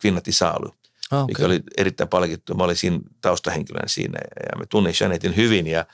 Kvinnat 0.00 0.28
i 0.28 0.32
Saalu, 0.32 0.74
Ah, 1.10 1.26
mikä 1.26 1.46
oli 1.46 1.62
erittäin 1.76 2.08
palkittu. 2.08 2.54
Mä 2.54 2.64
olin 2.64 2.76
siinä 2.76 3.00
taustahenkilönä 3.20 3.88
siinä 3.88 4.18
ja, 4.18 4.46
ja 4.52 4.58
me 4.58 4.66
tunnen 4.66 4.94
Janetin 5.00 5.36
hyvin 5.36 5.66
ja, 5.66 5.86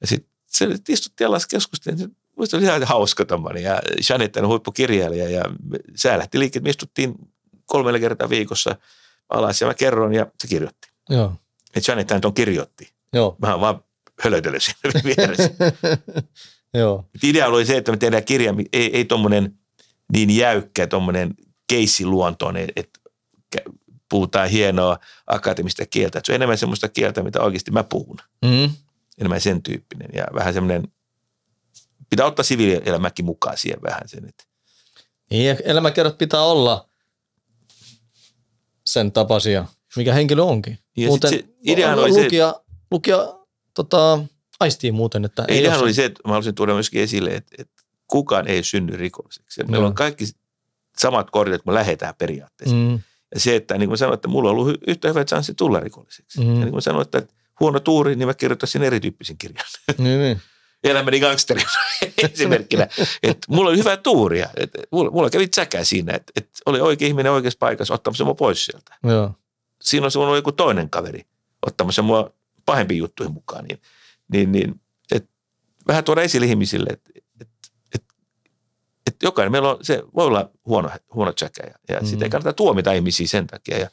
ja 0.00 0.06
sitten 0.06 0.30
se 0.46 0.68
istuttiin 0.88 1.28
alas 1.28 1.46
keskusteltiin, 1.46 2.04
että 2.04 2.20
musta 2.36 2.56
oli 2.56 2.64
ihan 2.64 2.84
hauska 2.84 3.24
tommonen. 3.24 3.62
Ja 3.62 3.82
Jeanette 4.08 4.40
on 4.40 4.48
huippukirjailija 4.48 5.30
ja 5.30 5.44
sä 5.96 6.18
lähti 6.18 6.38
liikkeelle, 6.38 6.64
me 6.64 6.70
istuttiin 6.70 7.14
kolmelle 7.66 8.00
kertaa 8.00 8.28
viikossa 8.30 8.76
alas 9.28 9.60
ja 9.60 9.66
mä 9.66 9.74
kerron 9.74 10.14
ja 10.14 10.26
se 10.42 10.48
kirjoitti. 10.48 10.88
Joo. 11.08 11.34
Että 11.74 11.92
Jeanette 11.92 12.20
on 12.24 12.34
kirjoitti. 12.34 12.92
Joo. 13.12 13.36
Mä 13.38 13.60
vaan 13.60 13.84
hölötellyt 14.22 14.62
siinä 14.62 15.00
vieressä. 15.04 15.50
Joo. 16.74 17.04
Idea 17.22 17.46
oli 17.46 17.66
se, 17.66 17.76
että 17.76 17.90
me 17.90 17.96
tehdään 17.96 18.24
kirja, 18.24 18.54
ei, 18.72 18.96
ei 18.96 19.04
tuommoinen 19.04 19.58
niin 20.12 20.36
jäykkä, 20.36 20.86
tuommoinen 20.86 21.34
keissiluontoinen, 21.66 22.68
että 22.76 23.00
puhutaan 24.08 24.48
hienoa 24.48 24.98
akateemista 25.26 25.86
kieltä. 25.86 26.18
Että 26.18 26.26
se 26.26 26.32
on 26.32 26.36
enemmän 26.36 26.58
semmoista 26.58 26.88
kieltä, 26.88 27.22
mitä 27.22 27.40
oikeasti 27.40 27.70
mä 27.70 27.84
puhun. 27.84 28.16
Mm. 28.44 28.70
Enemmän 29.18 29.40
sen 29.40 29.62
tyyppinen 29.62 30.08
ja 30.12 30.26
vähän 30.34 30.54
semmoinen, 30.54 30.88
pitää 32.10 32.26
ottaa 32.26 32.42
siviilielämäkin 32.42 33.24
mukaan 33.24 33.58
siihen 33.58 33.82
vähän 33.82 34.02
sen. 34.06 34.28
Että. 34.28 34.44
Niin, 35.30 35.56
elämäkerrat 35.64 36.18
pitää 36.18 36.42
olla 36.42 36.88
sen 38.86 39.12
tapaisia, 39.12 39.64
mikä 39.96 40.14
henkilö 40.14 40.42
onkin. 40.42 40.78
Ja 40.96 41.08
muuten 41.08 41.30
se 41.30 41.44
ideahan 41.62 41.98
oli 41.98 42.12
se, 42.12 42.22
lukija, 42.22 42.60
lukija 42.90 43.34
tota, 43.74 44.18
aistii 44.60 44.92
muuten, 44.92 45.24
että 45.24 45.44
ei 45.48 45.58
Ideahan 45.58 45.78
ole 45.78 45.84
oli 45.84 45.94
se, 45.94 46.04
että 46.04 46.20
mä 46.24 46.28
haluaisin 46.32 46.54
tuoda 46.54 46.74
myöskin 46.74 47.02
esille, 47.02 47.30
että, 47.30 47.54
että 47.58 47.82
kukaan 48.06 48.48
ei 48.48 48.62
synny 48.62 48.96
rikolliseksi. 48.96 49.60
Ja 49.60 49.64
Meillä 49.66 49.82
Joo. 49.84 49.88
on 49.88 49.94
kaikki 49.94 50.24
samat 50.98 51.30
kortit, 51.30 51.62
kun 51.62 51.72
me 51.72 51.78
lähdetään 51.78 52.14
periaatteessa. 52.18 52.76
Mm, 52.76 53.00
Ja 53.34 53.40
se, 53.40 53.56
että 53.56 53.78
niin 53.78 53.88
kuin 53.88 53.98
sanoin, 53.98 54.14
että 54.14 54.28
mulla 54.28 54.50
on 54.50 54.56
ollut 54.56 54.78
yhtä 54.86 55.08
hyvät 55.08 55.28
chanssit 55.28 55.56
tulla 55.56 55.80
rikolliseksi. 55.80 56.40
Mm. 56.40 56.54
Ja 56.54 56.60
niin 56.60 56.70
kuin 56.70 56.82
sanoin, 56.82 57.02
että 57.02 57.22
huono 57.60 57.80
tuuri, 57.80 58.16
niin 58.16 58.28
mä 58.28 58.34
kirjoittaisin 58.34 58.82
erityyppisen 58.82 59.38
kirjan. 59.38 59.64
niin, 59.98 60.20
niin. 60.20 60.40
Elämäni 60.84 61.20
gangsteri 61.20 61.62
esimerkkinä. 62.32 62.88
Että 63.22 63.46
mulla 63.48 63.70
oli 63.70 63.78
hyvä 63.78 63.96
tuuri. 63.96 64.38
ja 64.38 64.48
että 64.56 64.78
mulla, 64.92 65.10
mulla 65.10 65.30
kävi 65.30 65.48
säkä 65.54 65.84
siinä, 65.84 66.12
että, 66.12 66.32
että 66.36 66.50
oli 66.66 66.80
oikea 66.80 67.08
ihminen 67.08 67.32
oikeassa 67.32 67.58
paikassa 67.58 67.94
ottamassa 67.94 68.24
mua 68.24 68.34
pois 68.34 68.64
sieltä. 68.64 68.96
Joo. 69.04 69.34
Siinä 69.82 70.04
olisi 70.04 70.18
ollut 70.18 70.36
joku 70.36 70.52
toinen 70.52 70.90
kaveri 70.90 71.24
ottamassa 71.66 72.02
mua 72.02 72.30
pahempiin 72.66 72.98
juttuihin 72.98 73.34
mukaan. 73.34 73.64
Niin, 73.64 73.80
niin, 74.32 74.52
niin 74.52 74.80
että 75.12 75.28
vähän 75.88 76.04
tuoda 76.04 76.22
esille 76.22 76.46
ihmisille, 76.46 76.90
että, 76.90 77.10
että, 77.40 77.68
että, 77.94 78.14
että 79.06 79.26
jokainen 79.26 79.52
meillä 79.52 79.70
on, 79.70 79.78
se 79.82 80.02
voi 80.14 80.26
olla 80.26 80.50
huono, 80.66 80.90
huono 81.14 81.32
tsäkä 81.32 81.62
ja, 81.66 81.94
ja 81.94 82.00
mm. 82.00 82.06
sitä 82.06 82.24
ei 82.24 82.30
kannata 82.30 82.52
tuomita 82.52 82.92
ihmisiä 82.92 83.26
sen 83.26 83.46
takia. 83.46 83.78
Ja, 83.78 83.90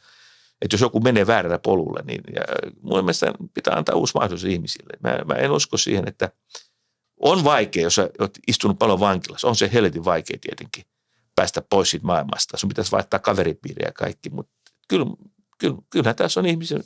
että 0.62 0.74
jos 0.74 0.82
joku 0.82 1.00
menee 1.00 1.28
väärällä 1.28 1.60
polulla, 1.60 2.00
niin 2.06 2.22
ja 2.36 2.42
mun 2.82 3.04
mielestä 3.04 3.34
pitää 3.54 3.78
antaa 3.78 3.96
uusi 3.96 4.14
mahdollisuus 4.16 4.54
ihmisille. 4.54 4.98
Mä, 5.04 5.20
mä 5.26 5.34
en 5.34 5.52
usko 5.52 5.78
siihen, 5.78 6.08
että 6.08 6.32
on 7.20 7.44
vaikea, 7.44 7.84
jos 7.84 7.96
sä 7.96 8.10
oot 8.20 8.38
istunut 8.48 8.80
paljon 8.80 9.00
vankilassa. 9.00 9.48
On 9.48 9.56
se 9.56 9.70
helvetin 9.74 10.06
vaikea 10.06 10.38
tietenkin 10.42 10.84
päästä 11.36 11.62
pois 11.62 11.90
siitä 11.90 12.06
maailmasta. 12.06 12.58
Sun 12.58 12.70
pitäisi 12.70 12.92
vaihtaa 12.92 13.20
kaveripiiriä 13.20 13.88
ja 13.88 13.92
kaikki, 13.92 14.30
mutta 14.30 14.54
kyllä, 14.88 15.06
kyllä, 15.58 15.78
kyllähän 15.90 16.16
tässä 16.16 16.40
on 16.40 16.46
ihmisiä, 16.46 16.80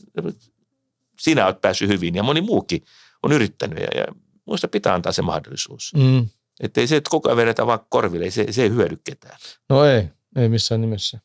sinä 1.19 1.45
olet 1.45 1.61
päässyt 1.61 1.89
hyvin 1.89 2.15
ja 2.15 2.23
moni 2.23 2.41
muukin 2.41 2.83
on 3.23 3.31
yrittänyt 3.31 3.79
ja, 3.79 4.01
ja 4.01 4.05
muista 4.45 4.67
pitää 4.67 4.93
antaa 4.93 5.11
se 5.11 5.21
mahdollisuus. 5.21 5.91
Mm. 5.95 6.27
Että 6.59 6.81
ei 6.81 6.87
se, 6.87 6.95
että 6.95 7.09
koko 7.09 7.29
ajan 7.29 7.37
vedetään 7.37 7.67
vaan 7.67 7.79
korville, 7.89 8.25
ei 8.25 8.31
se, 8.31 8.45
se 8.51 8.63
ei 8.63 8.69
hyödy 8.69 8.97
ketään. 9.03 9.39
No 9.69 9.85
ei, 9.85 10.03
ei 10.35 10.49
missään 10.49 10.81
nimessä. 10.81 11.19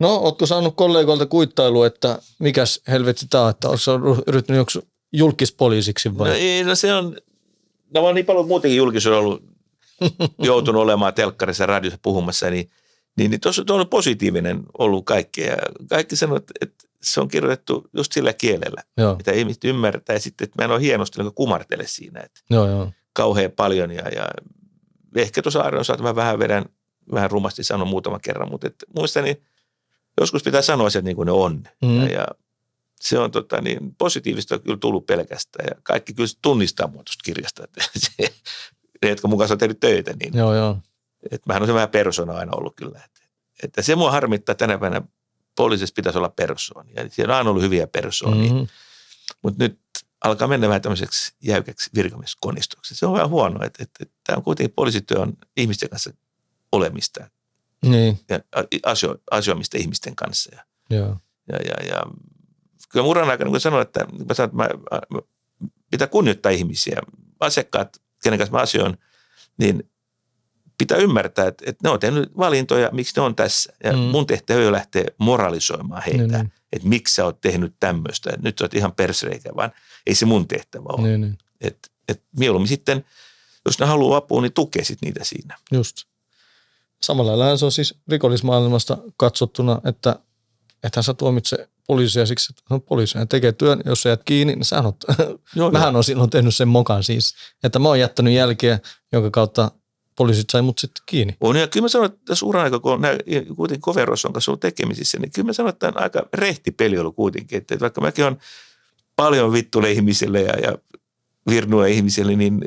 No, 0.00 0.16
ootko 0.16 0.46
saanut 0.46 0.76
kollegoilta 0.76 1.26
kuittailu, 1.26 1.82
että 1.82 2.18
mikäs 2.38 2.80
helvetti 2.88 3.26
tämä, 3.30 3.48
että 3.48 3.68
onko 3.68 4.22
yrittänyt 4.26 4.58
joku 4.58 4.88
julkispoliisiksi 5.12 6.18
vai? 6.18 6.28
No, 6.28 6.34
ei, 6.34 6.64
no 6.64 6.74
se 6.74 6.94
on, 6.94 7.16
no 7.94 8.00
mä 8.00 8.06
oon 8.06 8.14
niin 8.14 8.26
paljon 8.26 8.48
muutenkin 8.48 8.76
julkisuudessa 8.76 9.20
ollut 9.20 9.42
joutunut 10.38 10.82
olemaan 10.82 11.14
telkkarissa 11.14 11.62
ja 11.62 11.66
radiossa 11.66 11.98
puhumassa, 12.02 12.50
niin, 12.50 12.70
niin, 13.16 13.30
niin 13.30 13.40
tuossa 13.40 13.62
on 13.68 13.88
positiivinen 13.88 14.62
ollut 14.78 15.04
kaikki. 15.04 15.40
Ja 15.40 15.56
kaikki 15.88 16.16
sanoo, 16.16 16.36
että, 16.36 16.84
se 17.04 17.20
on 17.20 17.28
kirjoitettu 17.28 17.88
just 17.96 18.12
sillä 18.12 18.32
kielellä, 18.32 18.82
Joo, 18.96 19.16
mitä 19.16 19.32
ihmiset 19.32 19.64
ymmärtää. 19.64 20.16
Ja 20.16 20.20
sitten, 20.20 20.44
että 20.44 20.62
mä 20.62 20.64
en 20.64 20.70
ole 20.70 20.80
hienosti 20.80 21.22
niin 21.22 21.34
kumartele 21.34 21.86
siinä, 21.86 22.20
että 22.20 22.40
joo, 22.50 22.68
joo. 22.68 22.92
kauhean 23.12 23.50
paljon. 23.50 23.90
Ja, 23.90 24.08
ja 24.08 24.28
ehkä 25.16 25.42
tuossa 25.42 25.60
Arjon 25.60 25.80
osalta 25.80 26.02
mä 26.02 26.16
vähän 26.16 26.38
vedän, 26.38 26.64
vähän 27.12 27.30
rumasti 27.30 27.64
sanon 27.64 27.88
muutaman 27.88 28.20
kerran, 28.20 28.50
mutta 28.50 28.66
että 28.66 28.86
muistani 28.96 29.42
joskus 30.20 30.42
pitää 30.42 30.62
sanoa 30.62 30.86
asiat 30.86 31.04
niin 31.04 31.16
kuin 31.16 31.26
ne 31.26 31.32
on. 31.32 31.64
Mm. 31.82 32.00
Ja, 32.00 32.12
ja 32.12 32.26
se 33.00 33.18
on 33.18 33.30
tota, 33.30 33.60
niin 33.60 33.94
positiivista 33.98 34.54
on 34.54 34.62
kyllä 34.62 34.76
tullut 34.76 35.06
pelkästään 35.06 35.66
ja 35.70 35.80
kaikki 35.82 36.14
kyllä 36.14 36.28
tunnistaa 36.42 36.86
mua 36.86 37.02
tuosta 37.02 37.22
kirjasta. 37.24 37.64
Että 37.64 37.84
se, 38.04 38.32
ne, 39.02 39.08
jotka 39.08 39.28
mukaan 39.28 39.52
on 39.52 39.58
tehnyt 39.58 39.80
töitä, 39.80 40.14
niin 40.20 40.36
Joo, 40.36 40.54
joo. 40.54 40.78
Että 41.30 41.46
mähän 41.46 41.62
on 41.62 41.68
se 41.68 41.74
vähän 41.74 41.88
persona 41.88 42.32
aina 42.32 42.52
ollut 42.56 42.76
kyllä. 42.76 43.00
Että, 43.04 43.20
että 43.62 43.82
se 43.82 43.96
mua 43.96 44.10
harmittaa 44.10 44.54
tänä 44.54 44.78
päivänä 44.78 45.02
poliisissa 45.56 45.94
pitäisi 45.96 46.18
olla 46.18 46.28
persoonia. 46.28 47.08
Siellä 47.08 47.32
on 47.34 47.38
aina 47.38 47.50
ollut 47.50 47.62
hyviä 47.62 47.86
persoonia, 47.86 48.42
mm-hmm. 48.42 48.56
Mm-hmm. 48.56 49.38
mutta 49.42 49.64
nyt 49.64 49.80
alkaa 50.24 50.48
mennä 50.48 50.68
vähän 50.68 50.82
tämmöiseksi 50.82 51.32
jäykäksi 51.42 51.90
virkamieskonistoksi. 51.94 52.94
Se 52.94 53.06
on 53.06 53.12
vähän 53.12 53.28
huono, 53.28 53.64
että, 53.64 53.82
että, 53.82 53.98
että 54.02 54.14
tämä 54.24 54.36
on 54.36 54.42
kuitenkin 54.42 54.74
poliisityö 54.74 55.18
on 55.18 55.32
ihmisten 55.56 55.88
kanssa 55.90 56.10
olemista 56.72 57.30
Niin, 57.82 58.20
ja 58.28 58.40
asio, 58.82 59.16
asioimista 59.30 59.78
ihmisten 59.78 60.16
kanssa. 60.16 60.50
Ja, 60.56 60.64
joo. 60.96 61.16
ja, 61.52 61.58
ja, 61.58 61.86
ja 61.88 62.02
kyllä 62.88 63.04
muran 63.04 63.30
aikana, 63.30 63.50
kun 63.50 63.60
sanoin, 63.60 63.82
että, 63.82 64.06
mä 64.28 64.34
sanon, 64.34 64.50
että 64.50 64.56
mä, 64.56 64.68
mä, 65.10 65.20
pitää 65.90 66.06
kunnioittaa 66.06 66.52
ihmisiä. 66.52 67.00
Asiakkaat, 67.40 68.02
kenen 68.22 68.38
kanssa 68.38 68.56
mä 68.56 68.62
asioin, 68.62 68.98
niin 69.58 69.90
pitää 70.84 70.98
ymmärtää, 70.98 71.46
että, 71.46 71.64
että 71.66 71.88
ne 71.88 71.90
on 71.90 72.00
tehnyt 72.00 72.36
valintoja, 72.38 72.88
miksi 72.92 73.12
ne 73.16 73.22
on 73.22 73.36
tässä. 73.36 73.72
Ja 73.84 73.92
Mm. 73.92 73.98
mm. 73.98 74.04
mun 74.04 74.26
tehtävä 74.26 74.60
ei 74.60 74.66
ole 74.66 74.76
lähteä 74.76 75.04
moralisoimaan 75.18 76.02
heitä, 76.06 76.38
niin. 76.38 76.52
että 76.72 76.88
miksi 76.88 77.14
sä 77.14 77.24
oot 77.24 77.40
tehnyt 77.40 77.74
tämmöistä. 77.80 78.30
Nyt 78.42 78.58
sä 78.58 78.64
oot 78.64 78.74
ihan 78.74 78.92
persreikä, 78.92 79.50
vaan 79.56 79.72
ei 80.06 80.14
se 80.14 80.26
mun 80.26 80.48
tehtävä 80.48 80.88
ole. 80.88 81.08
Niin, 81.08 81.20
niin. 81.20 81.38
Et, 81.60 81.92
et 82.08 82.22
mieluummin 82.38 82.68
sitten, 82.68 83.04
jos 83.66 83.78
ne 83.78 83.86
haluaa 83.86 84.18
apua, 84.18 84.42
niin 84.42 84.52
tukee 84.52 84.84
sit 84.84 84.98
niitä 85.02 85.24
siinä. 85.24 85.58
Just. 85.72 85.96
Samalla 87.02 87.38
lailla 87.38 87.56
se 87.56 87.64
on 87.64 87.72
siis 87.72 87.94
rikollismaailmasta 88.08 88.98
katsottuna, 89.16 89.80
että 89.84 90.16
ethän 90.82 91.02
sä 91.02 91.14
tuomitse 91.14 91.68
poliisia 91.86 92.26
siksi, 92.26 92.52
että 92.52 92.74
on 92.74 92.82
poliisia 92.82 93.20
ja 93.20 93.26
tekee 93.26 93.52
työn, 93.52 93.82
jos 93.84 94.02
sä 94.02 94.08
jäät 94.08 94.24
kiinni, 94.24 94.54
niin 94.54 94.64
sä 94.64 94.82
oot, 94.82 94.96
Joo, 95.56 95.70
mähän 95.70 95.96
on 95.96 96.04
silloin 96.04 96.30
tehnyt 96.30 96.54
sen 96.54 96.68
mokan 96.68 97.02
siis, 97.04 97.34
että 97.64 97.78
mä 97.78 97.88
oon 97.88 98.00
jättänyt 98.00 98.34
jälkeä, 98.34 98.78
jonka 99.12 99.30
kautta 99.30 99.70
poliisit 100.16 100.50
sai 100.50 100.62
mut 100.62 100.78
sitten 100.78 101.02
kiinni. 101.06 101.36
On, 101.40 101.56
ja 101.56 101.68
kyllä 101.68 101.84
mä 101.84 101.88
sanon, 101.88 102.06
että 102.06 102.18
tässä 102.24 102.46
uran 102.46 102.64
aika, 102.64 102.80
kun 102.80 102.92
on 102.92 103.00
nää, 103.00 103.16
kuitenkin 103.56 103.82
Koveros 103.82 104.24
on 104.24 104.32
kanssa 104.32 104.50
ollut 104.50 104.60
tekemisissä, 104.60 105.18
niin 105.18 105.30
kyllä 105.32 105.46
mä 105.46 105.52
sanon, 105.52 105.70
että 105.70 105.78
tämä 105.78 105.98
on 105.98 106.02
aika 106.02 106.28
rehti 106.34 106.70
peli 106.70 106.98
ollut 106.98 107.16
kuitenkin. 107.16 107.58
Että, 107.58 107.74
että 107.74 107.82
vaikka 107.82 108.00
mäkin 108.00 108.24
on 108.24 108.38
paljon 109.16 109.52
vittuille 109.52 109.92
ihmisille 109.92 110.42
ja, 110.42 110.58
ja 110.58 110.78
virnuille 111.50 111.90
ihmisille, 111.90 112.36
niin 112.36 112.64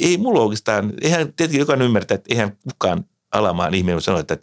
ei 0.00 0.18
mulla 0.18 0.40
oikeastaan, 0.40 0.92
eihän 1.00 1.32
tietenkin 1.32 1.60
jokainen 1.60 1.86
ymmärtää, 1.86 2.14
että 2.14 2.34
eihän 2.34 2.56
kukaan 2.62 3.04
alamaan 3.32 3.74
ihminen 3.74 4.00
sano, 4.00 4.18
että 4.18 4.38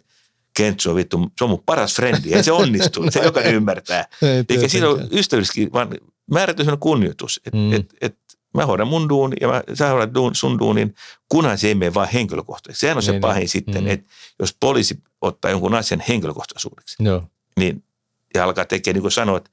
Kentsu 0.56 0.90
on 0.90 0.96
vittu, 0.96 1.30
se 1.38 1.44
on 1.44 1.50
mun 1.50 1.62
paras 1.66 1.94
frendi, 1.94 2.34
ei 2.34 2.42
se 2.42 2.52
onnistu, 2.52 3.04
se 3.10 3.20
jokainen 3.24 3.54
ymmärtää. 3.54 4.08
Ei 4.22 4.44
Eikä 4.48 4.68
siinä 4.68 4.88
ole 4.88 5.08
ystävälliskin, 5.12 5.72
vaan 5.72 5.88
määrätty 6.30 6.62
sellainen 6.62 6.80
kunnioitus, 6.80 7.40
että 7.46 7.58
mm. 7.58 7.72
et, 7.72 7.94
et 8.00 8.18
mä 8.54 8.66
hoidan 8.66 8.88
mun 8.88 9.08
duun 9.08 9.32
ja 9.40 9.48
mä, 9.48 9.62
sä 9.74 9.88
hoidat 9.88 10.14
duun, 10.14 10.34
sun 10.34 10.58
duunin, 10.58 10.94
kunhan 11.28 11.58
se 11.58 11.68
ei 11.68 11.74
mene 11.74 11.94
vaan 11.94 12.08
henkilökohtaisesti. 12.08 12.80
Sehän 12.80 12.96
on 12.96 13.02
se 13.02 13.10
Niin, 13.12 13.20
pahin 13.20 13.40
niin. 13.40 13.48
sitten, 13.48 13.84
Mm. 13.84 13.90
että 13.90 14.10
jos 14.38 14.56
poliisi 14.60 15.02
ottaa 15.20 15.50
jonkun 15.50 15.74
asian 15.74 16.02
henkilökohtaisuudeksi, 16.08 16.96
Joo, 17.02 17.28
niin 17.58 17.84
ja 18.34 18.44
alkaa 18.44 18.64
tekemään, 18.64 18.94
niin 18.94 19.02
kuin 19.02 19.12
sanoit, 19.12 19.50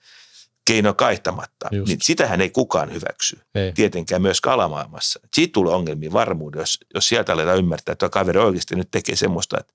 keino 0.66 0.94
kaihtamatta, 0.94 1.68
Just. 1.72 1.88
niin 1.88 1.98
sitähän 2.02 2.42
ei 2.42 2.50
kukaan 2.50 2.94
hyväksy. 2.94 3.40
ei. 3.56 3.74
Tietenkään 3.74 4.22
myös 4.22 4.42
kalamaailmassa. 4.42 5.20
Siitä 5.36 5.52
tulee 5.54 5.76
ongelmia 5.76 6.14
varmuuden, 6.14 6.60
jos, 6.60 6.80
jos 6.94 7.08
sieltä 7.08 7.34
aletaan 7.34 7.58
ymmärtää, 7.58 7.94
että 7.94 8.00
tuo 8.06 8.10
kaveri 8.10 8.40
oikeasti 8.40 8.76
nyt 8.76 8.92
tekee 8.92 9.16
semmoista, 9.16 9.58
että 9.60 9.74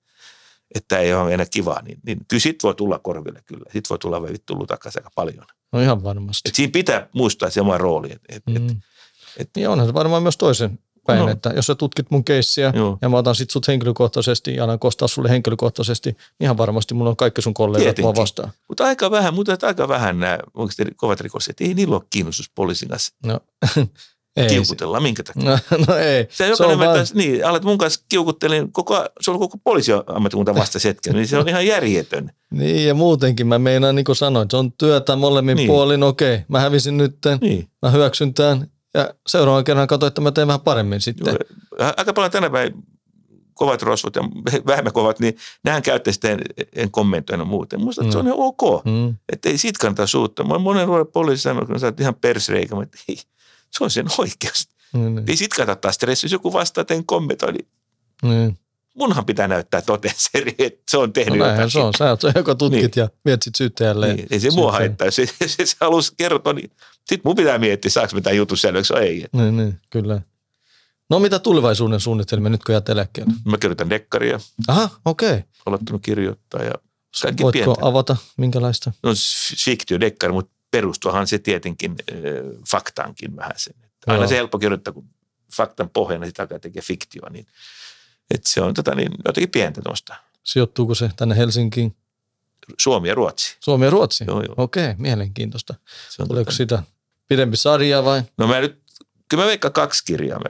että 0.75 0.99
ei 0.99 1.13
ole 1.13 1.33
enää 1.33 1.45
kivaa, 1.51 1.81
niin, 1.81 1.97
niin 2.05 2.17
kyllä 2.27 2.41
sit 2.41 2.63
voi 2.63 2.75
tulla 2.75 2.99
korville 2.99 3.41
kyllä. 3.45 3.63
Sitten 3.63 3.89
voi 3.89 3.99
tulla 3.99 4.23
vittu 4.23 4.65
takaisin 4.67 4.99
aika 4.99 5.09
paljon. 5.15 5.45
No 5.71 5.81
ihan 5.81 6.03
varmasti. 6.03 6.49
Et 6.49 6.55
siinä 6.55 6.71
pitää 6.71 7.07
muistaa 7.13 7.49
se 7.49 7.61
oma 7.61 7.77
rooli. 7.77 8.11
Et, 8.11 8.21
et, 8.29 8.43
et, 8.55 8.61
Mm. 8.61 8.69
et- 8.69 8.77
Niin 9.55 9.69
onhan 9.69 9.87
se 9.87 9.93
varmaan 9.93 10.23
myös 10.23 10.37
toisen 10.37 10.79
päin, 11.07 11.19
No. 11.19 11.29
että 11.29 11.49
jos 11.55 11.65
sä 11.65 11.75
tutkit 11.75 12.11
mun 12.11 12.23
keissiä 12.23 12.73
Joo. 12.75 12.97
ja 13.01 13.09
mä 13.09 13.17
otan 13.17 13.35
sit 13.35 13.49
sut 13.49 13.67
henkilökohtaisesti 13.67 14.55
ja 14.55 14.63
alan 14.63 14.79
kostaa 14.79 15.07
sulle 15.07 15.29
henkilökohtaisesti, 15.29 16.09
niin 16.09 16.17
ihan 16.39 16.57
varmasti 16.57 16.93
mulla 16.93 17.09
on 17.09 17.15
kaikki 17.17 17.41
sun 17.41 17.53
kollegat 17.53 17.97
mua 17.99 18.15
vastaan. 18.15 18.51
Mutta 18.67 18.85
aika 18.85 19.11
vähän, 19.11 19.33
mutta 19.33 19.57
aika 19.67 19.87
vähän 19.87 20.19
nämä 20.19 20.39
oikeasti 20.53 20.83
kovat 20.95 21.21
rikokset. 21.21 21.61
Ei 21.61 21.73
niillä 21.73 21.95
ole 21.95 22.03
kiinnostus 22.09 22.51
poliisin 22.55 22.89
kanssa. 22.89 23.13
No, 23.25 23.39
ei. 24.37 24.47
Kiukutellaan, 24.47 25.03
minkä 25.03 25.23
takia? 25.23 25.43
No, 25.49 25.57
no 25.87 25.95
ei. 25.95 26.27
Se, 26.31 26.47
joka 26.47 26.71
ymmärtää, 26.71 27.03
niin, 27.13 27.45
alat 27.45 27.63
mun 27.63 27.77
kanssa 27.77 28.01
kiukuttelin, 28.09 28.71
koko, 28.71 29.05
se 29.21 29.31
on 29.31 29.39
koko 29.39 29.57
poliisiammattikunta 29.63 30.55
vasta 30.55 30.79
hetken, 30.83 31.13
niin 31.15 31.27
se 31.27 31.37
on 31.37 31.49
ihan 31.49 31.65
järjetön. 31.65 32.31
Niin 32.51 32.87
ja 32.87 32.93
muutenkin 32.93 33.47
mä 33.47 33.59
meinaan 33.59 33.95
niin 33.95 34.05
kuin 34.05 34.15
sanoin, 34.15 34.47
se 34.51 34.57
on 34.57 34.71
työtä 34.71 35.15
molemmin 35.15 35.55
Niin. 35.57 35.67
puolin, 35.67 36.03
okei, 36.03 36.39
mä 36.47 36.59
hävisin 36.59 36.97
nyt, 36.97 37.17
Niin. 37.41 37.67
mä 37.81 37.89
hyväksyn 37.91 38.33
tämän 38.33 38.67
ja 38.93 39.13
seuraavan 39.27 39.63
kerran 39.63 39.87
katsoin, 39.87 40.07
että 40.07 40.21
mä 40.21 40.31
teen 40.31 40.47
vähän 40.47 40.61
paremmin 40.61 41.01
sitten. 41.01 41.37
Joo, 41.79 41.93
aika 41.97 42.13
paljon 42.13 42.31
tänä 42.31 42.49
päivänä 42.49 42.81
kovat 43.53 43.81
rosvot 43.81 44.15
ja 44.15 44.21
vähemmän 44.67 44.93
kovat, 44.93 45.19
niin 45.19 45.37
nehän 45.63 45.81
käyttää 45.81 46.13
sitä, 46.13 46.29
en, 46.29 46.39
en 46.75 46.91
kommentoinut 46.91 47.47
muuten. 47.47 47.81
Musta 47.81 48.03
mm. 48.03 48.11
se 48.11 48.17
on 48.17 48.25
ihan 48.27 48.39
ok, 48.39 48.85
mm. 48.85 49.15
että 49.31 49.49
ei 49.49 49.57
siitä 49.57 49.79
kannata 49.81 50.07
suuttaa. 50.07 50.45
Mä 50.45 50.57
monen 50.57 50.87
ruoan 50.87 51.07
poliisi 51.07 51.43
sanoi, 51.43 51.65
kun 51.65 51.79
sä 51.79 51.93
ihan 51.99 52.15
persreikä, 52.15 52.75
että 52.83 52.97
ei, 53.09 53.15
se 53.71 53.83
on 53.83 53.91
sen 53.91 54.05
oikeus. 54.17 54.69
Mm. 54.93 55.17
Ei 55.17 55.35
siitä 55.35 55.55
kannata 55.55 55.91
stressi, 55.91 56.25
jos 56.25 56.31
joku 56.31 56.53
vastaa, 56.53 56.81
että 56.81 56.93
en 56.93 57.05
kommentoi, 57.05 57.51
niin 57.51 57.67
mm. 58.23 58.55
Munhan 58.97 59.25
pitää 59.25 59.47
näyttää 59.47 59.81
toteen 59.81 60.13
se, 60.17 60.29
että 60.59 60.81
se 60.91 60.97
on 60.97 61.13
tehnyt 61.13 61.39
no 61.39 61.45
jotakin. 61.45 61.71
se 61.71 61.79
on, 61.79 61.93
sä 61.97 62.09
oot 62.09 62.21
se, 62.21 62.31
joka 62.35 62.55
tutkit 62.55 62.95
niin. 62.95 63.03
ja 63.03 63.09
viet 63.25 63.41
sit 63.41 63.55
syyttäjälle. 63.55 64.13
Niin, 64.13 64.27
ei 64.31 64.39
se 64.39 64.51
mua 64.51 64.71
haittaa, 64.71 65.07
jos 65.07 65.15
se, 65.15 65.25
se, 65.47 65.65
se 65.65 65.75
halusi 65.81 66.13
kertoa, 66.17 66.53
niin 66.53 66.71
sitten 66.97 67.21
mun 67.23 67.35
pitää 67.35 67.57
miettiä, 67.57 67.91
saako 67.91 68.15
mitään 68.15 68.37
jutun 68.37 68.57
selväksi 68.57 68.93
vai 68.93 69.03
ei. 69.03 69.25
Niin, 69.31 69.57
niin, 69.57 69.79
kyllä. 69.89 70.21
No 71.09 71.19
mitä 71.19 71.39
tulevaisuuden 71.39 71.99
suunnitelmia 71.99 72.49
nyt 72.49 72.63
kun 72.63 72.73
jäät 72.73 72.89
eläkkeelle? 72.89 73.33
Mä 73.45 73.57
kirjoitan 73.57 73.89
dekkaria. 73.89 74.39
Aha, 74.67 74.89
okei. 75.05 75.29
Okay. 75.29 75.43
Aloittanut 75.65 76.01
kirjoittaa 76.01 76.63
ja 76.63 76.73
kaikki 77.21 77.43
Voitko 77.43 77.63
pientä. 77.63 77.87
avata 77.87 78.17
minkälaista? 78.37 78.91
No 79.03 79.11
fiktio 79.65 79.99
dekkari, 79.99 80.33
mutta 80.33 80.51
perustuahan 80.71 81.27
se 81.27 81.39
tietenkin 81.39 81.95
äh, 82.11 82.17
faktaankin 82.71 83.35
vähän 83.35 83.53
sen. 83.55 83.73
Aina 84.07 84.23
Joo. 84.23 84.29
se 84.29 84.35
helppo 84.35 84.59
kirjoittaa, 84.59 84.93
kun 84.93 85.09
faktan 85.55 85.89
pohjana 85.89 86.25
sitä 86.25 86.43
alkaa 86.43 86.59
tekee 86.59 86.81
fiktioa, 86.81 87.29
niin 87.29 87.47
että 88.33 88.49
se 88.49 88.61
on 88.61 88.73
tota, 88.73 88.95
niin, 88.95 89.11
jotenkin 89.25 89.49
pientä 89.49 89.81
tuosta. 89.81 90.15
Sijoittuuko 90.43 90.95
se 90.95 91.09
tänne 91.15 91.37
Helsinkiin? 91.37 91.95
Suomi 92.79 93.07
ja 93.07 93.15
Ruotsi. 93.15 93.57
Suomi 93.59 93.85
ja 93.85 93.89
Ruotsi? 93.89 94.23
Joo, 94.27 94.41
joo. 94.41 94.55
Okei, 94.57 94.95
mielenkiintoista. 94.97 95.75
Se 96.09 96.21
on 96.21 96.27
Tuleeko 96.27 96.51
tota... 96.51 96.57
sitä 96.57 96.83
pidempi 97.27 97.57
sarja 97.57 98.03
vai? 98.05 98.21
No 98.37 98.47
mä 98.47 98.59
nyt, 98.59 98.79
kyllä 99.29 99.43
mä 99.43 99.47
veikkaan 99.47 99.73
kaksi 99.73 100.05
kirjaa. 100.05 100.39
Mä, 100.39 100.45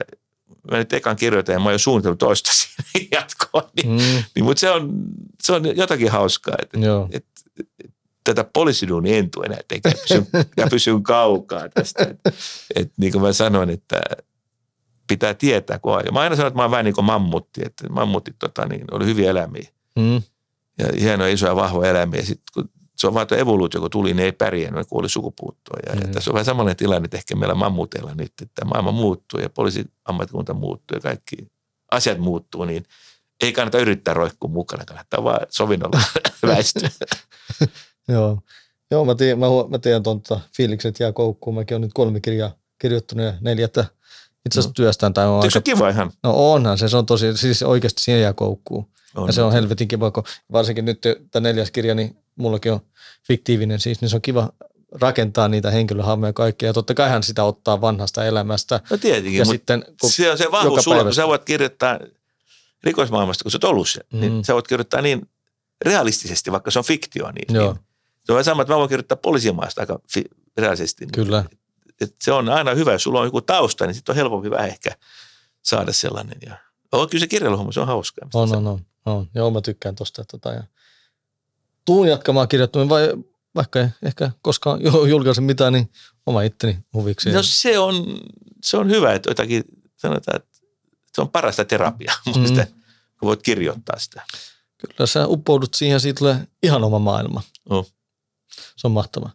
mä 0.70 0.78
nyt 0.78 0.92
ekan 0.92 1.16
kirjoitan 1.16 1.52
ja 1.52 1.58
mä 1.58 1.64
oon 1.64 1.74
jo 1.74 1.78
suunnitellut 1.78 2.18
toista 2.18 2.50
siihen 2.58 3.08
jatkoon. 3.12 3.70
Niin, 3.76 3.88
mm. 3.88 4.24
niin, 4.34 4.44
mutta 4.44 4.60
se 4.60 4.70
on, 4.70 4.92
se 5.42 5.52
on 5.52 5.76
jotakin 5.76 6.10
hauskaa, 6.10 6.54
että 6.62 6.78
et, 7.10 7.24
et, 7.58 7.90
tätä 8.24 8.44
poliisiduunia 8.52 9.16
en 9.16 9.30
tule 9.30 9.46
enää 9.46 9.60
tekemään 9.68 10.00
pysyn, 10.02 10.26
ja 10.56 10.66
pysyn 10.70 11.02
kaukaa 11.02 11.68
tästä. 11.68 12.02
Et, 12.02 12.20
et, 12.76 12.92
niin 12.96 13.12
kuin 13.12 13.22
mä 13.22 13.32
sanoin, 13.32 13.70
että 13.70 14.00
pitää 15.08 15.34
tietää 15.34 15.78
kun 15.78 15.96
aika. 15.96 16.12
Mä 16.12 16.20
aina 16.20 16.36
sanon, 16.36 16.48
että 16.48 16.58
mä 16.58 16.62
oon 16.62 16.70
vähän 16.70 16.84
niin 16.84 16.94
kuin 16.94 17.04
mammutti, 17.04 17.60
että 17.64 17.88
mammutit 17.88 18.36
tota, 18.38 18.66
niin, 18.66 18.84
oli 18.90 19.06
hyviä 19.06 19.30
elämiä. 19.30 19.68
Mm. 19.96 20.22
Ja 20.78 20.88
hienoja, 21.00 21.32
isoja, 21.32 21.56
vahvoja 21.56 21.90
elämiä. 21.90 22.22
Sitten 22.22 22.44
kun 22.54 22.70
se 22.96 23.06
on 23.06 23.14
vaan 23.14 23.26
tuo 23.26 23.38
evoluutio, 23.38 23.80
kun 23.80 23.90
tuli, 23.90 24.14
niin 24.14 24.24
ei 24.24 24.32
pärjännyt, 24.32 24.88
kun 24.88 25.00
oli 25.00 25.08
sukupuuttoa. 25.08 25.78
Ja, 25.86 25.94
mm. 25.94 26.00
ja 26.00 26.08
tässä 26.08 26.30
on 26.30 26.32
vähän 26.34 26.44
samanlainen 26.44 26.76
tilanne, 26.76 27.04
että 27.04 27.16
ehkä 27.16 27.36
meillä 27.36 27.54
mammuteilla 27.54 28.14
nyt, 28.14 28.32
että 28.42 28.64
maailma 28.64 28.92
muuttuu 28.92 29.40
ja 29.40 29.50
poliisiammattikunta 29.50 30.54
muuttuu 30.54 30.96
ja 30.96 31.00
kaikki 31.00 31.36
asiat 31.90 32.18
muuttuu, 32.18 32.64
niin 32.64 32.84
ei 33.40 33.52
kannata 33.52 33.78
yrittää 33.78 34.14
roikkua 34.14 34.50
mukana, 34.50 34.84
kannattaa 34.84 35.24
vaan 35.24 35.46
sovinnolla 35.50 36.00
väistyä. 36.46 36.88
Joo. 38.08 38.38
Joo, 38.90 39.04
mä 39.04 39.14
tiedän, 39.14 39.38
mä, 39.38 39.46
mä 39.68 39.78
tiedän 39.78 40.02
tuon 40.02 40.22
fiilikset 40.56 41.00
jää 41.00 41.12
koukkuun. 41.12 41.56
Mäkin 41.56 41.74
olen 41.74 41.82
nyt 41.82 41.92
kolme 41.94 42.20
kirjaa 42.20 42.50
kirjoittanut 42.78 43.26
ja 43.26 43.34
neljättä 43.40 43.84
itse 44.48 44.60
asiassa 44.60 44.70
no. 44.70 44.74
työstään. 44.74 45.14
Tai 45.14 45.26
on 45.26 45.42
aika... 45.42 45.60
kiva 45.60 45.88
ihan? 45.88 46.12
No 46.22 46.52
onhan 46.52 46.78
se, 46.78 46.88
se 46.88 46.96
on 46.96 47.06
tosi, 47.06 47.36
siis 47.36 47.62
oikeasti 47.62 48.02
siihen 48.02 48.22
jää 48.22 48.32
koukkuun. 48.32 48.86
On, 49.14 49.26
ja 49.26 49.32
se 49.32 49.42
on 49.42 49.52
helvetin 49.52 49.88
kiva, 49.88 50.10
kun 50.10 50.24
varsinkin 50.52 50.84
nyt 50.84 51.00
tämä 51.30 51.48
neljäs 51.48 51.70
kirja, 51.70 51.94
niin 51.94 52.16
mullakin 52.36 52.72
on 52.72 52.80
fiktiivinen 53.26 53.80
siis, 53.80 54.00
niin 54.00 54.08
se 54.08 54.16
on 54.16 54.22
kiva 54.22 54.52
rakentaa 55.00 55.48
niitä 55.48 55.70
henkilöhahmoja 55.70 56.32
kaikkia. 56.32 56.68
Ja 56.68 56.72
totta 56.72 56.94
kai 56.94 57.08
hän 57.08 57.22
sitä 57.22 57.44
ottaa 57.44 57.80
vanhasta 57.80 58.24
elämästä. 58.24 58.80
No 58.90 58.96
tietenkin, 58.96 59.38
ja 59.38 59.44
sitten, 59.44 59.84
kun 60.00 60.10
se 60.10 60.30
on 60.30 60.38
se 60.38 60.50
vahvuus 60.50 60.84
sulla, 60.84 61.04
kun 61.04 61.14
sä 61.14 61.26
voit 61.26 61.44
kirjoittaa 61.44 61.98
rikosmaailmasta, 62.84 63.44
kun 63.44 63.50
sä 63.50 63.56
oot 63.56 63.64
ollut 63.64 63.88
se, 63.88 64.00
niin 64.12 64.24
mm. 64.24 64.34
niin 64.34 64.44
sä 64.44 64.54
voit 64.54 64.68
kirjoittaa 64.68 65.00
niin 65.00 65.28
realistisesti, 65.84 66.52
vaikka 66.52 66.70
se 66.70 66.78
on 66.78 66.84
fiktio. 66.84 67.30
Niin, 67.30 67.54
Joo. 67.56 67.72
niin 67.72 67.82
se 68.24 68.32
on 68.32 68.44
sama, 68.44 68.62
että 68.62 68.74
mä 68.74 68.78
voin 68.78 68.88
kirjoittaa 68.88 69.16
poliisimaasta 69.16 69.80
aika 69.80 69.98
fi- 70.12 70.30
realistisesti. 70.56 71.06
Kyllä. 71.06 71.40
Niin, 71.40 71.58
et 72.00 72.14
se 72.22 72.32
on 72.32 72.48
aina 72.48 72.74
hyvä, 72.74 72.92
jos 72.92 73.02
sulla 73.02 73.20
on 73.20 73.26
joku 73.26 73.40
tausta, 73.40 73.86
niin 73.86 73.94
sitten 73.94 74.12
on 74.12 74.16
helpompi 74.16 74.50
vähän 74.50 74.68
ehkä 74.68 74.96
saada 75.62 75.92
sellainen. 75.92 76.38
Ja, 76.46 76.56
on 76.92 77.08
kyllä 77.08 77.20
se 77.20 77.26
kirjailuhomma, 77.26 77.72
se 77.72 77.80
on 77.80 77.86
hauskaa. 77.86 78.28
On, 78.34 78.56
on, 78.56 78.66
on, 78.66 78.86
on. 79.06 79.28
Joo, 79.34 79.50
mä 79.50 79.60
tykkään 79.60 79.94
tosta. 79.94 80.24
Tota, 80.24 80.52
ja 80.52 80.62
tuun 81.84 82.08
jatkamaan 82.08 82.48
kirjoittaminen 82.48 82.88
vai 82.88 83.08
vaikka 83.54 83.80
ei 83.80 83.88
ehkä 84.02 84.30
koskaan 84.42 84.80
julkaise 85.10 85.40
mitään, 85.40 85.72
niin 85.72 85.92
oma 86.26 86.42
itteni 86.42 86.78
huviksi. 86.92 87.30
No 87.30 87.42
se 87.42 87.78
on, 87.78 88.20
se 88.62 88.76
on 88.76 88.90
hyvä, 88.90 89.12
että 89.12 89.30
jotakin 89.30 89.64
sanotaan, 89.96 90.36
että 90.36 90.58
se 91.12 91.20
on 91.20 91.30
parasta 91.30 91.64
terapiaa, 91.64 92.14
mm. 92.26 92.56
kun 93.20 93.26
voit 93.26 93.42
kirjoittaa 93.42 93.98
sitä. 93.98 94.22
Kyllä 94.78 95.06
sä 95.06 95.26
uppoudut 95.26 95.74
siihen, 95.74 96.00
siitä 96.00 96.18
tulee 96.18 96.48
ihan 96.62 96.84
oma 96.84 96.98
maailma. 96.98 97.42
Oh. 97.70 97.92
Se 98.76 98.86
on 98.86 98.92
mahtavaa. 98.92 99.32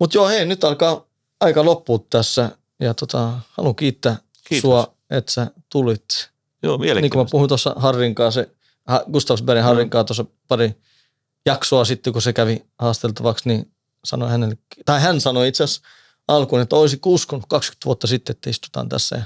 Mutta 0.00 0.18
joo, 0.18 0.28
hei, 0.28 0.46
nyt 0.46 0.64
alkaa 0.64 1.06
aika 1.44 1.64
loppua 1.64 1.98
tässä. 2.10 2.50
Ja 2.80 2.94
tota, 2.94 3.32
haluan 3.50 3.76
kiittää 3.76 4.16
Kiitos. 4.48 4.62
sua, 4.62 4.94
että 5.10 5.32
sä 5.32 5.46
tulit. 5.68 6.04
Joo, 6.62 6.78
Niin 6.78 7.10
kuin 7.10 7.24
mä 7.26 7.30
puhuin 7.30 7.48
tuossa 7.48 7.74
Harrin 7.76 8.14
kanssa, 8.14 8.44
Gustavsbergin 9.12 9.64
Harrin 9.64 9.90
kanssa 9.90 10.14
tuossa 10.14 10.34
pari 10.48 10.74
jaksoa 11.46 11.84
sitten, 11.84 12.12
kun 12.12 12.22
se 12.22 12.32
kävi 12.32 12.64
haasteltavaksi, 12.78 13.48
niin 13.48 13.72
sanoi 14.04 14.30
hänelle, 14.30 14.58
tai 14.84 15.00
hän 15.00 15.20
sanoi 15.20 15.48
itse 15.48 15.64
asiassa 15.64 15.88
alkuun, 16.28 16.62
että 16.62 16.76
olisi 16.76 16.98
uskonut 17.06 17.44
20 17.48 17.86
vuotta 17.86 18.06
sitten, 18.06 18.34
että 18.34 18.50
istutaan 18.50 18.88
tässä 18.88 19.16
ja 19.16 19.24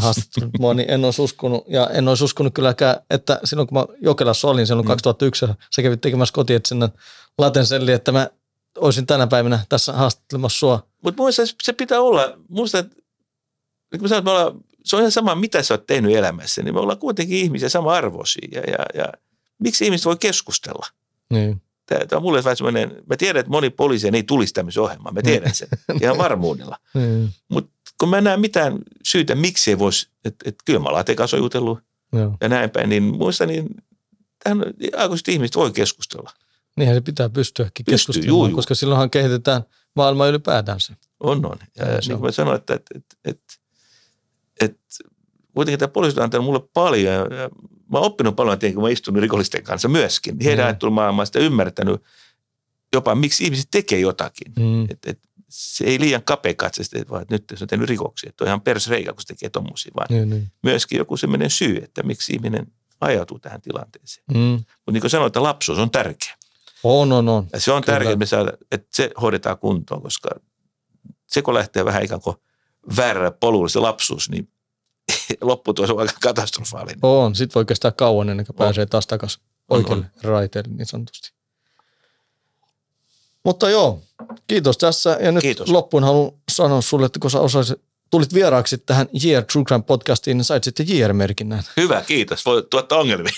haastattelut 0.00 0.58
mua, 0.58 0.74
niin 0.74 0.90
en 0.90 1.04
olisi 1.04 1.22
uskonut. 1.22 1.64
Ja 1.68 1.90
en 1.92 2.08
olisi 2.08 2.24
uskonut 2.24 2.54
kylläkään, 2.54 2.96
että 3.10 3.40
silloin 3.44 3.68
kun 3.68 3.78
mä 3.78 3.86
Jokelassa 4.00 4.48
olin 4.48 4.66
silloin 4.66 4.86
mm. 4.86 4.90
2001, 4.90 5.46
sä 5.74 5.82
kävit 5.82 6.00
tekemässä 6.00 6.32
kotietsinnän 6.32 6.92
Latenselli, 7.38 7.92
että 7.92 8.12
mä 8.12 8.30
olisin 8.78 9.06
tänä 9.06 9.26
päivänä 9.26 9.58
tässä 9.68 9.92
haastattelemassa 9.92 10.58
sua. 10.58 10.86
Mutta 11.02 11.22
muista 11.22 11.42
se 11.62 11.72
pitää 11.72 12.00
olla, 12.00 12.38
muista, 12.48 12.78
että 12.78 12.96
niin 13.92 14.00
kuin 14.00 14.08
sanoin, 14.08 14.24
me 14.24 14.30
ollaan, 14.30 14.60
se 14.84 14.96
on 14.96 15.02
ihan 15.02 15.12
sama, 15.12 15.34
mitä 15.34 15.62
sä 15.62 15.74
oot 15.74 15.86
tehnyt 15.86 16.16
elämässä, 16.16 16.62
niin 16.62 16.74
me 16.74 16.80
ollaan 16.80 16.98
kuitenkin 16.98 17.38
ihmisiä 17.38 17.68
sama 17.68 17.92
arvoisia. 17.92 18.48
Ja, 18.52 18.60
ja, 18.60 19.02
ja 19.02 19.12
miksi 19.58 19.84
ihmiset 19.84 20.06
voi 20.06 20.16
keskustella? 20.16 20.86
Niin. 21.30 21.62
Tämä, 21.86 22.06
tämä 22.06 22.18
on 22.18 22.22
mulle 22.22 22.44
vähän 22.44 22.56
semmoinen, 22.56 23.02
mä 23.06 23.16
tiedän, 23.16 23.40
että 23.40 23.50
moni 23.50 23.70
poliisi 23.70 24.08
ei 24.14 24.22
tulisi 24.22 24.54
tämmöisen 24.54 24.82
ohjelmaan, 24.82 25.14
mä 25.14 25.22
tiedän 25.22 25.54
sen 25.54 25.68
ihan 26.02 26.18
varmuudella. 26.18 26.78
Niin. 26.94 27.30
Mutta 27.48 27.70
kun 28.00 28.08
mä 28.08 28.18
en 28.18 28.24
näe 28.24 28.36
mitään 28.36 28.78
syytä, 29.04 29.34
miksi 29.34 29.70
ei 29.70 29.78
voisi, 29.78 30.08
että, 30.24 30.48
että 30.48 30.62
kyllä 30.64 30.78
mä 30.78 30.88
olen 30.88 31.16
kanssa 31.16 31.36
jutellut 31.36 31.78
Joo. 32.12 32.36
ja 32.40 32.48
näin 32.48 32.70
päin, 32.70 32.88
niin 32.88 33.02
muista 33.02 33.46
niin 33.46 33.66
tähän 34.44 34.62
aikuiset 34.96 35.28
ihmiset 35.28 35.56
voi 35.56 35.72
keskustella. 35.72 36.30
Niinhän 36.76 36.96
se 36.96 37.00
pitää 37.00 37.28
pystyäkin 37.28 37.84
Pystyy, 37.84 37.92
keskustelemaan, 37.92 38.50
juu, 38.50 38.56
koska 38.56 38.74
silloinhan 38.74 39.10
kehitetään 39.10 39.62
maailmaa 39.96 40.28
ylipäätänsä. 40.28 40.96
On, 41.20 41.46
on. 41.46 41.58
Ja, 41.76 41.88
ja 41.88 41.98
niin 41.98 42.18
kuin 42.18 42.22
mä 42.22 42.32
sanoin, 42.32 42.56
että, 42.56 42.74
että, 42.74 42.94
että, 42.94 43.16
että, 43.24 43.54
että 44.60 44.84
kuitenkin 45.54 45.78
tämä 45.78 45.88
poliisi 45.88 46.20
on 46.20 46.24
antanut 46.24 46.44
mulle 46.44 46.68
paljon. 46.74 47.14
Ja, 47.14 47.50
mä 47.92 47.98
oon 47.98 48.06
oppinut 48.06 48.36
paljon, 48.36 48.58
tietenkin, 48.58 48.74
kun 48.74 48.84
mä 48.84 48.92
istunut 48.92 49.22
rikollisten 49.22 49.62
kanssa 49.62 49.88
myöskin. 49.88 50.36
Heidän 50.44 50.64
mm. 50.64 50.66
ajattelumaailmaa 50.66 51.24
sitä 51.24 51.38
ymmärtänyt 51.38 52.02
jopa, 52.92 53.14
miksi 53.14 53.44
ihmiset 53.44 53.68
tekee 53.70 54.00
jotakin. 54.00 54.52
Mm. 54.58 54.84
Et, 54.84 54.98
et, 55.06 55.18
se 55.48 55.84
ei 55.84 56.00
liian 56.00 56.22
katseista, 56.56 56.98
että, 56.98 57.10
vaan, 57.10 57.22
että 57.22 57.34
nyt 57.34 57.44
se 57.54 57.64
on 57.64 57.68
tehnyt 57.68 57.88
rikoksia. 57.88 58.28
Että 58.28 58.44
on 58.44 58.48
ihan 58.48 58.60
persreikä, 58.60 59.12
kun 59.12 59.22
se 59.22 59.26
tekee 59.26 59.50
tommosia, 59.50 59.92
vaan 59.96 60.06
niin, 60.10 60.30
niin. 60.30 60.52
myöskin 60.62 60.98
joku 60.98 61.16
sellainen 61.16 61.50
syy, 61.50 61.76
että 61.76 62.02
miksi 62.02 62.32
ihminen 62.32 62.66
ajautuu 63.00 63.38
tähän 63.38 63.60
tilanteeseen. 63.60 64.24
Mm. 64.34 64.38
Mutta 64.38 64.92
niin 64.92 65.00
kuin 65.00 65.10
sanoin, 65.10 65.26
että 65.26 65.42
lapsuus 65.42 65.78
on 65.78 65.90
tärkeä. 65.90 66.36
On, 66.84 67.12
on, 67.12 67.28
on. 67.28 67.46
Ja 67.52 67.60
se 67.60 67.72
on 67.72 67.82
tärkeää, 67.82 68.16
että 68.72 68.86
se 68.90 69.10
hoidetaan 69.20 69.58
kuntoon, 69.58 70.02
koska 70.02 70.30
se 71.26 71.42
kun 71.42 71.54
lähtee 71.54 71.84
vähän 71.84 72.02
ikään 72.02 72.20
kuin 72.20 72.36
väärällä 72.96 73.30
polulla 73.30 73.68
se 73.68 73.78
lapsuus, 73.78 74.30
niin 74.30 74.48
lopputulos 75.40 75.90
on 75.90 76.00
aika 76.00 76.12
katastrofaalinen. 76.22 76.98
On, 77.02 77.34
sit 77.34 77.54
voi 77.54 77.64
kestää 77.64 77.92
kauan 77.92 78.28
ennen 78.28 78.46
kuin 78.46 78.54
on. 78.54 78.58
pääsee 78.58 78.86
taas 78.86 79.06
takaisin 79.06 79.42
oikealle 79.70 80.06
raiteelle 80.22 80.74
niin 80.74 80.86
sanotusti. 80.86 81.32
Mutta 83.44 83.70
joo, 83.70 84.02
kiitos 84.46 84.78
tässä. 84.78 85.18
Ja 85.20 85.32
nyt 85.32 85.42
kiitos. 85.42 85.68
loppuun 85.68 86.04
haluan 86.04 86.32
sanoa 86.52 86.80
sulle, 86.80 87.06
että 87.06 87.20
kun 87.20 87.30
sä 87.30 87.40
osaisit, 87.40 87.82
tulit 88.10 88.34
vieraaksi 88.34 88.78
tähän 88.78 89.08
Year 89.24 89.44
True 89.44 89.64
Crime 89.64 89.82
podcastiin, 89.82 90.36
niin 90.36 90.44
sait 90.44 90.64
sitten 90.64 90.86
Year-merkinnän. 90.90 91.62
Hyvä, 91.76 92.02
kiitos. 92.06 92.46
Voi 92.46 92.66
tuottaa 92.70 92.98
ongelmia. 92.98 93.32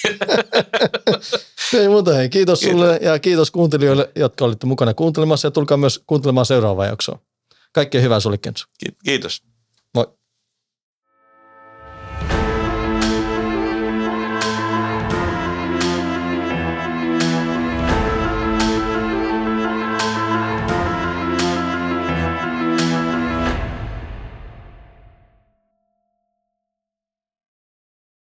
Ei 1.81 1.89
muuta, 1.89 2.15
hei. 2.15 2.29
Kiitos, 2.29 2.61
kiitos 2.61 2.79
sulle 2.79 2.99
ja 3.03 3.19
kiitos 3.19 3.51
kuuntelijoille, 3.51 4.11
jotka 4.17 4.45
olitte 4.45 4.67
mukana 4.67 4.95
kuuntelemassa 4.95 5.47
ja 5.47 5.51
tulkaa 5.51 5.77
myös 5.77 6.03
kuuntelemaan 6.07 6.47
seuraavaa 6.47 6.87
jaksoa. 6.87 7.19
Kaikkea 7.73 8.01
hyvää 8.01 8.21
sulle, 8.21 8.39
Kensu. 8.39 8.67
Kiitos. 9.05 9.43
Moi. 9.95 10.07